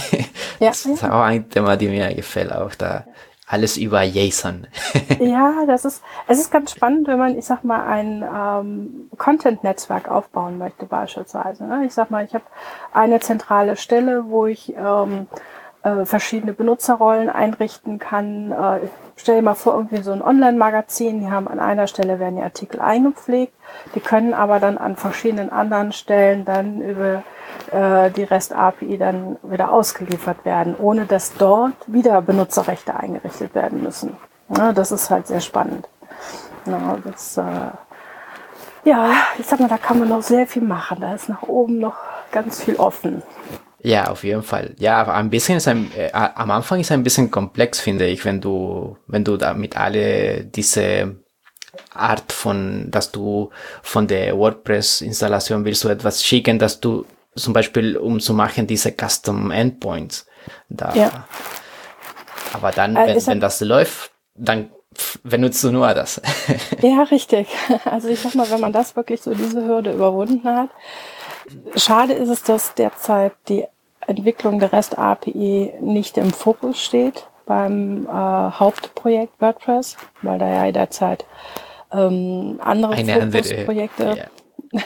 Ja, 0.59 0.69
das 0.69 0.85
ist 0.85 1.03
auch 1.03 1.23
ein 1.23 1.49
Thema, 1.49 1.75
die 1.75 1.89
mir 1.89 2.13
gefällt, 2.13 2.53
auch 2.53 2.73
da 2.75 3.05
alles 3.47 3.75
über 3.75 4.03
JSON. 4.03 4.67
ja, 5.19 5.65
das 5.67 5.83
ist, 5.83 6.01
es 6.27 6.39
ist 6.39 6.51
ganz 6.51 6.71
spannend, 6.71 7.07
wenn 7.07 7.17
man, 7.17 7.37
ich 7.37 7.45
sag 7.45 7.63
mal, 7.63 7.85
ein 7.85 8.23
ähm, 8.23 9.09
Content-Netzwerk 9.17 10.09
aufbauen 10.09 10.57
möchte 10.57 10.85
beispielsweise. 10.85 11.65
Ne? 11.65 11.85
Ich 11.85 11.93
sag 11.93 12.09
mal, 12.11 12.23
ich 12.23 12.33
habe 12.33 12.45
eine 12.93 13.19
zentrale 13.19 13.75
Stelle, 13.75 14.25
wo 14.29 14.45
ich 14.45 14.73
ähm, 14.77 15.27
äh, 15.83 16.05
verschiedene 16.05 16.53
Benutzerrollen 16.53 17.29
einrichten 17.29 17.99
kann. 17.99 18.51
Äh, 18.51 18.87
stell 19.15 19.35
dir 19.37 19.41
mal 19.41 19.53
vor, 19.53 19.73
irgendwie 19.75 20.01
so 20.01 20.11
ein 20.11 20.21
Online-Magazin, 20.21 21.19
die 21.19 21.29
haben 21.29 21.47
an 21.47 21.59
einer 21.59 21.87
Stelle 21.87 22.19
werden 22.19 22.37
die 22.37 22.41
Artikel 22.41 22.79
eingepflegt, 22.79 23.53
die 23.93 23.99
können 23.99 24.33
aber 24.33 24.59
dann 24.59 24.77
an 24.77 24.95
verschiedenen 24.95 25.51
anderen 25.51 25.91
Stellen 25.91 26.45
dann 26.45 26.81
über 26.81 27.23
äh, 27.71 28.09
die 28.11 28.23
REST-API 28.23 28.97
dann 28.97 29.37
wieder 29.43 29.71
ausgeliefert 29.71 30.45
werden, 30.45 30.75
ohne 30.77 31.05
dass 31.05 31.33
dort 31.33 31.73
wieder 31.87 32.21
Benutzerrechte 32.21 32.95
eingerichtet 32.95 33.53
werden 33.53 33.83
müssen. 33.83 34.17
Ja, 34.55 34.73
das 34.73 34.91
ist 34.91 35.09
halt 35.09 35.27
sehr 35.27 35.41
spannend. 35.41 35.87
Ja, 36.65 36.97
das, 37.03 37.37
äh, 37.37 37.71
ja, 38.85 39.11
ich 39.37 39.45
sag 39.45 39.59
mal, 39.59 39.67
da 39.67 39.77
kann 39.77 39.99
man 39.99 40.09
noch 40.09 40.21
sehr 40.21 40.47
viel 40.47 40.61
machen. 40.61 40.99
Da 41.01 41.13
ist 41.13 41.29
nach 41.29 41.43
oben 41.43 41.79
noch 41.79 41.95
ganz 42.31 42.61
viel 42.61 42.75
offen. 42.75 43.21
Ja, 43.83 44.09
auf 44.09 44.23
jeden 44.23 44.43
Fall. 44.43 44.75
Ja, 44.79 45.01
aber 45.01 45.13
ein 45.15 45.29
bisschen 45.29 45.57
ist 45.57 45.67
ein, 45.67 45.91
äh, 45.95 46.09
am 46.13 46.51
Anfang 46.51 46.79
ist 46.79 46.91
ein 46.91 47.03
bisschen 47.03 47.29
komplex, 47.29 47.81
finde 47.81 48.07
ich, 48.07 48.23
wenn 48.23 48.39
du, 48.39 48.97
wenn 49.07 49.25
du 49.25 49.35
da 49.35 49.53
mit 49.53 49.75
alle 49.75 50.45
diese 50.45 51.17
Art 51.93 52.31
von, 52.31 52.89
dass 52.89 53.11
du 53.11 53.49
von 53.81 54.07
der 54.07 54.37
WordPress-Installation 54.37 55.65
willst 55.65 55.83
du 55.83 55.89
etwas 55.89 56.23
schicken, 56.23 56.59
dass 56.59 56.79
du 56.79 57.05
zum 57.35 57.51
Beispiel, 57.51 57.97
um 57.97 58.19
zu 58.19 58.33
machen, 58.33 58.67
diese 58.67 58.91
Custom 58.91 59.51
Endpoints 59.51 60.27
da. 60.69 60.93
Ja. 60.95 61.27
Aber 62.53 62.71
dann, 62.71 62.95
äh, 62.95 63.07
wenn, 63.07 63.27
wenn 63.27 63.39
das 63.39 63.59
läuft, 63.59 64.11
dann 64.35 64.69
benutzt 65.23 65.63
du 65.63 65.71
nur 65.71 65.93
das. 65.93 66.21
ja, 66.81 67.03
richtig. 67.03 67.47
Also 67.85 68.07
ich 68.07 68.19
sag 68.19 68.35
mal, 68.35 68.49
wenn 68.49 68.61
man 68.61 68.71
das 68.71 68.95
wirklich 68.95 69.21
so 69.21 69.33
diese 69.33 69.65
Hürde 69.65 69.91
überwunden 69.91 70.43
hat, 70.43 70.69
schade 71.75 72.13
ist 72.13 72.29
es, 72.29 72.43
dass 72.43 72.73
derzeit 72.75 73.33
die 73.47 73.65
Entwicklung 74.07 74.59
der 74.59 74.73
REST 74.73 74.97
API 74.97 75.73
nicht 75.79 76.17
im 76.17 76.31
Fokus 76.31 76.81
steht 76.81 77.27
beim 77.45 78.05
äh, 78.05 78.09
Hauptprojekt 78.09 79.39
WordPress, 79.39 79.97
weil 80.21 80.39
da 80.39 80.47
ja 80.47 80.71
derzeit 80.71 81.25
ähm, 81.91 82.59
andere 82.63 82.93
Eine 82.93 83.31
Fokusprojekte 83.31 84.29
ja. 84.71 84.81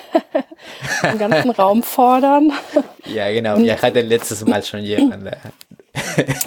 den 1.12 1.18
ganzen 1.18 1.52
Raum 1.52 1.84
fordern. 1.84 2.52
Ja, 3.06 3.32
genau. 3.32 3.56
Und, 3.56 3.66
ja, 3.66 3.82
hatte 3.82 4.02
letztes 4.02 4.46
Mal 4.46 4.64
schon 4.64 4.82
jemand 4.82 5.32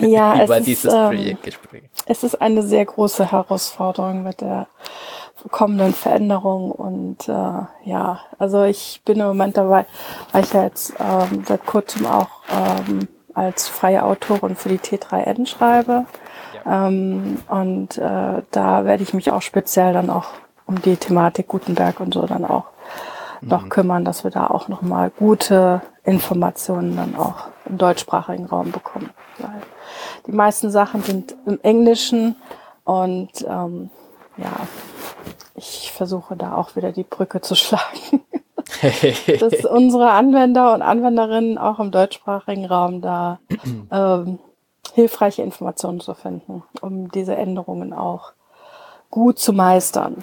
ja, 0.01 0.45
über 0.45 0.61
dieses 0.61 0.85
ist, 0.85 0.93
ähm, 0.93 1.07
Projekt 1.07 1.43
gesprochen. 1.43 1.89
Es 2.07 2.23
ist 2.23 2.41
eine 2.41 2.63
sehr 2.63 2.85
große 2.85 3.31
Herausforderung 3.31 4.23
mit 4.23 4.41
der 4.41 4.67
kommenden 5.51 5.95
Veränderungen 5.95 6.73
und 6.73 7.29
äh, 7.29 7.63
ja, 7.85 8.21
also 8.39 8.65
ich 8.65 9.01
bin 9.05 9.21
im 9.21 9.27
Moment 9.27 9.57
dabei, 9.57 9.87
weil 10.33 10.45
ich 10.45 10.53
ja 10.53 10.65
jetzt 10.65 10.95
ähm, 10.99 11.45
seit 11.47 11.65
kurzem 11.67 12.07
auch 12.07 12.29
ähm, 12.51 13.09
als 13.35 13.69
freie 13.69 14.05
Autorin 14.05 14.57
für 14.57 14.69
die 14.69 14.79
T3N 14.79 15.47
schreibe. 15.47 16.07
Ja. 16.65 16.89
Ähm, 16.89 17.41
und 17.49 17.97
äh, 17.99 18.43
da 18.51 18.85
werde 18.85 19.03
ich 19.03 19.15
mich 19.15 19.31
auch 19.31 19.43
speziell 19.43 19.93
dann 19.93 20.11
auch 20.11 20.27
um 20.67 20.81
die 20.81 20.97
Thematik 20.97 21.49
Gutenberg 21.49 22.01
und 22.01 22.15
so 22.15 22.27
dann 22.27 22.45
auch 22.45 22.67
mhm. 23.41 23.49
noch 23.49 23.69
kümmern, 23.69 24.05
dass 24.05 24.25
wir 24.25 24.31
da 24.31 24.47
auch 24.47 24.69
nochmal 24.69 25.11
gute 25.11 25.81
Informationen 26.05 26.97
dann 26.97 27.17
auch 27.17 27.49
im 27.67 27.79
deutschsprachigen 27.79 28.47
Raum 28.47 28.73
bekommen. 28.73 29.11
Weil 29.39 29.63
die 30.27 30.33
meisten 30.33 30.71
Sachen 30.71 31.03
sind 31.03 31.35
im 31.47 31.59
Englischen 31.63 32.37
und 32.85 33.31
ähm, 33.49 33.91
ja, 34.37 34.53
ich 35.55 35.93
versuche 35.93 36.37
da 36.37 36.55
auch 36.55 36.77
wieder 36.77 36.93
die 36.93 37.05
Brücke 37.05 37.41
zu 37.41 37.55
schlagen. 37.55 38.23
dass 39.41 39.65
unsere 39.65 40.11
Anwender 40.11 40.73
und 40.75 40.83
Anwenderinnen 40.83 41.59
auch 41.59 41.81
im 41.81 41.91
deutschsprachigen 41.91 42.67
Raum 42.67 43.01
da 43.01 43.41
ähm, 43.91 44.39
hilfreiche 44.95 45.43
Informationen 45.43 46.01
zu 46.01 46.15
finden, 46.15 46.63
um 46.81 47.11
diese 47.11 47.37
Änderungen 47.37 47.93
auch 47.93 48.33
gut 49.11 49.39
zu 49.39 49.53
meistern. 49.53 50.23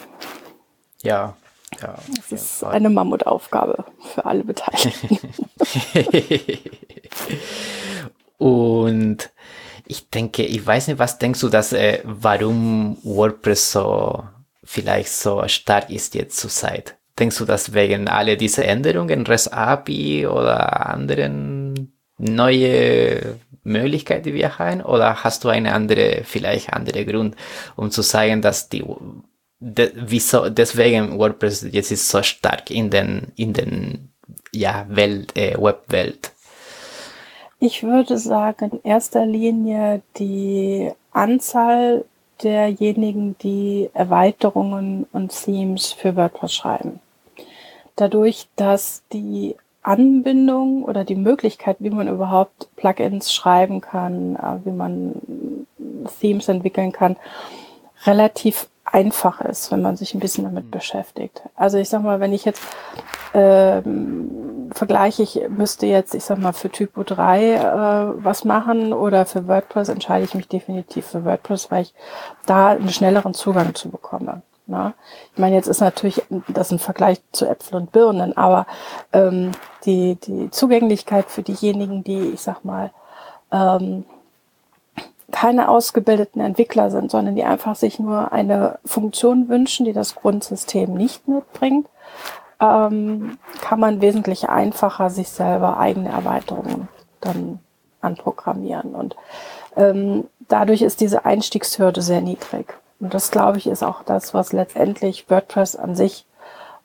Ja, 1.01 1.35
ja. 1.81 1.95
Das 2.15 2.31
ist 2.31 2.59
Fall. 2.59 2.73
eine 2.73 2.89
Mammutaufgabe 2.89 3.85
für 4.13 4.25
alle 4.25 4.43
Beteiligten. 4.43 5.19
und 8.37 9.29
ich 9.85 10.09
denke, 10.09 10.43
ich 10.43 10.65
weiß 10.65 10.87
nicht, 10.87 10.99
was 10.99 11.17
denkst 11.17 11.41
du, 11.41 11.49
dass 11.49 11.73
äh, 11.73 12.01
warum 12.03 12.97
WordPress 13.03 13.71
so 13.73 14.23
vielleicht 14.67 15.13
so 15.13 15.47
stark 15.47 15.89
ist 15.89 16.13
jetzt 16.13 16.37
zur 16.37 16.49
Zeit? 16.49 16.95
Denkst 17.17 17.37
du, 17.37 17.45
dass 17.45 17.73
wegen 17.73 18.07
alle 18.07 18.37
diese 18.37 18.63
Änderungen, 18.63 19.25
REST 19.25 19.53
API 19.53 20.27
oder 20.27 20.85
anderen 20.87 21.93
neue 22.17 23.39
Möglichkeiten, 23.63 24.23
die 24.23 24.33
wir 24.33 24.59
haben? 24.59 24.81
Oder 24.81 25.23
hast 25.23 25.43
du 25.43 25.49
eine 25.49 25.73
andere, 25.73 26.21
vielleicht 26.23 26.73
andere 26.73 27.05
Grund, 27.05 27.35
um 27.75 27.89
zu 27.89 28.03
sagen, 28.03 28.41
dass 28.41 28.69
die, 28.69 28.83
de, 29.59 29.91
wieso, 29.95 30.49
deswegen 30.49 31.17
WordPress 31.17 31.67
jetzt 31.71 31.91
ist 31.91 32.09
so 32.09 32.21
stark 32.21 32.69
in 32.69 32.89
den, 32.89 33.31
in 33.35 33.53
den, 33.53 34.09
ja, 34.51 34.85
Welt, 34.89 35.35
äh, 35.35 35.55
Webwelt? 35.57 36.31
Ich 37.59 37.81
würde 37.81 38.19
sagen, 38.19 38.71
in 38.71 38.83
erster 38.83 39.25
Linie 39.25 40.03
die 40.17 40.91
Anzahl 41.11 42.05
derjenigen, 42.43 43.37
die 43.39 43.89
Erweiterungen 43.93 45.05
und 45.11 45.29
Themes 45.29 45.91
für 45.91 46.15
WordPress 46.15 46.53
schreiben. 46.53 46.99
Dadurch, 47.95 48.47
dass 48.55 49.03
die 49.11 49.55
Anbindung 49.81 50.83
oder 50.83 51.03
die 51.03 51.15
Möglichkeit, 51.15 51.77
wie 51.79 51.89
man 51.89 52.07
überhaupt 52.07 52.67
Plugins 52.75 53.33
schreiben 53.33 53.81
kann, 53.81 54.35
äh, 54.35 54.65
wie 54.65 54.71
man 54.71 55.67
Themes 56.19 56.47
entwickeln 56.49 56.91
kann, 56.91 57.15
relativ 58.05 58.67
einfach 58.91 59.41
ist, 59.41 59.71
wenn 59.71 59.81
man 59.81 59.97
sich 59.97 60.13
ein 60.13 60.19
bisschen 60.19 60.45
damit 60.45 60.65
mhm. 60.65 60.71
beschäftigt. 60.71 61.41
Also 61.55 61.77
ich 61.77 61.89
sag 61.89 62.03
mal, 62.03 62.19
wenn 62.19 62.33
ich 62.33 62.45
jetzt 62.45 62.61
ähm, 63.33 64.69
vergleiche, 64.73 65.23
ich 65.23 65.41
müsste 65.49 65.85
jetzt, 65.85 66.15
ich 66.15 66.23
sag 66.23 66.39
mal, 66.39 66.53
für 66.53 66.69
Typo 66.69 67.03
3 67.03 67.53
äh, 67.53 68.23
was 68.23 68.45
machen 68.45 68.93
oder 68.93 69.25
für 69.25 69.47
WordPress 69.47 69.89
entscheide 69.89 70.25
ich 70.25 70.33
mich 70.33 70.47
definitiv 70.47 71.05
für 71.07 71.25
WordPress, 71.25 71.69
weil 71.71 71.83
ich 71.83 71.93
da 72.45 72.69
einen 72.69 72.89
schnelleren 72.89 73.33
Zugang 73.33 73.75
zu 73.75 73.89
bekomme. 73.89 74.41
Na? 74.67 74.83
Ne? 74.83 74.93
Ich 75.33 75.39
meine, 75.39 75.55
jetzt 75.55 75.67
ist 75.67 75.81
natürlich 75.81 76.23
das 76.47 76.71
ein 76.71 76.79
Vergleich 76.79 77.21
zu 77.31 77.45
Äpfel 77.45 77.77
und 77.77 77.91
Birnen, 77.91 78.35
aber 78.35 78.67
ähm, 79.13 79.51
die, 79.85 80.15
die 80.15 80.49
Zugänglichkeit 80.51 81.29
für 81.29 81.43
diejenigen, 81.43 82.03
die, 82.03 82.29
ich 82.29 82.41
sag 82.41 82.65
mal, 82.65 82.91
ähm, 83.51 84.05
keine 85.31 85.69
ausgebildeten 85.69 86.41
Entwickler 86.41 86.89
sind, 86.89 87.11
sondern 87.11 87.35
die 87.35 87.43
einfach 87.43 87.75
sich 87.75 87.99
nur 87.99 88.31
eine 88.31 88.79
Funktion 88.85 89.49
wünschen, 89.49 89.85
die 89.85 89.93
das 89.93 90.15
Grundsystem 90.15 90.93
nicht 90.93 91.27
mitbringt, 91.27 91.87
ähm, 92.59 93.37
kann 93.61 93.79
man 93.79 94.01
wesentlich 94.01 94.49
einfacher 94.49 95.09
sich 95.09 95.29
selber 95.29 95.77
eigene 95.77 96.09
Erweiterungen 96.09 96.87
dann 97.21 97.59
anprogrammieren. 98.01 98.95
Und 98.95 99.15
ähm, 99.75 100.27
dadurch 100.47 100.81
ist 100.81 101.01
diese 101.01 101.25
Einstiegshürde 101.25 102.01
sehr 102.01 102.21
niedrig. 102.21 102.73
Und 102.99 103.13
das, 103.13 103.29
glaube 103.31 103.57
ich, 103.57 103.67
ist 103.67 103.83
auch 103.83 104.03
das, 104.03 104.33
was 104.33 104.53
letztendlich 104.53 105.29
WordPress 105.29 105.75
an 105.75 105.95
sich 105.95 106.25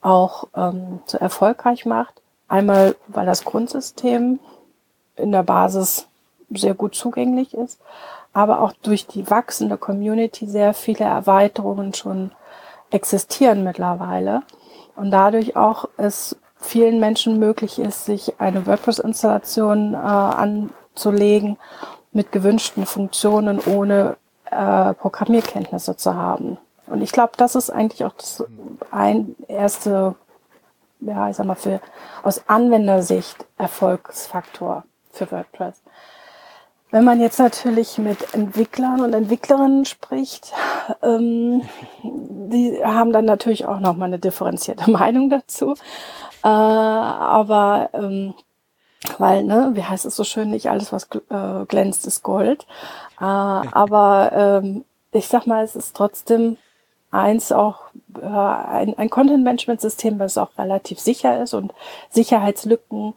auch 0.02 0.48
ähm, 0.54 1.00
so 1.06 1.16
erfolgreich 1.16 1.86
macht. 1.86 2.20
Einmal, 2.48 2.96
weil 3.06 3.24
das 3.24 3.44
Grundsystem 3.44 4.40
in 5.16 5.32
der 5.32 5.42
Basis 5.42 6.06
sehr 6.50 6.74
gut 6.74 6.94
zugänglich 6.94 7.54
ist, 7.54 7.80
aber 8.32 8.60
auch 8.60 8.72
durch 8.82 9.06
die 9.06 9.28
wachsende 9.30 9.76
Community 9.76 10.46
sehr 10.46 10.74
viele 10.74 11.04
Erweiterungen 11.04 11.94
schon 11.94 12.32
existieren 12.90 13.64
mittlerweile 13.64 14.42
und 14.96 15.10
dadurch 15.10 15.56
auch 15.56 15.88
es 15.96 16.36
vielen 16.56 17.00
Menschen 17.00 17.38
möglich 17.38 17.78
ist, 17.78 18.04
sich 18.04 18.40
eine 18.40 18.66
WordPress-Installation 18.66 19.94
äh, 19.94 19.96
anzulegen 19.96 21.58
mit 22.12 22.30
gewünschten 22.30 22.86
Funktionen, 22.86 23.60
ohne 23.60 24.16
äh, 24.50 24.94
Programmierkenntnisse 24.94 25.96
zu 25.96 26.14
haben. 26.14 26.58
Und 26.86 27.02
ich 27.02 27.12
glaube, 27.12 27.32
das 27.36 27.54
ist 27.54 27.70
eigentlich 27.70 28.04
auch 28.04 28.12
das 28.12 28.44
ein 28.90 29.34
erste, 29.48 30.14
ja, 31.00 31.28
ich 31.28 31.36
sag 31.36 31.46
mal, 31.46 31.54
für 31.54 31.80
aus 32.22 32.42
Anwendersicht 32.48 33.44
Erfolgsfaktor 33.56 34.84
für 35.10 35.30
WordPress. 35.30 35.81
Wenn 36.92 37.04
man 37.04 37.22
jetzt 37.22 37.38
natürlich 37.38 37.96
mit 37.96 38.34
Entwicklern 38.34 39.00
und 39.00 39.14
Entwicklerinnen 39.14 39.86
spricht, 39.86 40.52
ähm, 41.02 41.62
die 42.02 42.84
haben 42.84 43.14
dann 43.14 43.24
natürlich 43.24 43.64
auch 43.64 43.80
nochmal 43.80 44.08
eine 44.08 44.18
differenzierte 44.18 44.90
Meinung 44.90 45.30
dazu. 45.30 45.72
Äh, 46.44 46.48
aber 46.48 47.88
ähm, 47.94 48.34
weil, 49.16 49.42
ne, 49.42 49.70
wie 49.72 49.82
heißt 49.82 50.04
es 50.04 50.16
so 50.16 50.22
schön, 50.22 50.50
nicht 50.50 50.68
alles, 50.68 50.92
was 50.92 51.08
äh, 51.30 51.64
glänzt, 51.66 52.06
ist 52.06 52.22
Gold. 52.22 52.66
Äh, 53.18 53.24
aber 53.24 54.60
ähm, 54.62 54.84
ich 55.12 55.28
sag 55.28 55.46
mal, 55.46 55.64
es 55.64 55.74
ist 55.74 55.96
trotzdem 55.96 56.58
eins 57.10 57.52
auch 57.52 57.84
äh, 58.20 58.26
ein, 58.26 58.98
ein 58.98 59.08
Content-Management-System, 59.08 60.18
was 60.18 60.36
auch 60.36 60.58
relativ 60.58 61.00
sicher 61.00 61.42
ist 61.42 61.54
und 61.54 61.72
Sicherheitslücken, 62.10 63.14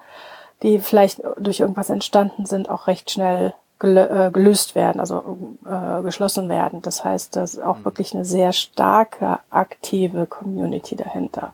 die 0.64 0.80
vielleicht 0.80 1.22
durch 1.38 1.60
irgendwas 1.60 1.90
entstanden 1.90 2.46
sind, 2.46 2.70
auch 2.70 2.88
recht 2.88 3.12
schnell 3.12 3.54
gelöst 3.80 4.76
werden, 4.76 5.00
also 5.00 5.38
äh, 5.66 6.02
geschlossen 6.02 6.50
werden. 6.50 6.82
Das 6.82 7.04
heißt, 7.04 7.36
da 7.36 7.44
ist 7.44 7.62
auch 7.62 7.80
mhm. 7.80 7.86
wirklich 7.86 8.14
eine 8.14 8.26
sehr 8.26 8.54
starke, 8.54 9.40
aktive 9.50 10.26
Community 10.26 10.96
dahinter. 10.96 11.54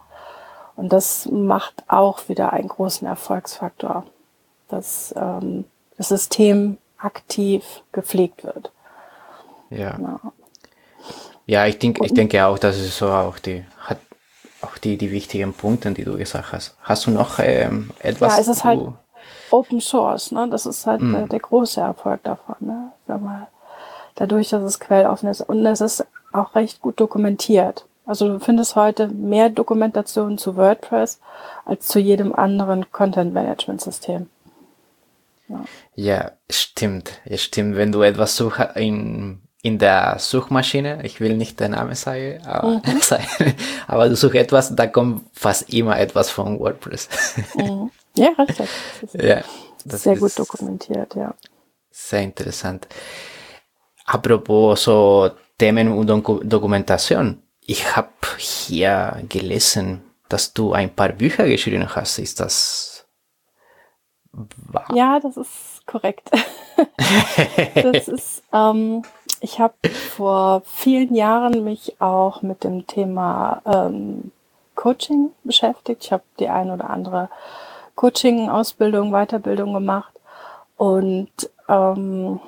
Und 0.75 0.93
das 0.93 1.27
macht 1.31 1.83
auch 1.87 2.29
wieder 2.29 2.53
einen 2.53 2.69
großen 2.69 3.07
Erfolgsfaktor 3.07 4.05
dass 4.71 5.13
ähm, 5.17 5.65
das 5.97 6.09
System 6.09 6.77
aktiv 6.97 7.63
gepflegt 7.91 8.43
wird. 8.43 8.71
Ja. 9.69 9.91
Genau. 9.91 10.19
Ja, 11.45 11.65
ich 11.65 11.79
denke, 11.79 12.05
ich 12.05 12.13
denke 12.13 12.45
auch, 12.45 12.59
dass 12.59 12.77
es 12.77 12.97
so 12.97 13.09
auch 13.09 13.39
die 13.39 13.65
hat 13.79 13.97
auch 14.61 14.77
die, 14.77 14.97
die 14.97 15.11
wichtigen 15.11 15.53
Punkte, 15.53 15.91
die 15.91 16.03
du 16.03 16.17
gesagt 16.17 16.53
hast. 16.53 16.77
Hast 16.81 17.07
du 17.07 17.11
noch 17.11 17.39
ähm, 17.39 17.89
etwas? 17.99 18.35
Ja, 18.35 18.41
es 18.41 18.47
ist 18.47 18.63
halt 18.63 18.79
Open 19.51 19.81
Source, 19.81 20.31
ne? 20.31 20.47
Das 20.49 20.65
ist 20.65 20.85
halt 20.85 21.01
mm. 21.01 21.13
der, 21.13 21.27
der, 21.27 21.39
große 21.39 21.81
Erfolg 21.81 22.23
davon, 22.23 22.55
ne? 22.59 22.91
Sag 23.07 23.21
mal, 23.21 23.47
dadurch, 24.15 24.49
dass 24.49 24.63
es 24.63 24.79
quelloffen 24.79 25.29
ist. 25.29 25.41
Und 25.41 25.65
es 25.65 25.81
ist 25.81 26.05
auch 26.31 26.55
recht 26.55 26.81
gut 26.81 26.99
dokumentiert. 26.99 27.85
Also 28.05 28.27
du 28.27 28.39
findest 28.39 28.75
heute 28.75 29.07
mehr 29.07 29.49
Dokumentation 29.49 30.37
zu 30.37 30.55
WordPress 30.55 31.19
als 31.65 31.87
zu 31.87 31.99
jedem 31.99 32.33
anderen 32.33 32.91
Content 32.91 33.33
Management 33.33 33.81
System. 33.81 34.27
Ja, 35.95 36.31
stimmt. 36.49 37.19
Es 37.25 37.43
stimmt. 37.43 37.75
Wenn 37.75 37.91
du 37.91 38.01
etwas 38.01 38.35
suchst 38.35 38.75
in, 38.75 39.41
in 39.61 39.77
der 39.77 40.17
Suchmaschine, 40.19 41.03
ich 41.03 41.19
will 41.19 41.35
nicht 41.35 41.59
den 41.59 41.71
Namen 41.71 41.95
sagen, 41.95 42.41
aber, 42.45 42.69
mhm. 42.69 42.81
aber 43.87 44.09
du 44.09 44.15
suchst 44.15 44.35
etwas, 44.35 44.75
da 44.75 44.87
kommt 44.87 45.23
fast 45.33 45.71
immer 45.73 45.99
etwas 45.99 46.29
von 46.29 46.59
WordPress. 46.59 47.09
Mhm. 47.55 47.91
Ja, 48.15 48.29
richtig. 48.37 48.69
Das 49.01 49.13
ja, 49.13 49.41
das 49.85 50.03
sehr 50.03 50.17
gut 50.17 50.37
dokumentiert, 50.37 51.15
ja. 51.15 51.33
Sehr 51.89 52.21
interessant. 52.21 52.87
Apropos 54.05 54.83
so 54.83 55.31
Themen 55.57 55.89
und 55.89 56.07
Dokumentation. 56.07 57.41
Ich 57.61 57.95
habe 57.95 58.09
hier 58.37 59.23
gelesen, 59.29 60.01
dass 60.27 60.53
du 60.53 60.73
ein 60.73 60.93
paar 60.95 61.09
Bücher 61.09 61.45
geschrieben 61.45 61.87
hast. 61.95 62.19
Ist 62.19 62.39
das 62.39 63.05
war. 64.33 64.87
Ja, 64.93 65.19
das 65.19 65.37
ist 65.37 65.85
korrekt. 65.85 66.29
das 67.75 68.07
ist, 68.07 68.43
ähm, 68.53 69.03
ich 69.41 69.59
habe 69.59 69.75
vor 69.89 70.63
vielen 70.65 71.13
Jahren 71.13 71.63
mich 71.63 71.99
auch 71.99 72.41
mit 72.41 72.63
dem 72.63 72.87
Thema 72.87 73.61
ähm, 73.65 74.31
Coaching 74.75 75.31
beschäftigt. 75.43 76.05
Ich 76.05 76.11
habe 76.11 76.23
die 76.39 76.47
ein 76.47 76.71
oder 76.71 76.89
andere 76.89 77.29
Coaching-Ausbildung, 77.95 79.11
Weiterbildung 79.11 79.73
gemacht 79.73 80.13
und 80.77 81.29
ähm, 81.67 82.39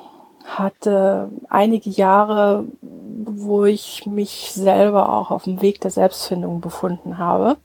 hatte 0.45 1.29
einige 1.49 1.89
Jahre, 1.89 2.65
wo 2.82 3.65
ich 3.65 4.06
mich 4.06 4.51
selber 4.53 5.10
auch 5.10 5.32
auf 5.32 5.43
dem 5.43 5.62
Weg 5.62 5.82
der 5.82 5.91
Selbstfindung 5.91 6.62
befunden 6.62 7.17
habe. 7.17 7.58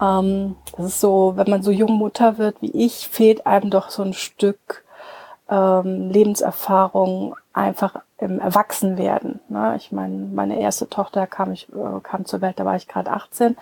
Ähm, 0.00 0.56
das 0.76 0.86
ist 0.86 1.00
so, 1.00 1.34
wenn 1.36 1.50
man 1.50 1.62
so 1.62 1.70
jung 1.70 1.92
Mutter 1.92 2.38
wird 2.38 2.60
wie 2.60 2.70
ich, 2.72 3.08
fehlt 3.08 3.46
einem 3.46 3.70
doch 3.70 3.90
so 3.90 4.02
ein 4.02 4.12
Stück 4.12 4.84
ähm, 5.48 6.10
Lebenserfahrung 6.10 7.36
einfach 7.52 7.96
im 8.18 8.40
Erwachsenwerden. 8.40 9.40
Ne? 9.48 9.74
Ich 9.76 9.92
meine, 9.92 10.16
meine 10.16 10.60
erste 10.60 10.88
Tochter 10.88 11.26
kam, 11.26 11.52
ich, 11.52 11.68
äh, 11.70 12.00
kam 12.02 12.24
zur 12.24 12.40
Welt, 12.40 12.58
da 12.58 12.64
war 12.64 12.76
ich 12.76 12.88
gerade 12.88 13.10
18 13.10 13.56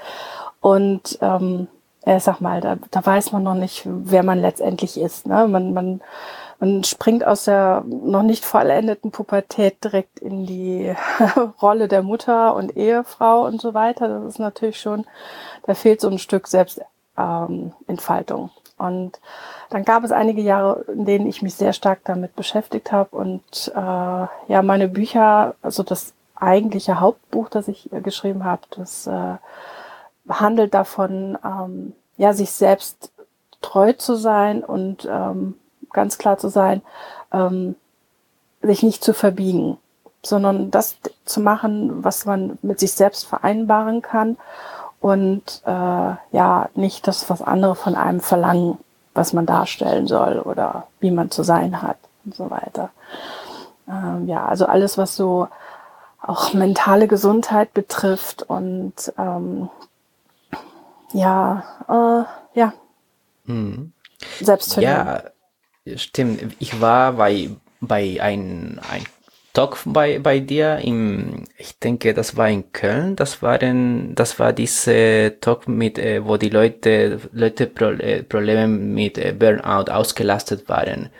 und 0.60 1.18
ähm, 1.20 1.68
ich 2.06 2.22
sag 2.22 2.40
mal, 2.40 2.60
da, 2.60 2.76
da 2.90 3.04
weiß 3.04 3.32
man 3.32 3.42
noch 3.42 3.54
nicht, 3.54 3.82
wer 3.86 4.22
man 4.22 4.40
letztendlich 4.40 5.00
ist. 5.00 5.26
Ne? 5.26 5.46
Man, 5.48 5.72
man 5.72 6.00
man 6.60 6.84
springt 6.84 7.26
aus 7.26 7.44
der 7.44 7.84
noch 7.86 8.22
nicht 8.22 8.44
vollendeten 8.44 9.10
Pubertät 9.10 9.82
direkt 9.82 10.20
in 10.20 10.46
die 10.46 10.94
Rolle 11.62 11.88
der 11.88 12.02
Mutter 12.02 12.54
und 12.54 12.76
Ehefrau 12.76 13.44
und 13.44 13.60
so 13.60 13.74
weiter. 13.74 14.08
Das 14.08 14.24
ist 14.24 14.38
natürlich 14.38 14.80
schon, 14.80 15.04
da 15.64 15.74
fehlt 15.74 16.00
so 16.00 16.08
ein 16.08 16.18
Stück 16.18 16.46
Selbstentfaltung. 16.46 18.44
Ähm, 18.44 18.50
und 18.76 19.20
dann 19.70 19.84
gab 19.84 20.04
es 20.04 20.10
einige 20.10 20.40
Jahre, 20.42 20.84
in 20.88 21.04
denen 21.04 21.26
ich 21.26 21.42
mich 21.42 21.54
sehr 21.54 21.72
stark 21.72 22.00
damit 22.04 22.34
beschäftigt 22.34 22.90
habe 22.92 23.14
und 23.16 23.72
äh, 23.74 23.78
ja, 23.78 24.62
meine 24.62 24.88
Bücher, 24.88 25.54
also 25.62 25.82
das 25.82 26.12
eigentliche 26.34 26.98
Hauptbuch, 26.98 27.50
das 27.50 27.68
ich 27.68 27.92
äh, 27.92 28.00
geschrieben 28.00 28.44
habe, 28.44 28.62
das 28.70 29.06
äh, 29.06 29.36
handelt 30.28 30.74
davon, 30.74 31.38
ähm, 31.44 31.92
ja, 32.16 32.32
sich 32.32 32.50
selbst 32.50 33.12
treu 33.60 33.92
zu 33.92 34.14
sein 34.14 34.62
und 34.62 35.08
ähm, 35.10 35.54
ganz 35.92 36.18
klar 36.18 36.38
zu 36.38 36.48
sein, 36.48 36.82
ähm, 37.32 37.76
sich 38.62 38.82
nicht 38.82 39.02
zu 39.02 39.14
verbiegen, 39.14 39.78
sondern 40.22 40.70
das 40.70 40.96
zu 41.24 41.40
machen, 41.40 42.04
was 42.04 42.26
man 42.26 42.58
mit 42.62 42.80
sich 42.80 42.92
selbst 42.92 43.26
vereinbaren 43.26 44.02
kann 44.02 44.36
und 45.00 45.62
äh, 45.66 45.70
ja, 46.32 46.68
nicht 46.74 47.06
das, 47.06 47.28
was 47.28 47.42
andere 47.42 47.74
von 47.74 47.94
einem 47.94 48.20
verlangen, 48.20 48.78
was 49.12 49.32
man 49.32 49.46
darstellen 49.46 50.06
soll 50.06 50.38
oder 50.38 50.86
wie 51.00 51.10
man 51.10 51.30
zu 51.30 51.42
sein 51.42 51.82
hat 51.82 51.98
und 52.24 52.34
so 52.34 52.50
weiter. 52.50 52.90
Ähm, 53.88 54.26
ja, 54.26 54.46
also 54.46 54.66
alles, 54.66 54.96
was 54.96 55.14
so 55.14 55.48
auch 56.20 56.54
mentale 56.54 57.06
Gesundheit 57.06 57.74
betrifft 57.74 58.42
und 58.42 58.94
ähm, 59.18 59.68
ja, 61.14 61.64
äh, 61.88 62.58
ja. 62.58 62.74
Hm. 63.46 63.92
Selbstfindung. 64.40 64.90
Ja, 64.90 65.22
Stimmt, 65.96 66.56
ich 66.60 66.80
war 66.80 67.12
bei, 67.12 67.50
bei 67.80 68.16
ein, 68.20 68.80
ein 68.90 69.04
Talk 69.52 69.78
bei, 69.84 70.18
bei 70.18 70.40
dir 70.40 70.78
im, 70.78 71.44
ich 71.58 71.78
denke, 71.78 72.14
das 72.14 72.38
war 72.38 72.48
in 72.48 72.72
Köln, 72.72 73.16
das 73.16 73.42
waren, 73.42 74.14
das 74.14 74.38
war 74.38 74.54
diese 74.54 75.36
Talk 75.40 75.68
mit, 75.68 75.98
äh, 75.98 76.24
wo 76.24 76.38
die 76.38 76.48
Leute, 76.48 77.20
Leute 77.32 77.66
Pro, 77.66 77.90
äh, 77.90 78.22
Probleme 78.22 78.66
mit 78.66 79.18
äh, 79.18 79.32
Burnout 79.38 79.92
ausgelastet 79.92 80.68
waren. 80.70 81.10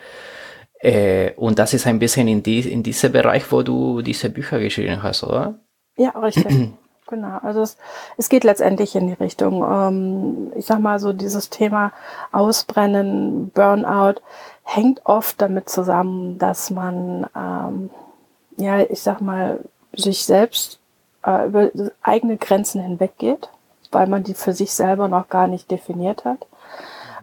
Äh, 0.79 1.33
und 1.35 1.59
das 1.59 1.75
ist 1.75 1.85
ein 1.85 1.99
bisschen 1.99 2.27
in, 2.27 2.41
die, 2.41 2.59
in 2.59 2.81
diesem 2.81 3.11
Bereich, 3.11 3.51
wo 3.51 3.61
du 3.61 4.01
diese 4.01 4.31
Bücher 4.31 4.59
geschrieben 4.59 5.03
hast, 5.03 5.23
oder? 5.23 5.59
Ja, 5.95 6.09
richtig. 6.19 6.73
Genau, 7.07 7.37
also 7.43 7.61
es, 7.61 7.77
es 8.17 8.29
geht 8.29 8.43
letztendlich 8.43 8.95
in 8.95 9.05
die 9.05 9.13
Richtung, 9.13 9.63
ähm, 9.63 10.51
ich 10.55 10.65
sag 10.65 10.79
mal 10.79 10.97
so 10.97 11.13
dieses 11.13 11.51
Thema 11.51 11.91
Ausbrennen, 12.31 13.51
Burnout 13.51 14.21
hängt 14.63 15.05
oft 15.05 15.39
damit 15.39 15.69
zusammen, 15.69 16.39
dass 16.39 16.71
man, 16.71 17.27
ähm, 17.35 17.91
ja, 18.57 18.79
ich 18.79 19.03
sag 19.03 19.21
mal, 19.21 19.59
sich 19.93 20.25
selbst 20.25 20.79
äh, 21.23 21.45
über 21.45 21.69
eigene 22.01 22.37
Grenzen 22.37 22.81
hinweggeht, 22.81 23.49
weil 23.91 24.07
man 24.07 24.23
die 24.23 24.33
für 24.33 24.53
sich 24.53 24.71
selber 24.73 25.07
noch 25.07 25.29
gar 25.29 25.45
nicht 25.45 25.69
definiert 25.69 26.25
hat 26.25 26.47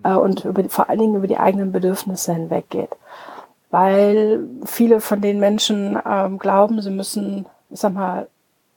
äh, 0.04 0.14
und 0.14 0.44
über, 0.44 0.62
vor 0.68 0.88
allen 0.90 1.00
Dingen 1.00 1.16
über 1.16 1.26
die 1.26 1.38
eigenen 1.38 1.72
Bedürfnisse 1.72 2.32
hinweggeht. 2.32 2.90
Weil 3.70 4.44
viele 4.64 5.00
von 5.00 5.20
den 5.20 5.40
Menschen 5.40 5.98
ähm, 6.06 6.38
glauben, 6.38 6.80
sie 6.82 6.90
müssen, 6.90 7.46
ich 7.70 7.80
sag 7.80 7.94
mal, 7.94 8.28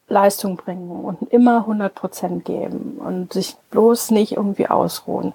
Leistung 0.08 0.56
bringen 0.56 1.04
und 1.04 1.32
immer 1.32 1.60
100 1.60 1.94
Prozent 1.94 2.46
geben 2.46 3.00
und 3.04 3.34
sich 3.34 3.56
bloß 3.72 4.12
nicht 4.12 4.34
irgendwie 4.34 4.68
ausruhen. 4.68 5.34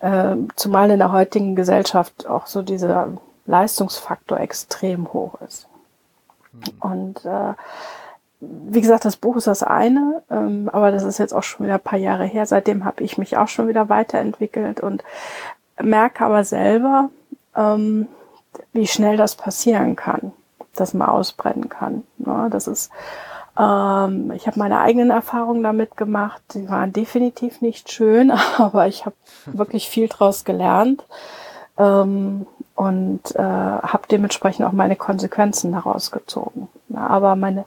Äh, 0.00 0.36
zumal 0.56 0.90
in 0.90 0.98
der 0.98 1.12
heutigen 1.12 1.56
Gesellschaft 1.56 2.26
auch 2.26 2.46
so 2.46 2.62
dieser 2.62 3.08
Leistungsfaktor 3.46 4.38
extrem 4.40 5.12
hoch 5.12 5.40
ist. 5.40 5.66
Und 6.80 7.24
äh, 7.24 7.54
wie 8.40 8.80
gesagt, 8.80 9.04
das 9.04 9.16
Buch 9.16 9.36
ist 9.36 9.46
das 9.46 9.62
eine, 9.62 10.22
ähm, 10.30 10.68
aber 10.72 10.92
das 10.92 11.02
ist 11.02 11.18
jetzt 11.18 11.32
auch 11.32 11.42
schon 11.42 11.66
wieder 11.66 11.76
ein 11.76 11.80
paar 11.80 11.98
Jahre 11.98 12.24
her. 12.24 12.46
Seitdem 12.46 12.84
habe 12.84 13.02
ich 13.02 13.18
mich 13.18 13.36
auch 13.36 13.48
schon 13.48 13.68
wieder 13.68 13.88
weiterentwickelt 13.88 14.80
und 14.80 15.02
merke 15.80 16.24
aber 16.24 16.44
selber, 16.44 17.10
ähm, 17.56 18.08
wie 18.72 18.86
schnell 18.86 19.16
das 19.16 19.34
passieren 19.34 19.96
kann, 19.96 20.32
dass 20.74 20.94
man 20.94 21.08
ausbrennen 21.08 21.68
kann. 21.68 22.04
Ne? 22.18 22.48
Das 22.50 22.66
ist, 22.66 22.90
ähm, 23.58 24.32
ich 24.34 24.46
habe 24.46 24.58
meine 24.58 24.80
eigenen 24.80 25.10
Erfahrungen 25.10 25.62
damit 25.62 25.96
gemacht. 25.96 26.42
Die 26.54 26.68
waren 26.68 26.92
definitiv 26.92 27.60
nicht 27.60 27.90
schön, 27.90 28.30
aber 28.58 28.86
ich 28.86 29.06
habe 29.06 29.16
wirklich 29.46 29.88
viel 29.88 30.08
draus 30.08 30.44
gelernt 30.44 31.04
ähm, 31.78 32.46
und 32.74 33.34
äh, 33.36 33.42
habe 33.42 34.08
dementsprechend 34.10 34.66
auch 34.66 34.72
meine 34.72 34.96
Konsequenzen 34.96 35.72
daraus 35.72 36.10
gezogen. 36.10 36.68
Ja, 36.88 37.06
aber 37.06 37.36
meine 37.36 37.64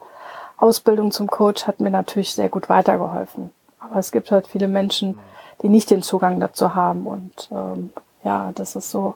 Ausbildung 0.58 1.12
zum 1.12 1.28
Coach 1.28 1.68
hat 1.68 1.80
mir 1.80 1.92
natürlich 1.92 2.34
sehr 2.34 2.50
gut 2.50 2.68
weitergeholfen. 2.68 3.52
Aber 3.80 4.00
es 4.00 4.12
gibt 4.12 4.32
halt 4.32 4.48
viele 4.48 4.68
Menschen, 4.68 5.18
die 5.62 5.70
nicht 5.70 5.90
den 5.90 6.02
Zugang 6.02 6.40
dazu 6.40 6.76
haben. 6.76 7.08
Und 7.08 7.50
ähm, 7.52 7.92
ja, 8.24 8.52
das 8.56 8.76
ist 8.76 8.92
so, 8.92 9.16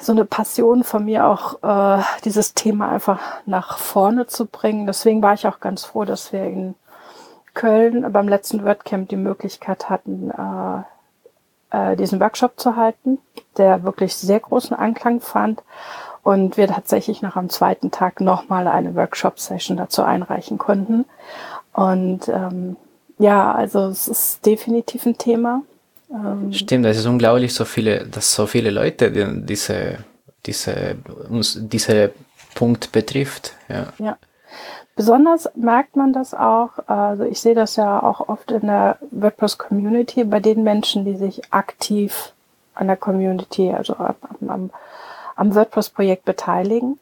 so 0.00 0.12
eine 0.12 0.24
Passion 0.24 0.84
von 0.84 1.04
mir 1.04 1.26
auch, 1.26 1.62
äh, 1.62 2.02
dieses 2.24 2.54
Thema 2.54 2.90
einfach 2.90 3.20
nach 3.46 3.78
vorne 3.78 4.26
zu 4.26 4.46
bringen. 4.46 4.86
Deswegen 4.86 5.22
war 5.22 5.34
ich 5.34 5.46
auch 5.46 5.60
ganz 5.60 5.84
froh, 5.84 6.04
dass 6.04 6.32
wir 6.32 6.44
in 6.44 6.74
Köln 7.54 8.10
beim 8.12 8.28
letzten 8.28 8.64
WordCamp 8.64 9.08
die 9.08 9.16
Möglichkeit 9.16 9.90
hatten, 9.90 10.30
äh, 10.30 10.82
äh, 11.92 11.96
diesen 11.96 12.20
Workshop 12.20 12.58
zu 12.58 12.76
halten, 12.76 13.18
der 13.56 13.82
wirklich 13.84 14.16
sehr 14.16 14.40
großen 14.40 14.76
Anklang 14.76 15.20
fand 15.20 15.62
und 16.22 16.56
wir 16.56 16.68
tatsächlich 16.68 17.22
noch 17.22 17.36
am 17.36 17.48
zweiten 17.48 17.90
Tag 17.90 18.20
nochmal 18.20 18.68
eine 18.68 18.94
Workshop-Session 18.94 19.76
dazu 19.76 20.02
einreichen 20.02 20.58
konnten. 20.58 21.04
Und 21.72 22.28
ähm, 22.28 22.76
ja, 23.18 23.52
also 23.52 23.86
es 23.86 24.08
ist 24.08 24.46
definitiv 24.46 25.06
ein 25.06 25.18
Thema. 25.18 25.62
Ähm, 26.12 26.52
Stimmt, 26.52 26.86
es 26.86 26.98
ist 26.98 27.06
unglaublich, 27.06 27.54
so 27.54 27.64
viele, 27.64 28.06
dass 28.06 28.34
so 28.34 28.46
viele 28.46 28.70
Leute 28.70 29.10
diese, 29.10 29.98
diese, 30.46 30.96
uns 31.28 31.58
diese 31.60 32.12
Punkt 32.54 32.92
betrifft. 32.92 33.54
Ja. 33.68 33.86
ja. 33.98 34.16
Besonders 34.94 35.48
merkt 35.54 35.96
man 35.96 36.12
das 36.12 36.34
auch, 36.34 36.86
also 36.86 37.24
ich 37.24 37.40
sehe 37.40 37.54
das 37.54 37.76
ja 37.76 38.02
auch 38.02 38.28
oft 38.28 38.50
in 38.50 38.66
der 38.66 38.98
WordPress-Community 39.10 40.24
bei 40.24 40.38
den 40.38 40.62
Menschen, 40.62 41.06
die 41.06 41.16
sich 41.16 41.40
aktiv 41.50 42.32
an 42.74 42.88
der 42.88 42.96
Community, 42.98 43.72
also 43.72 43.96
am, 43.96 44.16
am 44.48 44.70
am 45.36 45.54
WordPress-Projekt 45.54 46.24
beteiligen. 46.24 46.98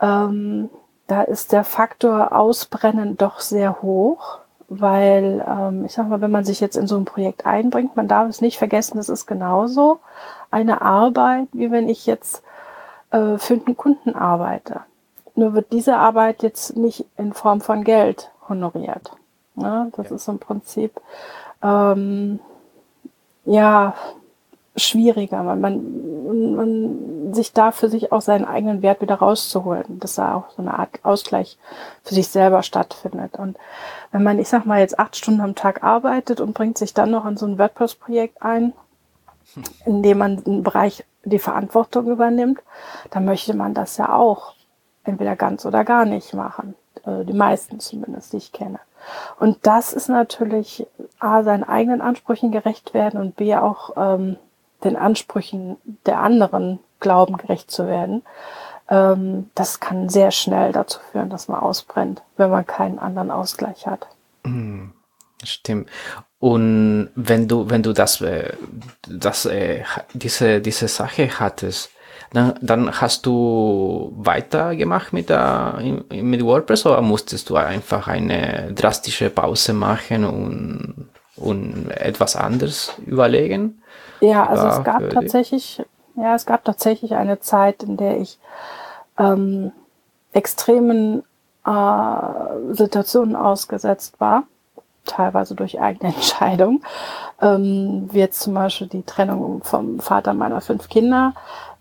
Ähm, 0.00 0.70
da 1.06 1.22
ist 1.22 1.52
der 1.52 1.64
Faktor 1.64 2.32
Ausbrennen 2.32 3.16
doch 3.16 3.40
sehr 3.40 3.82
hoch, 3.82 4.38
weil 4.80 5.44
ähm, 5.46 5.84
ich 5.84 5.92
sag 5.92 6.08
mal, 6.08 6.20
wenn 6.20 6.30
man 6.30 6.44
sich 6.44 6.60
jetzt 6.60 6.76
in 6.76 6.86
so 6.86 6.96
ein 6.96 7.04
Projekt 7.04 7.46
einbringt, 7.46 7.96
man 7.96 8.08
darf 8.08 8.28
es 8.28 8.40
nicht 8.40 8.58
vergessen, 8.58 8.96
das 8.96 9.08
ist 9.08 9.26
genauso 9.26 10.00
eine 10.50 10.82
Arbeit, 10.82 11.48
wie 11.52 11.70
wenn 11.70 11.88
ich 11.88 12.06
jetzt 12.06 12.42
äh, 13.10 13.38
für 13.38 13.54
einen 13.54 13.76
Kunden 13.76 14.14
arbeite. 14.14 14.80
Nur 15.34 15.54
wird 15.54 15.72
diese 15.72 15.96
Arbeit 15.96 16.42
jetzt 16.42 16.76
nicht 16.76 17.06
in 17.16 17.32
Form 17.32 17.60
von 17.60 17.84
Geld 17.84 18.30
honoriert. 18.48 19.12
Ja, 19.56 19.88
das 19.96 20.10
ja. 20.10 20.16
ist 20.16 20.28
im 20.28 20.38
Prinzip 20.38 21.00
ähm, 21.62 22.40
ja 23.44 23.94
schwieriger, 24.76 25.44
weil 25.44 25.56
man, 25.56 26.56
man 26.56 27.34
sich 27.34 27.52
da 27.52 27.72
für 27.72 27.88
sich 27.88 28.10
auch 28.12 28.22
seinen 28.22 28.44
eigenen 28.44 28.82
Wert 28.82 29.00
wieder 29.00 29.16
rauszuholen, 29.16 30.00
dass 30.00 30.14
da 30.14 30.34
auch 30.34 30.50
so 30.50 30.62
eine 30.62 30.78
Art 30.78 30.90
Ausgleich 31.02 31.58
für 32.02 32.14
sich 32.14 32.28
selber 32.28 32.62
stattfindet. 32.62 33.36
Und 33.36 33.56
wenn 34.12 34.22
man, 34.22 34.38
ich 34.38 34.48
sag 34.48 34.64
mal, 34.64 34.80
jetzt 34.80 34.98
acht 34.98 35.16
Stunden 35.16 35.40
am 35.40 35.54
Tag 35.54 35.82
arbeitet 35.82 36.40
und 36.40 36.54
bringt 36.54 36.78
sich 36.78 36.94
dann 36.94 37.10
noch 37.10 37.26
in 37.26 37.36
so 37.36 37.46
ein 37.46 37.58
WordPress-Projekt 37.58 38.42
ein, 38.42 38.72
in 39.84 40.02
dem 40.02 40.18
man 40.18 40.42
einen 40.44 40.62
Bereich 40.62 41.04
die 41.24 41.38
Verantwortung 41.38 42.06
übernimmt, 42.08 42.60
dann 43.10 43.24
möchte 43.24 43.54
man 43.54 43.74
das 43.74 43.96
ja 43.98 44.14
auch 44.14 44.54
entweder 45.04 45.36
ganz 45.36 45.66
oder 45.66 45.84
gar 45.84 46.04
nicht 46.04 46.32
machen. 46.32 46.74
Äh, 47.04 47.24
die 47.24 47.32
meisten 47.32 47.80
zumindest, 47.80 48.32
die 48.32 48.38
ich 48.38 48.52
kenne. 48.52 48.80
Und 49.38 49.58
das 49.66 49.92
ist 49.92 50.08
natürlich 50.08 50.86
A, 51.18 51.42
seinen 51.42 51.64
eigenen 51.64 52.00
Ansprüchen 52.00 52.52
gerecht 52.52 52.94
werden 52.94 53.20
und 53.20 53.36
B, 53.36 53.54
auch 53.56 53.90
ähm, 53.96 54.36
den 54.84 54.96
Ansprüchen 54.96 55.76
der 56.06 56.20
anderen 56.20 56.78
glauben, 57.00 57.36
gerecht 57.36 57.70
zu 57.70 57.86
werden, 57.86 58.22
ähm, 58.88 59.50
das 59.54 59.80
kann 59.80 60.08
sehr 60.08 60.30
schnell 60.30 60.72
dazu 60.72 61.00
führen, 61.10 61.30
dass 61.30 61.48
man 61.48 61.60
ausbrennt, 61.60 62.22
wenn 62.36 62.50
man 62.50 62.66
keinen 62.66 62.98
anderen 62.98 63.30
Ausgleich 63.30 63.86
hat. 63.86 64.06
Hm, 64.44 64.92
stimmt. 65.42 65.88
Und 66.38 67.10
wenn 67.14 67.46
du, 67.46 67.70
wenn 67.70 67.82
du 67.82 67.92
das, 67.92 68.20
äh, 68.20 68.52
das, 69.08 69.46
äh, 69.46 69.84
diese, 70.12 70.60
diese 70.60 70.88
Sache 70.88 71.28
hattest, 71.38 71.90
dann, 72.32 72.54
dann 72.60 73.00
hast 73.00 73.26
du 73.26 74.12
weitergemacht 74.16 75.12
mit, 75.12 75.28
der, 75.28 75.78
mit 76.10 76.42
WordPress 76.42 76.86
oder 76.86 77.02
musstest 77.02 77.50
du 77.50 77.56
einfach 77.56 78.08
eine 78.08 78.72
drastische 78.74 79.30
Pause 79.30 79.72
machen 79.74 80.24
und, 80.24 81.08
und 81.36 81.90
etwas 81.90 82.36
anderes 82.36 82.94
überlegen? 83.06 83.81
Ja, 84.22 84.46
also 84.46 84.68
es 84.68 84.84
gab 84.84 85.10
tatsächlich, 85.10 85.84
ja, 86.14 86.34
es 86.36 86.46
gab 86.46 86.64
tatsächlich 86.64 87.14
eine 87.16 87.40
Zeit, 87.40 87.82
in 87.82 87.96
der 87.96 88.20
ich 88.20 88.38
ähm, 89.18 89.72
extremen 90.32 91.24
äh, 91.66 92.72
Situationen 92.72 93.34
ausgesetzt 93.34 94.20
war, 94.20 94.44
teilweise 95.04 95.56
durch 95.56 95.80
eigene 95.80 96.14
Entscheidung, 96.14 96.84
ähm, 97.40 98.08
wie 98.12 98.20
jetzt 98.20 98.40
zum 98.40 98.54
Beispiel 98.54 98.86
die 98.86 99.02
Trennung 99.02 99.64
vom 99.64 99.98
Vater 99.98 100.34
meiner 100.34 100.60
fünf 100.60 100.88
Kinder. 100.88 101.34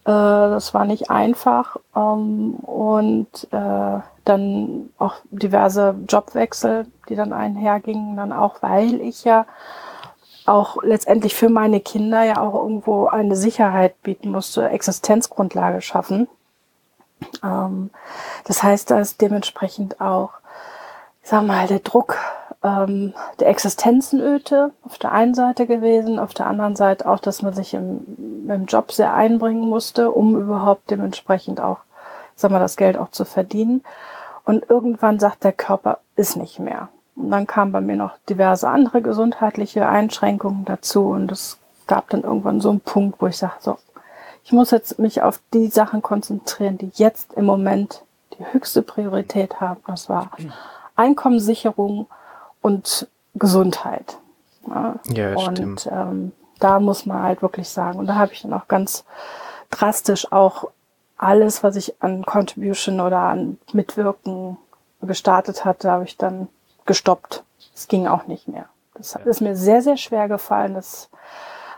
Äh, 0.05 0.09
das 0.09 0.73
war 0.73 0.85
nicht 0.85 1.11
einfach 1.11 1.77
ähm, 1.95 2.55
und 2.55 3.47
äh, 3.51 3.99
dann 4.25 4.89
auch 4.97 5.15
diverse 5.29 5.93
Jobwechsel, 6.09 6.87
die 7.07 7.15
dann 7.15 7.33
einhergingen, 7.33 8.17
dann 8.17 8.33
auch, 8.33 8.63
weil 8.63 8.99
ich 8.99 9.25
ja 9.25 9.45
auch 10.51 10.83
letztendlich 10.83 11.35
für 11.35 11.49
meine 11.49 11.79
Kinder 11.79 12.23
ja 12.23 12.41
auch 12.41 12.53
irgendwo 12.53 13.07
eine 13.07 13.35
Sicherheit 13.35 14.01
bieten 14.03 14.31
musste, 14.31 14.69
Existenzgrundlage 14.69 15.81
schaffen. 15.81 16.27
Ähm, 17.43 17.89
das 18.45 18.63
heißt, 18.63 18.91
da 18.91 18.99
ist 18.99 19.21
dementsprechend 19.21 20.01
auch, 20.01 20.31
ich 21.23 21.29
sag 21.29 21.45
mal, 21.45 21.67
der 21.67 21.79
Druck 21.79 22.17
ähm, 22.63 23.13
der 23.39 23.47
Existenzenöte 23.47 24.71
auf 24.83 24.97
der 24.97 25.11
einen 25.11 25.33
Seite 25.33 25.65
gewesen, 25.65 26.19
auf 26.19 26.33
der 26.33 26.47
anderen 26.47 26.75
Seite 26.75 27.07
auch, 27.07 27.19
dass 27.19 27.41
man 27.41 27.53
sich 27.53 27.73
im, 27.73 28.45
im 28.47 28.65
Job 28.65 28.91
sehr 28.91 29.13
einbringen 29.13 29.67
musste, 29.67 30.11
um 30.11 30.39
überhaupt 30.39 30.91
dementsprechend 30.91 31.59
auch, 31.59 31.79
ich 32.35 32.41
sag 32.41 32.51
mal, 32.51 32.59
das 32.59 32.77
Geld 32.77 32.97
auch 32.97 33.09
zu 33.09 33.25
verdienen. 33.25 33.83
Und 34.43 34.69
irgendwann 34.69 35.19
sagt 35.19 35.43
der 35.43 35.53
Körper, 35.53 35.99
ist 36.15 36.35
nicht 36.35 36.59
mehr. 36.59 36.89
Und 37.21 37.31
dann 37.31 37.47
kamen 37.47 37.71
bei 37.71 37.81
mir 37.81 37.95
noch 37.95 38.17
diverse 38.29 38.67
andere 38.67 39.01
gesundheitliche 39.01 39.87
Einschränkungen 39.87 40.65
dazu 40.65 41.07
und 41.09 41.31
es 41.31 41.57
gab 41.87 42.09
dann 42.09 42.23
irgendwann 42.23 42.61
so 42.61 42.69
einen 42.69 42.79
Punkt, 42.79 43.21
wo 43.21 43.27
ich 43.27 43.37
sage, 43.37 43.53
so, 43.59 43.77
ich 44.43 44.51
muss 44.51 44.71
jetzt 44.71 44.97
mich 44.97 45.21
auf 45.21 45.39
die 45.53 45.67
Sachen 45.67 46.01
konzentrieren, 46.01 46.77
die 46.77 46.91
jetzt 46.95 47.33
im 47.33 47.45
Moment 47.45 48.03
die 48.37 48.45
höchste 48.53 48.81
Priorität 48.81 49.61
haben. 49.61 49.81
Das 49.87 50.09
war 50.09 50.31
Einkommenssicherung 50.95 52.07
und 52.61 53.07
Gesundheit. 53.35 54.17
Ja, 54.67 54.95
ja 55.09 55.35
und 55.35 55.57
stimmt. 55.57 55.89
Ähm, 55.91 56.31
da 56.59 56.79
muss 56.79 57.05
man 57.05 57.23
halt 57.23 57.41
wirklich 57.41 57.69
sagen, 57.69 57.99
und 57.99 58.07
da 58.07 58.15
habe 58.15 58.33
ich 58.33 58.41
dann 58.41 58.53
auch 58.53 58.67
ganz 58.67 59.03
drastisch 59.69 60.31
auch 60.31 60.69
alles, 61.17 61.63
was 61.63 61.75
ich 61.75 62.01
an 62.01 62.25
Contribution 62.25 62.99
oder 62.99 63.19
an 63.19 63.57
Mitwirken 63.73 64.57
gestartet 65.01 65.65
hatte, 65.65 65.91
habe 65.91 66.03
ich 66.03 66.17
dann 66.17 66.47
gestoppt. 66.85 67.43
Es 67.73 67.87
ging 67.87 68.07
auch 68.07 68.27
nicht 68.27 68.47
mehr. 68.47 68.65
Das 68.95 69.15
ist 69.25 69.41
mir 69.41 69.55
sehr, 69.55 69.81
sehr 69.81 69.97
schwer 69.97 70.27
gefallen. 70.27 70.73
Das 70.73 71.09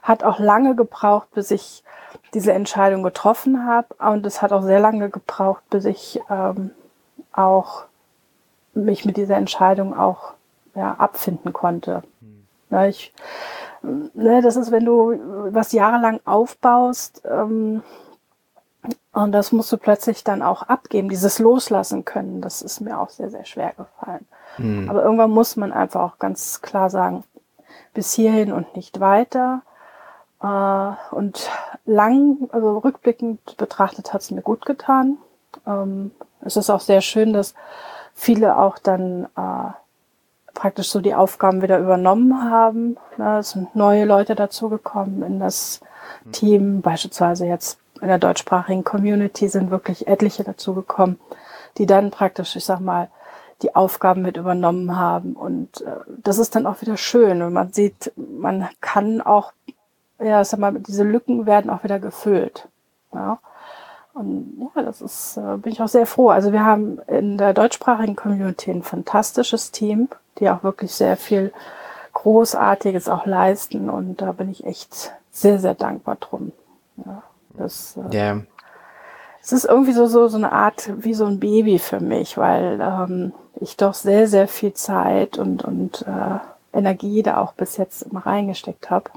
hat 0.01 0.23
auch 0.23 0.39
lange 0.39 0.75
gebraucht, 0.75 1.31
bis 1.33 1.51
ich 1.51 1.83
diese 2.33 2.53
Entscheidung 2.53 3.03
getroffen 3.03 3.65
habe. 3.65 3.93
Und 3.99 4.25
es 4.25 4.41
hat 4.41 4.51
auch 4.51 4.63
sehr 4.63 4.79
lange 4.79 5.09
gebraucht, 5.09 5.63
bis 5.69 5.85
ich 5.85 6.19
ähm, 6.29 6.71
auch 7.31 7.85
mich 8.73 9.05
mit 9.05 9.17
dieser 9.17 9.37
Entscheidung 9.37 9.97
auch 9.97 10.33
ja, 10.75 10.95
abfinden 10.95 11.53
konnte. 11.53 12.03
Hm. 12.19 12.47
Ja, 12.71 12.85
ich, 12.85 13.13
ne, 13.81 14.41
das 14.41 14.55
ist, 14.55 14.71
wenn 14.71 14.85
du 14.85 15.19
was 15.53 15.71
jahrelang 15.71 16.19
aufbaust, 16.25 17.21
ähm, 17.29 17.83
und 19.13 19.31
das 19.31 19.51
musst 19.51 19.71
du 19.71 19.77
plötzlich 19.77 20.23
dann 20.23 20.41
auch 20.41 20.63
abgeben, 20.63 21.07
dieses 21.07 21.37
Loslassen 21.37 22.03
können. 22.03 22.41
Das 22.41 22.63
ist 22.63 22.81
mir 22.81 22.99
auch 22.99 23.09
sehr, 23.09 23.29
sehr 23.29 23.45
schwer 23.45 23.73
gefallen. 23.77 24.25
Mhm. 24.57 24.89
Aber 24.89 25.03
irgendwann 25.03 25.29
muss 25.29 25.55
man 25.55 25.71
einfach 25.71 26.01
auch 26.01 26.19
ganz 26.19 26.61
klar 26.61 26.89
sagen, 26.89 27.23
bis 27.93 28.13
hierhin 28.13 28.51
und 28.51 28.75
nicht 28.75 28.99
weiter. 28.99 29.61
Äh, 30.41 31.15
und 31.15 31.47
lang, 31.85 32.49
also 32.51 32.79
rückblickend 32.79 33.55
betrachtet, 33.57 34.13
hat 34.13 34.21
es 34.21 34.31
mir 34.31 34.41
gut 34.41 34.65
getan. 34.65 35.19
Ähm, 35.67 36.09
es 36.41 36.57
ist 36.57 36.71
auch 36.71 36.81
sehr 36.81 37.01
schön, 37.01 37.33
dass 37.33 37.53
viele 38.15 38.57
auch 38.57 38.79
dann 38.79 39.25
äh, 39.37 39.71
praktisch 40.55 40.89
so 40.89 41.01
die 41.01 41.13
Aufgaben 41.13 41.61
wieder 41.61 41.77
übernommen 41.77 42.49
haben. 42.49 42.97
Es 43.39 43.51
sind 43.51 43.75
neue 43.75 44.05
Leute 44.05 44.33
dazugekommen 44.33 45.21
in 45.21 45.39
das 45.39 45.81
Team, 46.31 46.81
beispielsweise 46.81 47.45
jetzt 47.45 47.79
in 48.01 48.07
der 48.07 48.19
deutschsprachigen 48.19 48.83
Community 48.83 49.47
sind 49.47 49.71
wirklich 49.71 50.07
etliche 50.07 50.43
dazugekommen, 50.43 51.19
die 51.77 51.85
dann 51.85 52.11
praktisch, 52.11 52.55
ich 52.55 52.65
sag 52.65 52.79
mal, 52.79 53.09
die 53.61 53.75
Aufgaben 53.75 54.21
mit 54.21 54.37
übernommen 54.37 54.97
haben. 54.97 55.33
Und 55.33 55.81
äh, 55.81 55.95
das 56.07 56.37
ist 56.37 56.55
dann 56.55 56.67
auch 56.67 56.81
wieder 56.81 56.97
schön. 56.97 57.41
Und 57.41 57.53
man 57.53 57.71
sieht, 57.71 58.11
man 58.15 58.67
kann 58.81 59.21
auch, 59.21 59.53
ja, 60.19 60.43
sag 60.43 60.59
mal, 60.59 60.73
diese 60.73 61.03
Lücken 61.03 61.45
werden 61.45 61.71
auch 61.71 61.83
wieder 61.83 61.99
gefüllt. 61.99 62.67
Ja. 63.13 63.39
Und 64.13 64.69
ja, 64.75 64.83
das 64.83 65.01
ist, 65.01 65.37
äh, 65.37 65.57
bin 65.57 65.71
ich 65.71 65.81
auch 65.81 65.87
sehr 65.87 66.05
froh. 66.05 66.29
Also 66.29 66.51
wir 66.51 66.65
haben 66.65 66.99
in 67.07 67.37
der 67.37 67.53
deutschsprachigen 67.53 68.15
Community 68.15 68.69
ein 68.69 68.83
fantastisches 68.83 69.71
Team, 69.71 70.09
die 70.39 70.49
auch 70.49 70.63
wirklich 70.63 70.93
sehr 70.93 71.17
viel 71.17 71.53
Großartiges 72.13 73.09
auch 73.09 73.25
leisten. 73.25 73.89
Und 73.89 74.21
da 74.21 74.33
bin 74.33 74.51
ich 74.51 74.65
echt 74.65 75.13
sehr, 75.31 75.59
sehr 75.59 75.73
dankbar 75.73 76.17
drum. 76.17 76.51
Ja, 76.97 77.23
das, 77.57 77.97
äh, 77.97 78.15
yeah. 78.15 78.41
Es 79.41 79.51
ist 79.51 79.65
irgendwie 79.65 79.91
so, 79.91 80.07
so, 80.07 80.29
so 80.29 80.37
eine 80.37 80.53
Art 80.53 80.89
wie 80.97 81.13
so 81.13 81.25
ein 81.25 81.39
Baby 81.39 81.77
für 81.77 81.99
mich, 81.99 82.37
weil 82.37 82.79
ähm, 82.81 83.33
ich 83.59 83.75
doch 83.75 83.93
sehr, 83.93 84.27
sehr 84.27 84.47
viel 84.47 84.73
Zeit 84.73 85.37
und, 85.37 85.65
und 85.65 86.05
äh, 86.07 86.77
Energie 86.77 87.23
da 87.23 87.37
auch 87.37 87.53
bis 87.53 87.77
jetzt 87.77 88.03
immer 88.03 88.25
reingesteckt 88.25 88.89
habe. 88.89 89.11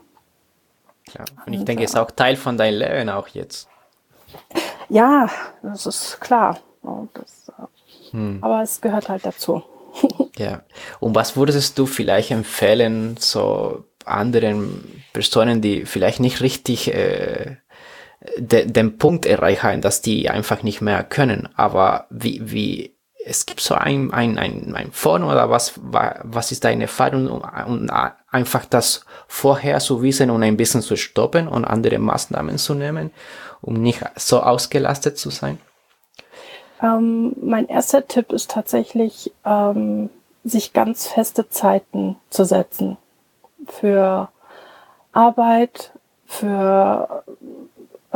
Klar. 1.08 1.26
Und 1.46 1.52
ich 1.52 1.60
und, 1.60 1.68
denke, 1.68 1.84
es 1.84 1.90
ist 1.90 1.96
auch 1.96 2.10
Teil 2.10 2.36
von 2.36 2.56
deinem 2.58 2.80
Leben 2.80 3.08
auch 3.08 3.28
jetzt. 3.28 3.68
Ja, 4.88 5.28
das 5.62 5.86
ist 5.86 6.20
klar. 6.20 6.58
Das, 7.14 7.52
äh, 7.58 8.12
hm. 8.12 8.38
Aber 8.40 8.62
es 8.62 8.80
gehört 8.80 9.08
halt 9.08 9.24
dazu. 9.24 9.62
ja. 10.36 10.62
Und 11.00 11.14
was 11.14 11.36
würdest 11.36 11.78
du 11.78 11.86
vielleicht 11.86 12.30
empfehlen, 12.30 13.16
so 13.18 13.84
anderen 14.04 15.02
Personen, 15.12 15.60
die 15.60 15.84
vielleicht 15.84 16.20
nicht 16.20 16.40
richtig 16.40 16.92
äh, 16.94 17.56
de, 18.38 18.66
den 18.66 18.98
Punkt 18.98 19.26
erreichen, 19.26 19.80
dass 19.80 20.02
die 20.02 20.28
einfach 20.30 20.62
nicht 20.62 20.80
mehr 20.80 21.04
können. 21.04 21.48
Aber 21.56 22.06
wie, 22.10 22.40
wie, 22.50 22.96
es 23.24 23.44
gibt 23.46 23.60
so 23.60 23.74
ein, 23.74 24.12
ein, 24.12 24.38
ein, 24.38 24.74
ein 24.74 24.92
Form 24.92 25.24
oder 25.24 25.50
was, 25.50 25.74
was 25.82 26.52
ist 26.52 26.64
deine 26.64 26.84
Erfahrung, 26.84 27.28
um 27.28 27.42
einfach 28.30 28.64
das 28.66 29.04
vorher 29.26 29.80
zu 29.80 30.02
wissen 30.02 30.30
und 30.30 30.42
ein 30.42 30.56
bisschen 30.56 30.82
zu 30.82 30.96
stoppen 30.96 31.48
und 31.48 31.64
andere 31.64 31.98
Maßnahmen 31.98 32.58
zu 32.58 32.74
nehmen, 32.74 33.10
um 33.62 33.74
nicht 33.74 34.00
so 34.14 34.40
ausgelastet 34.40 35.18
zu 35.18 35.30
sein? 35.30 35.58
Ähm, 36.82 37.34
mein 37.40 37.68
erster 37.68 38.06
Tipp 38.06 38.32
ist 38.32 38.50
tatsächlich, 38.50 39.32
ähm, 39.44 40.10
sich 40.44 40.72
ganz 40.72 41.08
feste 41.08 41.48
Zeiten 41.48 42.16
zu 42.30 42.44
setzen 42.44 42.96
für 43.66 44.28
Arbeit, 45.12 45.92
für 46.26 47.24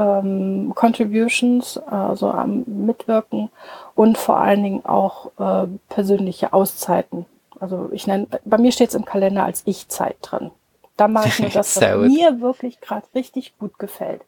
ähm, 0.00 0.72
Contributions, 0.74 1.76
also 1.78 2.30
am 2.30 2.64
Mitwirken 2.66 3.50
und 3.94 4.16
vor 4.16 4.38
allen 4.38 4.62
Dingen 4.62 4.84
auch 4.86 5.30
äh, 5.38 5.66
persönliche 5.88 6.52
Auszeiten. 6.52 7.26
Also 7.60 7.90
ich 7.92 8.06
nenne, 8.06 8.26
bei 8.44 8.56
mir 8.56 8.72
steht 8.72 8.88
es 8.88 8.94
im 8.94 9.04
Kalender 9.04 9.44
als 9.44 9.62
Ich-Zeit 9.66 10.16
drin. 10.22 10.50
Da 10.96 11.06
mache 11.06 11.28
ich 11.28 11.38
mir 11.40 11.48
das, 11.52 11.76
was 11.76 12.08
mir 12.08 12.40
wirklich 12.40 12.80
gerade 12.80 13.06
richtig 13.14 13.58
gut 13.58 13.78
gefällt. 13.78 14.22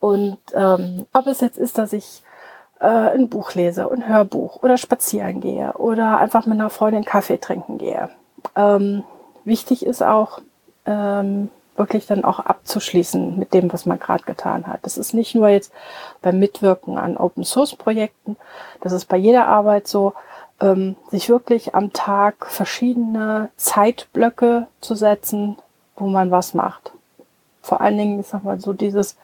Und 0.00 0.38
ähm, 0.54 1.06
ob 1.12 1.26
es 1.26 1.40
jetzt 1.40 1.58
ist, 1.58 1.76
dass 1.76 1.92
ich 1.92 2.22
äh, 2.80 2.86
ein 2.86 3.28
Buch 3.28 3.54
lese, 3.54 3.90
ein 3.90 4.08
Hörbuch 4.08 4.62
oder 4.62 4.78
spazieren 4.78 5.40
gehe 5.40 5.74
oder 5.74 6.18
einfach 6.18 6.46
mit 6.46 6.58
einer 6.58 6.70
Freundin 6.70 7.04
Kaffee 7.04 7.38
trinken 7.38 7.78
gehe. 7.78 8.08
Ähm, 8.56 9.04
wichtig 9.44 9.84
ist 9.84 10.02
auch, 10.02 10.40
ähm, 10.86 11.50
wirklich 11.76 12.06
dann 12.06 12.24
auch 12.24 12.38
abzuschließen 12.38 13.38
mit 13.38 13.54
dem, 13.54 13.72
was 13.72 13.86
man 13.86 13.98
gerade 13.98 14.24
getan 14.24 14.66
hat. 14.66 14.80
Das 14.82 14.98
ist 14.98 15.14
nicht 15.14 15.34
nur 15.34 15.48
jetzt 15.48 15.72
beim 16.20 16.38
Mitwirken 16.38 16.98
an 16.98 17.16
Open 17.16 17.44
Source 17.44 17.74
Projekten, 17.74 18.36
das 18.80 18.92
ist 18.92 19.06
bei 19.06 19.16
jeder 19.16 19.46
Arbeit 19.46 19.88
so, 19.88 20.12
ähm, 20.60 20.96
sich 21.10 21.28
wirklich 21.28 21.74
am 21.74 21.92
Tag 21.92 22.46
verschiedene 22.46 23.50
Zeitblöcke 23.56 24.68
zu 24.80 24.94
setzen, 24.94 25.56
wo 25.96 26.06
man 26.06 26.30
was 26.30 26.54
macht. 26.54 26.92
Vor 27.62 27.80
allen 27.80 27.96
Dingen, 27.96 28.20
ich 28.20 28.26
sag 28.26 28.44
mal, 28.44 28.60
so 28.60 28.72
dieses, 28.72 29.16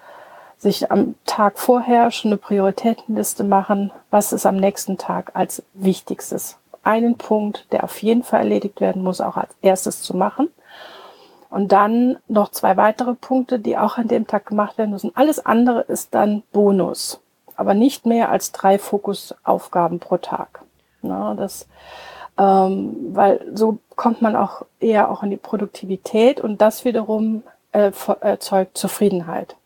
sich 0.58 0.90
am 0.90 1.14
Tag 1.24 1.58
vorher 1.58 2.10
schon 2.10 2.32
eine 2.32 2.38
Prioritätenliste 2.38 3.44
machen, 3.44 3.92
was 4.10 4.32
ist 4.32 4.46
am 4.46 4.56
nächsten 4.56 4.98
Tag 4.98 5.30
als 5.34 5.62
wichtigstes. 5.74 6.56
Einen 6.82 7.16
Punkt, 7.16 7.66
der 7.72 7.84
auf 7.84 8.02
jeden 8.02 8.24
Fall 8.24 8.40
erledigt 8.40 8.80
werden 8.80 9.02
muss, 9.02 9.20
auch 9.20 9.36
als 9.36 9.54
erstes 9.62 10.02
zu 10.02 10.16
machen 10.16 10.48
und 11.50 11.72
dann 11.72 12.18
noch 12.28 12.50
zwei 12.50 12.76
weitere 12.76 13.14
Punkte, 13.14 13.58
die 13.58 13.78
auch 13.78 13.98
an 13.98 14.08
dem 14.08 14.26
Tag 14.26 14.46
gemacht 14.46 14.78
werden 14.78 14.90
müssen. 14.90 15.12
Alles 15.14 15.44
andere 15.44 15.80
ist 15.82 16.14
dann 16.14 16.42
Bonus, 16.52 17.20
aber 17.56 17.74
nicht 17.74 18.06
mehr 18.06 18.30
als 18.30 18.52
drei 18.52 18.78
Fokusaufgaben 18.78 19.98
pro 19.98 20.18
Tag. 20.18 20.62
Na, 21.02 21.34
das, 21.34 21.66
ähm, 22.38 22.96
weil 23.12 23.40
so 23.54 23.78
kommt 23.96 24.20
man 24.20 24.36
auch 24.36 24.62
eher 24.80 25.10
auch 25.10 25.22
in 25.22 25.30
die 25.30 25.36
Produktivität 25.36 26.40
und 26.40 26.60
das 26.60 26.84
wiederum 26.84 27.42
äh, 27.72 27.92
erzeugt 28.20 28.76
Zufriedenheit. 28.76 29.56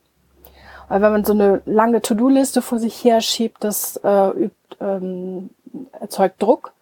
Weil 0.89 1.01
wenn 1.01 1.12
man 1.12 1.24
so 1.24 1.33
eine 1.33 1.62
lange 1.64 2.03
To-Do-Liste 2.03 2.61
vor 2.61 2.78
sich 2.78 3.03
her 3.03 3.20
schiebt, 3.20 3.64
das 3.64 3.97
äh, 4.05 4.28
übt, 4.30 4.76
ähm, 4.80 5.51
erzeugt 5.99 6.43
Druck 6.43 6.72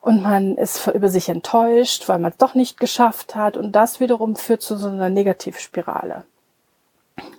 und 0.00 0.22
man 0.22 0.56
ist 0.56 0.86
über 0.86 1.08
sich 1.08 1.28
enttäuscht, 1.28 2.08
weil 2.08 2.18
man 2.18 2.32
es 2.32 2.38
doch 2.38 2.54
nicht 2.54 2.78
geschafft 2.78 3.34
hat 3.34 3.56
und 3.56 3.72
das 3.72 4.00
wiederum 4.00 4.36
führt 4.36 4.62
zu 4.62 4.76
so 4.76 4.88
einer 4.88 5.10
Negativspirale. 5.10 6.24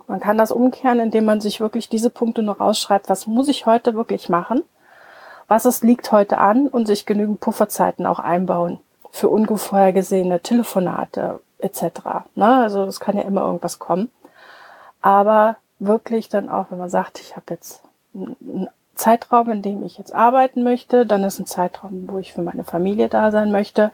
Man 0.07 0.19
kann 0.19 0.37
das 0.37 0.51
umkehren, 0.51 0.99
indem 0.99 1.25
man 1.25 1.39
sich 1.39 1.59
wirklich 1.59 1.87
diese 1.87 2.09
Punkte 2.09 2.41
noch 2.41 2.59
rausschreibt, 2.59 3.09
was 3.09 3.27
muss 3.27 3.47
ich 3.47 3.65
heute 3.65 3.93
wirklich 3.93 4.27
machen, 4.27 4.63
was 5.47 5.65
es 5.65 5.83
liegt 5.83 6.11
heute 6.11 6.37
an 6.37 6.67
und 6.67 6.85
sich 6.85 7.05
genügend 7.05 7.39
Pufferzeiten 7.39 8.05
auch 8.05 8.19
einbauen 8.19 8.79
für 9.11 9.29
unvorhergesehene 9.29 10.41
Telefonate 10.41 11.39
etc. 11.59 11.83
Na, 12.35 12.63
also 12.63 12.83
es 12.83 12.99
kann 12.99 13.17
ja 13.17 13.23
immer 13.23 13.41
irgendwas 13.41 13.79
kommen. 13.79 14.11
Aber 15.01 15.57
wirklich 15.79 16.29
dann 16.29 16.49
auch, 16.49 16.67
wenn 16.69 16.77
man 16.77 16.89
sagt, 16.89 17.19
ich 17.19 17.35
habe 17.35 17.45
jetzt 17.49 17.81
einen 18.13 18.67
Zeitraum, 18.99 19.49
in 19.49 19.61
dem 19.61 19.83
ich 19.83 19.97
jetzt 19.97 20.13
arbeiten 20.13 20.63
möchte. 20.63 21.05
Dann 21.05 21.23
ist 21.23 21.39
ein 21.39 21.45
Zeitraum, 21.45 22.07
wo 22.07 22.19
ich 22.19 22.33
für 22.33 22.41
meine 22.41 22.63
Familie 22.63 23.09
da 23.09 23.31
sein 23.31 23.51
möchte. 23.51 23.91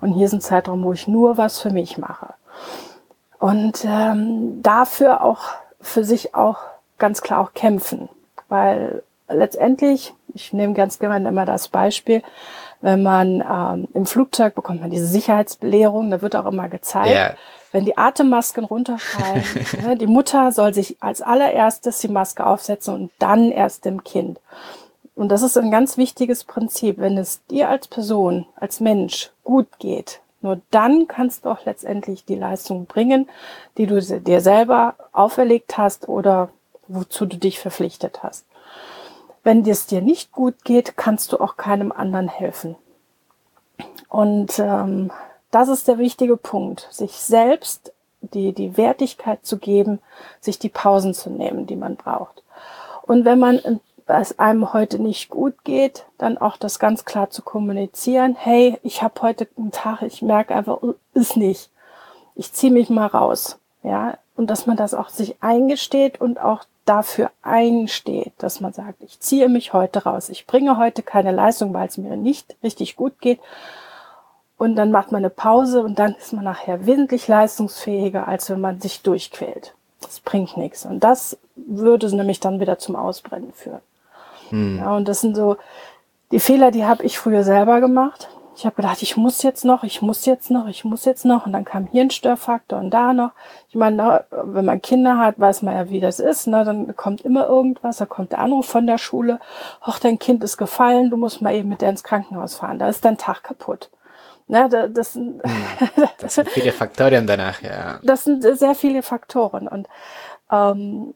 Und 0.00 0.12
hier 0.12 0.26
ist 0.26 0.32
ein 0.32 0.40
Zeitraum, 0.40 0.84
wo 0.84 0.92
ich 0.92 1.08
nur 1.08 1.38
was 1.38 1.60
für 1.60 1.70
mich 1.70 1.96
mache. 1.96 2.34
Und 3.38 3.84
ähm, 3.86 4.62
dafür 4.62 5.24
auch 5.24 5.40
für 5.80 6.04
sich 6.04 6.34
auch 6.34 6.58
ganz 6.98 7.22
klar 7.22 7.40
auch 7.40 7.54
kämpfen. 7.54 8.08
Weil 8.48 9.02
letztendlich, 9.28 10.12
ich 10.34 10.52
nehme 10.52 10.74
ganz 10.74 10.98
gerne 10.98 11.28
immer 11.28 11.46
das 11.46 11.68
Beispiel, 11.68 12.22
wenn 12.80 13.02
man 13.02 13.42
ähm, 13.48 13.88
im 13.94 14.06
Flugzeug 14.06 14.54
bekommt 14.54 14.80
man 14.80 14.90
diese 14.90 15.06
Sicherheitsbelehrung, 15.06 16.10
da 16.10 16.22
wird 16.22 16.36
auch 16.36 16.46
immer 16.46 16.68
gezeigt, 16.68 17.10
yeah 17.10 17.34
wenn 17.72 17.84
die 17.84 17.96
Atemmasken 17.96 18.64
runterfallen, 18.64 19.44
ne, 19.84 19.96
die 19.96 20.06
Mutter 20.06 20.52
soll 20.52 20.74
sich 20.74 20.96
als 21.00 21.22
allererstes 21.22 21.98
die 21.98 22.08
Maske 22.08 22.46
aufsetzen 22.46 22.94
und 22.94 23.10
dann 23.18 23.50
erst 23.50 23.84
dem 23.84 24.04
Kind. 24.04 24.40
Und 25.14 25.28
das 25.28 25.42
ist 25.42 25.58
ein 25.58 25.70
ganz 25.70 25.96
wichtiges 25.96 26.44
Prinzip. 26.44 26.98
Wenn 26.98 27.18
es 27.18 27.44
dir 27.46 27.68
als 27.68 27.88
Person, 27.88 28.46
als 28.56 28.80
Mensch 28.80 29.30
gut 29.44 29.68
geht, 29.78 30.20
nur 30.40 30.60
dann 30.70 31.08
kannst 31.08 31.44
du 31.44 31.50
auch 31.50 31.64
letztendlich 31.66 32.24
die 32.24 32.36
Leistung 32.36 32.86
bringen, 32.86 33.28
die 33.76 33.86
du 33.86 34.00
dir 34.00 34.40
selber 34.40 34.94
auferlegt 35.12 35.76
hast 35.76 36.08
oder 36.08 36.48
wozu 36.88 37.26
du 37.26 37.36
dich 37.36 37.60
verpflichtet 37.60 38.22
hast. 38.22 38.46
Wenn 39.42 39.66
es 39.66 39.86
dir 39.86 40.02
nicht 40.02 40.32
gut 40.32 40.64
geht, 40.64 40.96
kannst 40.96 41.32
du 41.32 41.40
auch 41.40 41.56
keinem 41.56 41.92
anderen 41.92 42.28
helfen. 42.28 42.76
Und 44.08 44.58
ähm, 44.58 45.10
das 45.50 45.68
ist 45.68 45.88
der 45.88 45.98
wichtige 45.98 46.36
Punkt, 46.36 46.88
sich 46.90 47.12
selbst 47.12 47.92
die, 48.20 48.52
die 48.52 48.76
Wertigkeit 48.76 49.44
zu 49.44 49.58
geben, 49.58 50.00
sich 50.40 50.58
die 50.58 50.68
Pausen 50.68 51.14
zu 51.14 51.30
nehmen, 51.30 51.66
die 51.66 51.76
man 51.76 51.96
braucht. 51.96 52.42
Und 53.02 53.24
wenn 53.24 53.38
man 53.38 53.80
es 54.06 54.38
einem 54.38 54.72
heute 54.72 54.98
nicht 55.00 55.30
gut 55.30 55.64
geht, 55.64 56.04
dann 56.18 56.36
auch 56.36 56.56
das 56.56 56.78
ganz 56.78 57.04
klar 57.04 57.30
zu 57.30 57.42
kommunizieren. 57.42 58.36
Hey, 58.38 58.78
ich 58.82 59.02
habe 59.02 59.22
heute 59.22 59.48
einen 59.56 59.70
Tag, 59.70 60.02
ich 60.02 60.22
merke 60.22 60.54
einfach, 60.54 60.78
ist 61.14 61.36
nicht. 61.36 61.70
Ich 62.34 62.52
ziehe 62.52 62.72
mich 62.72 62.90
mal 62.90 63.06
raus. 63.06 63.58
Ja, 63.82 64.18
und 64.36 64.48
dass 64.48 64.66
man 64.66 64.76
das 64.76 64.94
auch 64.94 65.08
sich 65.08 65.42
eingesteht 65.42 66.20
und 66.20 66.38
auch 66.38 66.64
dafür 66.90 67.30
einsteht, 67.42 68.32
dass 68.38 68.60
man 68.60 68.72
sagt, 68.72 69.00
ich 69.04 69.20
ziehe 69.20 69.48
mich 69.48 69.72
heute 69.72 70.02
raus. 70.02 70.28
Ich 70.28 70.48
bringe 70.48 70.76
heute 70.76 71.04
keine 71.04 71.30
Leistung, 71.30 71.72
weil 71.72 71.86
es 71.86 71.98
mir 71.98 72.16
nicht 72.16 72.56
richtig 72.64 72.96
gut 72.96 73.20
geht. 73.20 73.38
Und 74.58 74.74
dann 74.74 74.90
macht 74.90 75.12
man 75.12 75.20
eine 75.20 75.30
Pause 75.30 75.82
und 75.82 76.00
dann 76.00 76.16
ist 76.16 76.32
man 76.32 76.44
nachher 76.44 76.86
wesentlich 76.86 77.28
leistungsfähiger, 77.28 78.26
als 78.26 78.50
wenn 78.50 78.60
man 78.60 78.80
sich 78.80 79.02
durchquält. 79.02 79.72
Das 80.00 80.18
bringt 80.18 80.56
nichts. 80.56 80.84
Und 80.84 81.04
das 81.04 81.38
würde 81.54 82.14
nämlich 82.14 82.40
dann 82.40 82.58
wieder 82.58 82.78
zum 82.78 82.96
Ausbrennen 82.96 83.52
führen. 83.52 83.80
Hm. 84.48 84.78
Ja, 84.78 84.96
und 84.96 85.06
das 85.06 85.20
sind 85.20 85.36
so 85.36 85.58
die 86.32 86.40
Fehler, 86.40 86.72
die 86.72 86.84
habe 86.84 87.04
ich 87.04 87.18
früher 87.18 87.44
selber 87.44 87.80
gemacht. 87.80 88.28
Ich 88.60 88.66
habe 88.66 88.76
gedacht, 88.76 89.00
ich 89.00 89.16
muss 89.16 89.42
jetzt 89.42 89.64
noch, 89.64 89.84
ich 89.84 90.02
muss 90.02 90.26
jetzt 90.26 90.50
noch, 90.50 90.66
ich 90.68 90.84
muss 90.84 91.06
jetzt 91.06 91.24
noch. 91.24 91.46
Und 91.46 91.54
dann 91.54 91.64
kam 91.64 91.86
hier 91.86 92.02
ein 92.02 92.10
Störfaktor 92.10 92.78
und 92.78 92.90
da 92.90 93.14
noch. 93.14 93.30
Ich 93.70 93.74
meine, 93.74 94.26
wenn 94.30 94.66
man 94.66 94.82
Kinder 94.82 95.16
hat, 95.16 95.40
weiß 95.40 95.62
man 95.62 95.74
ja, 95.74 95.88
wie 95.88 95.98
das 95.98 96.20
ist. 96.20 96.46
Ne? 96.46 96.62
Dann 96.62 96.94
kommt 96.94 97.22
immer 97.22 97.46
irgendwas, 97.46 97.96
da 97.96 98.04
kommt 98.04 98.32
der 98.32 98.40
Anruf 98.40 98.66
von 98.66 98.86
der 98.86 98.98
Schule. 98.98 99.40
Ach, 99.80 99.98
dein 99.98 100.18
Kind 100.18 100.44
ist 100.44 100.58
gefallen, 100.58 101.08
du 101.08 101.16
musst 101.16 101.40
mal 101.40 101.54
eben 101.54 101.70
mit 101.70 101.80
der 101.80 101.88
ins 101.88 102.04
Krankenhaus 102.04 102.54
fahren. 102.54 102.78
Da 102.78 102.90
ist 102.90 103.02
dein 103.02 103.16
Tag 103.16 103.44
kaputt. 103.44 103.88
Ne, 104.46 104.68
das, 104.68 105.14
sind, 105.14 105.42
hm. 105.42 106.08
das 106.18 106.34
sind 106.34 106.50
viele 106.50 106.72
Faktoren 106.72 107.26
danach, 107.26 107.62
ja. 107.62 107.98
Das 108.02 108.24
sind 108.24 108.42
sehr 108.42 108.74
viele 108.74 109.00
Faktoren. 109.00 109.68
Und, 109.68 109.88
ähm, 110.52 111.14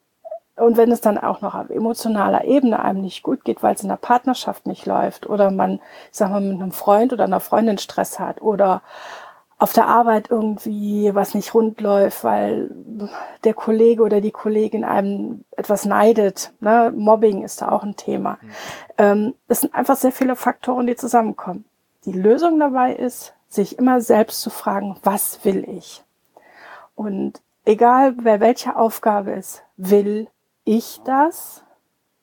und 0.56 0.76
wenn 0.76 0.92
es 0.92 1.00
dann 1.00 1.18
auch 1.18 1.40
noch 1.40 1.54
auf 1.54 1.70
emotionaler 1.70 2.44
Ebene 2.44 2.82
einem 2.82 3.00
nicht 3.00 3.22
gut 3.22 3.44
geht, 3.44 3.62
weil 3.62 3.74
es 3.74 3.82
in 3.82 3.88
der 3.88 3.96
Partnerschaft 3.96 4.66
nicht 4.66 4.86
läuft 4.86 5.28
oder 5.28 5.50
man, 5.50 5.80
ich 6.10 6.18
sag 6.18 6.30
mal, 6.30 6.40
mit 6.40 6.60
einem 6.60 6.72
Freund 6.72 7.12
oder 7.12 7.24
einer 7.24 7.40
Freundin 7.40 7.78
Stress 7.78 8.20
hat 8.20 8.40
oder 8.40 8.82
auf 9.58 9.72
der 9.72 9.86
Arbeit 9.86 10.30
irgendwie 10.30 11.14
was 11.14 11.34
nicht 11.34 11.54
rund 11.54 11.80
läuft, 11.80 12.22
weil 12.22 12.70
der 13.44 13.54
Kollege 13.54 14.02
oder 14.02 14.20
die 14.20 14.30
Kollegin 14.30 14.84
einem 14.84 15.44
etwas 15.52 15.84
neidet. 15.84 16.52
Ne? 16.60 16.92
Mobbing 16.94 17.42
ist 17.42 17.62
da 17.62 17.70
auch 17.70 17.82
ein 17.82 17.96
Thema. 17.96 18.38
Mhm. 18.40 18.48
Ähm, 18.98 19.34
es 19.48 19.60
sind 19.60 19.74
einfach 19.74 19.96
sehr 19.96 20.12
viele 20.12 20.36
Faktoren, 20.36 20.86
die 20.86 20.96
zusammenkommen. 20.96 21.64
Die 22.04 22.12
Lösung 22.12 22.58
dabei 22.58 22.94
ist, 22.94 23.34
sich 23.48 23.78
immer 23.78 24.00
selbst 24.00 24.40
zu 24.42 24.50
fragen, 24.50 24.96
was 25.02 25.44
will 25.44 25.64
ich? 25.68 26.04
Und 26.94 27.40
egal 27.64 28.14
wer 28.18 28.40
welche 28.40 28.76
Aufgabe 28.76 29.32
ist, 29.32 29.62
will 29.76 30.28
ich 30.64 31.00
das 31.04 31.62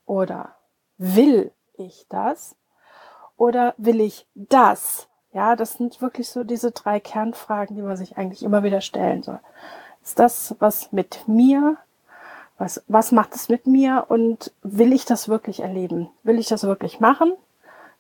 oder 0.06 0.56
will 0.98 1.52
ich 1.74 2.06
das 2.10 2.56
oder 3.38 3.74
will 3.78 4.02
ich 4.02 4.28
das? 4.36 5.08
Ja, 5.34 5.56
das 5.56 5.74
sind 5.74 6.02
wirklich 6.02 6.30
so 6.30 6.44
diese 6.44 6.72
drei 6.72 7.00
Kernfragen, 7.00 7.76
die 7.76 7.82
man 7.82 7.98
sich 7.98 8.18
eigentlich 8.18 8.44
immer 8.44 8.64
wieder 8.64 8.82
stellen 8.82 9.24
soll. 9.24 9.40
Ist 10.04 10.20
das 10.20 10.56
was 10.60 10.92
mit 10.92 11.28
mir? 11.28 11.78
Was, 12.58 12.84
was 12.88 13.12
macht 13.12 13.36
es 13.36 13.50
mit 13.50 13.66
mir? 13.66 14.06
Und 14.10 14.52
will 14.62 14.94
ich 14.94 15.06
das 15.06 15.30
wirklich 15.30 15.62
erleben? 15.62 16.10
Will 16.24 16.38
ich 16.38 16.48
das 16.48 16.64
wirklich 16.64 17.00
machen? 17.00 17.34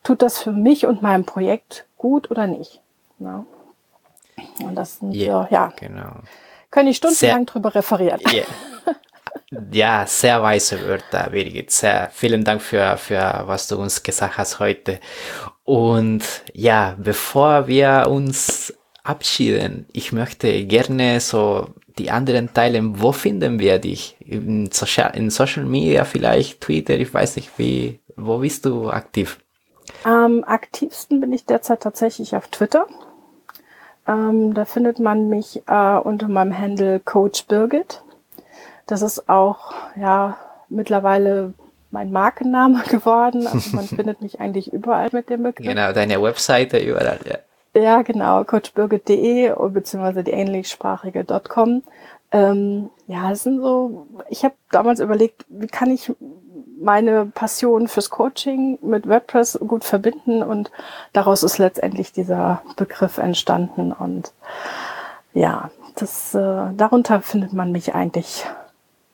tut 0.04 0.22
das 0.22 0.40
für 0.40 0.52
mich 0.52 0.86
und 0.86 1.02
mein 1.02 1.26
Projekt 1.26 1.86
gut 1.98 2.32
oder 2.32 2.48
nicht. 2.48 2.82
Ja. 3.20 3.46
Und 4.64 4.76
das 4.76 5.00
sind 5.00 5.14
yeah, 5.14 5.44
so, 5.44 5.54
ja. 5.54 5.74
Genau. 5.76 6.12
Kann 6.72 6.88
ich 6.88 6.98
stundenlang 6.98 7.46
drüber 7.46 7.76
referieren. 7.76 8.22
Yeah. 8.32 8.46
Ja, 9.72 10.06
sehr 10.08 10.42
weise 10.42 10.88
Wörter, 10.88 11.30
Birgit. 11.30 11.72
Sehr, 11.72 12.10
vielen 12.14 12.46
Dank 12.46 12.62
für, 12.62 12.96
für 12.96 13.44
was 13.46 13.68
du 13.68 13.78
uns 13.78 14.02
gesagt 14.02 14.38
hast 14.38 14.60
heute. 14.60 15.00
Und 15.66 16.24
ja, 16.54 16.96
bevor 16.98 17.68
wir 17.68 18.08
uns 18.10 18.74
abschieden, 19.04 19.88
ich 19.92 20.14
möchte 20.14 20.66
gerne 20.66 21.20
so 21.20 21.68
die 21.98 22.12
anderen 22.12 22.54
teilen. 22.54 23.02
Wo 23.02 23.12
finden 23.12 23.60
wir 23.60 23.80
dich? 23.80 24.16
In 24.22 24.72
Social, 24.72 25.16
in 25.16 25.30
Social 25.30 25.66
Media 25.66 26.06
vielleicht, 26.06 26.62
Twitter, 26.62 26.94
ich 26.96 27.14
weiß 27.14 27.36
nicht, 27.36 27.52
wie, 27.58 28.00
wo 28.16 28.38
bist 28.38 28.64
du 28.66 28.90
aktiv? 28.90 29.38
Am 30.04 30.46
aktivsten 30.46 31.20
bin 31.20 31.34
ich 31.34 31.46
derzeit 31.46 31.82
tatsächlich 31.82 32.38
auf 32.38 32.48
Twitter. 32.48 32.88
Ähm, 34.08 34.54
da 34.54 34.64
findet 34.64 35.00
man 35.00 35.28
mich 35.28 35.64
äh, 35.68 35.98
unter 35.98 36.30
meinem 36.30 36.58
Handle 36.58 37.02
Coach 37.02 37.46
Birgit. 37.48 38.02
Das 38.92 39.02
ist 39.02 39.30
auch 39.30 39.74
ja 39.96 40.38
mittlerweile 40.70 41.54
mein 41.92 42.12
Markenname 42.12 42.84
geworden. 42.90 43.48
Also 43.48 43.76
man 43.76 43.86
findet 43.88 44.22
mich 44.22 44.40
eigentlich 44.40 44.74
überall 44.74 45.10
mit 45.12 45.30
dem 45.30 45.44
Begriff. 45.44 45.66
Genau, 45.66 45.94
deine 45.94 46.22
Webseite 46.22 46.80
überall, 46.80 47.20
ja. 47.26 47.38
Ja, 47.74 48.02
genau, 48.02 48.44
coachbirgit.de 48.44 49.54
beziehungsweise 49.70 50.26
die 50.26 50.34
englischsprachige.com. 50.34 51.84
Ähm, 52.34 52.90
ja, 53.08 53.32
es 53.32 53.44
sind 53.44 53.62
so, 53.62 54.08
ich 54.30 54.44
habe 54.44 54.56
damals 54.72 55.00
überlegt, 55.00 55.46
wie 55.48 55.68
kann 55.68 55.90
ich 55.90 56.12
meine 56.82 57.28
Passion 57.28 57.88
fürs 57.88 58.10
Coaching 58.10 58.78
mit 58.82 59.08
WordPress 59.08 59.60
gut 59.66 59.86
verbinden 59.86 60.44
und 60.44 60.72
daraus 61.14 61.44
ist 61.44 61.60
letztendlich 61.60 62.12
dieser 62.12 62.62
Begriff 62.76 63.20
entstanden 63.20 63.94
und 63.94 64.34
ja, 65.34 65.72
das 65.96 66.34
äh, 66.36 66.74
darunter 66.76 67.22
findet 67.22 67.54
man 67.54 67.72
mich 67.72 67.94
eigentlich 67.96 68.46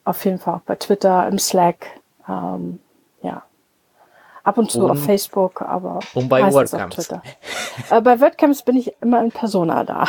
auf 0.07 0.23
jeden 0.25 0.39
Fall 0.39 0.55
auch 0.55 0.61
bei 0.61 0.75
Twitter, 0.75 1.27
im 1.27 1.39
Slack, 1.39 1.87
ähm, 2.27 2.79
ja. 3.21 3.43
Ab 4.43 4.57
und 4.57 4.71
zu 4.71 4.85
und, 4.85 4.91
auf 4.91 5.03
Facebook, 5.03 5.61
aber 5.61 5.99
und 6.13 6.29
bei 6.29 6.41
WordCamps. 6.53 7.09
äh, 7.89 8.01
bei 8.01 8.21
WordCamps 8.21 8.61
bin 8.63 8.77
ich 8.77 8.93
immer 9.01 9.21
in 9.21 9.31
Persona 9.31 9.83
da. 9.83 10.07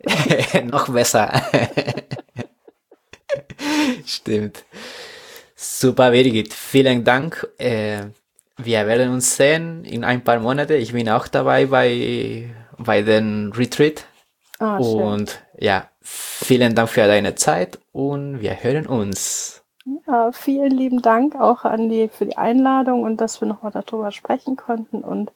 Noch 0.64 0.88
besser. 0.88 1.42
Stimmt. 4.06 4.64
Super, 5.54 6.10
Birgit. 6.10 6.54
Vielen 6.54 7.04
Dank. 7.04 7.46
Äh, 7.58 8.06
wir 8.56 8.86
werden 8.86 9.12
uns 9.12 9.36
sehen 9.36 9.84
in 9.84 10.04
ein 10.04 10.24
paar 10.24 10.38
Monaten. 10.38 10.80
Ich 10.80 10.92
bin 10.92 11.10
auch 11.10 11.28
dabei 11.28 11.66
bei, 11.66 12.54
bei 12.78 13.02
den 13.02 13.52
Retreat. 13.52 14.06
Ah, 14.58 14.78
und 14.78 15.42
ja, 15.58 15.90
vielen 16.06 16.74
Dank 16.74 16.88
für 16.88 17.06
deine 17.06 17.34
Zeit 17.34 17.78
und 17.92 18.40
wir 18.40 18.62
hören 18.62 18.86
uns. 18.86 19.62
Ja, 20.06 20.32
vielen 20.32 20.70
lieben 20.70 21.02
Dank 21.02 21.36
auch 21.36 21.64
an 21.64 21.88
die 21.88 22.08
für 22.08 22.26
die 22.26 22.36
Einladung 22.36 23.02
und 23.02 23.20
dass 23.20 23.40
wir 23.40 23.48
nochmal 23.48 23.72
darüber 23.72 24.10
sprechen 24.10 24.56
konnten 24.56 25.02
und 25.02 25.32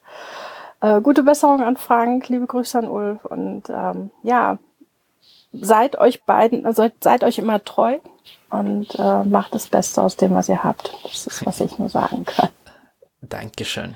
äh, 0.80 1.00
gute 1.00 1.22
Besserung 1.22 1.62
an 1.62 1.76
Frank, 1.76 2.28
liebe 2.28 2.46
Grüße 2.46 2.78
an 2.78 2.88
Ulf 2.88 3.24
und 3.24 3.64
ähm, 3.68 4.10
ja, 4.22 4.58
seid 5.52 5.96
euch 5.96 6.24
beiden, 6.24 6.66
also 6.66 6.88
seid 7.00 7.24
euch 7.24 7.38
immer 7.38 7.62
treu 7.62 7.98
und 8.50 8.94
äh, 8.98 9.24
macht 9.24 9.54
das 9.54 9.68
Beste 9.68 10.02
aus 10.02 10.16
dem, 10.16 10.34
was 10.34 10.48
ihr 10.48 10.64
habt. 10.64 10.92
Das 11.04 11.26
ist, 11.26 11.46
was 11.46 11.60
ich 11.60 11.78
nur 11.78 11.88
sagen 11.88 12.24
kann. 12.24 12.48
Dankeschön. 13.22 13.94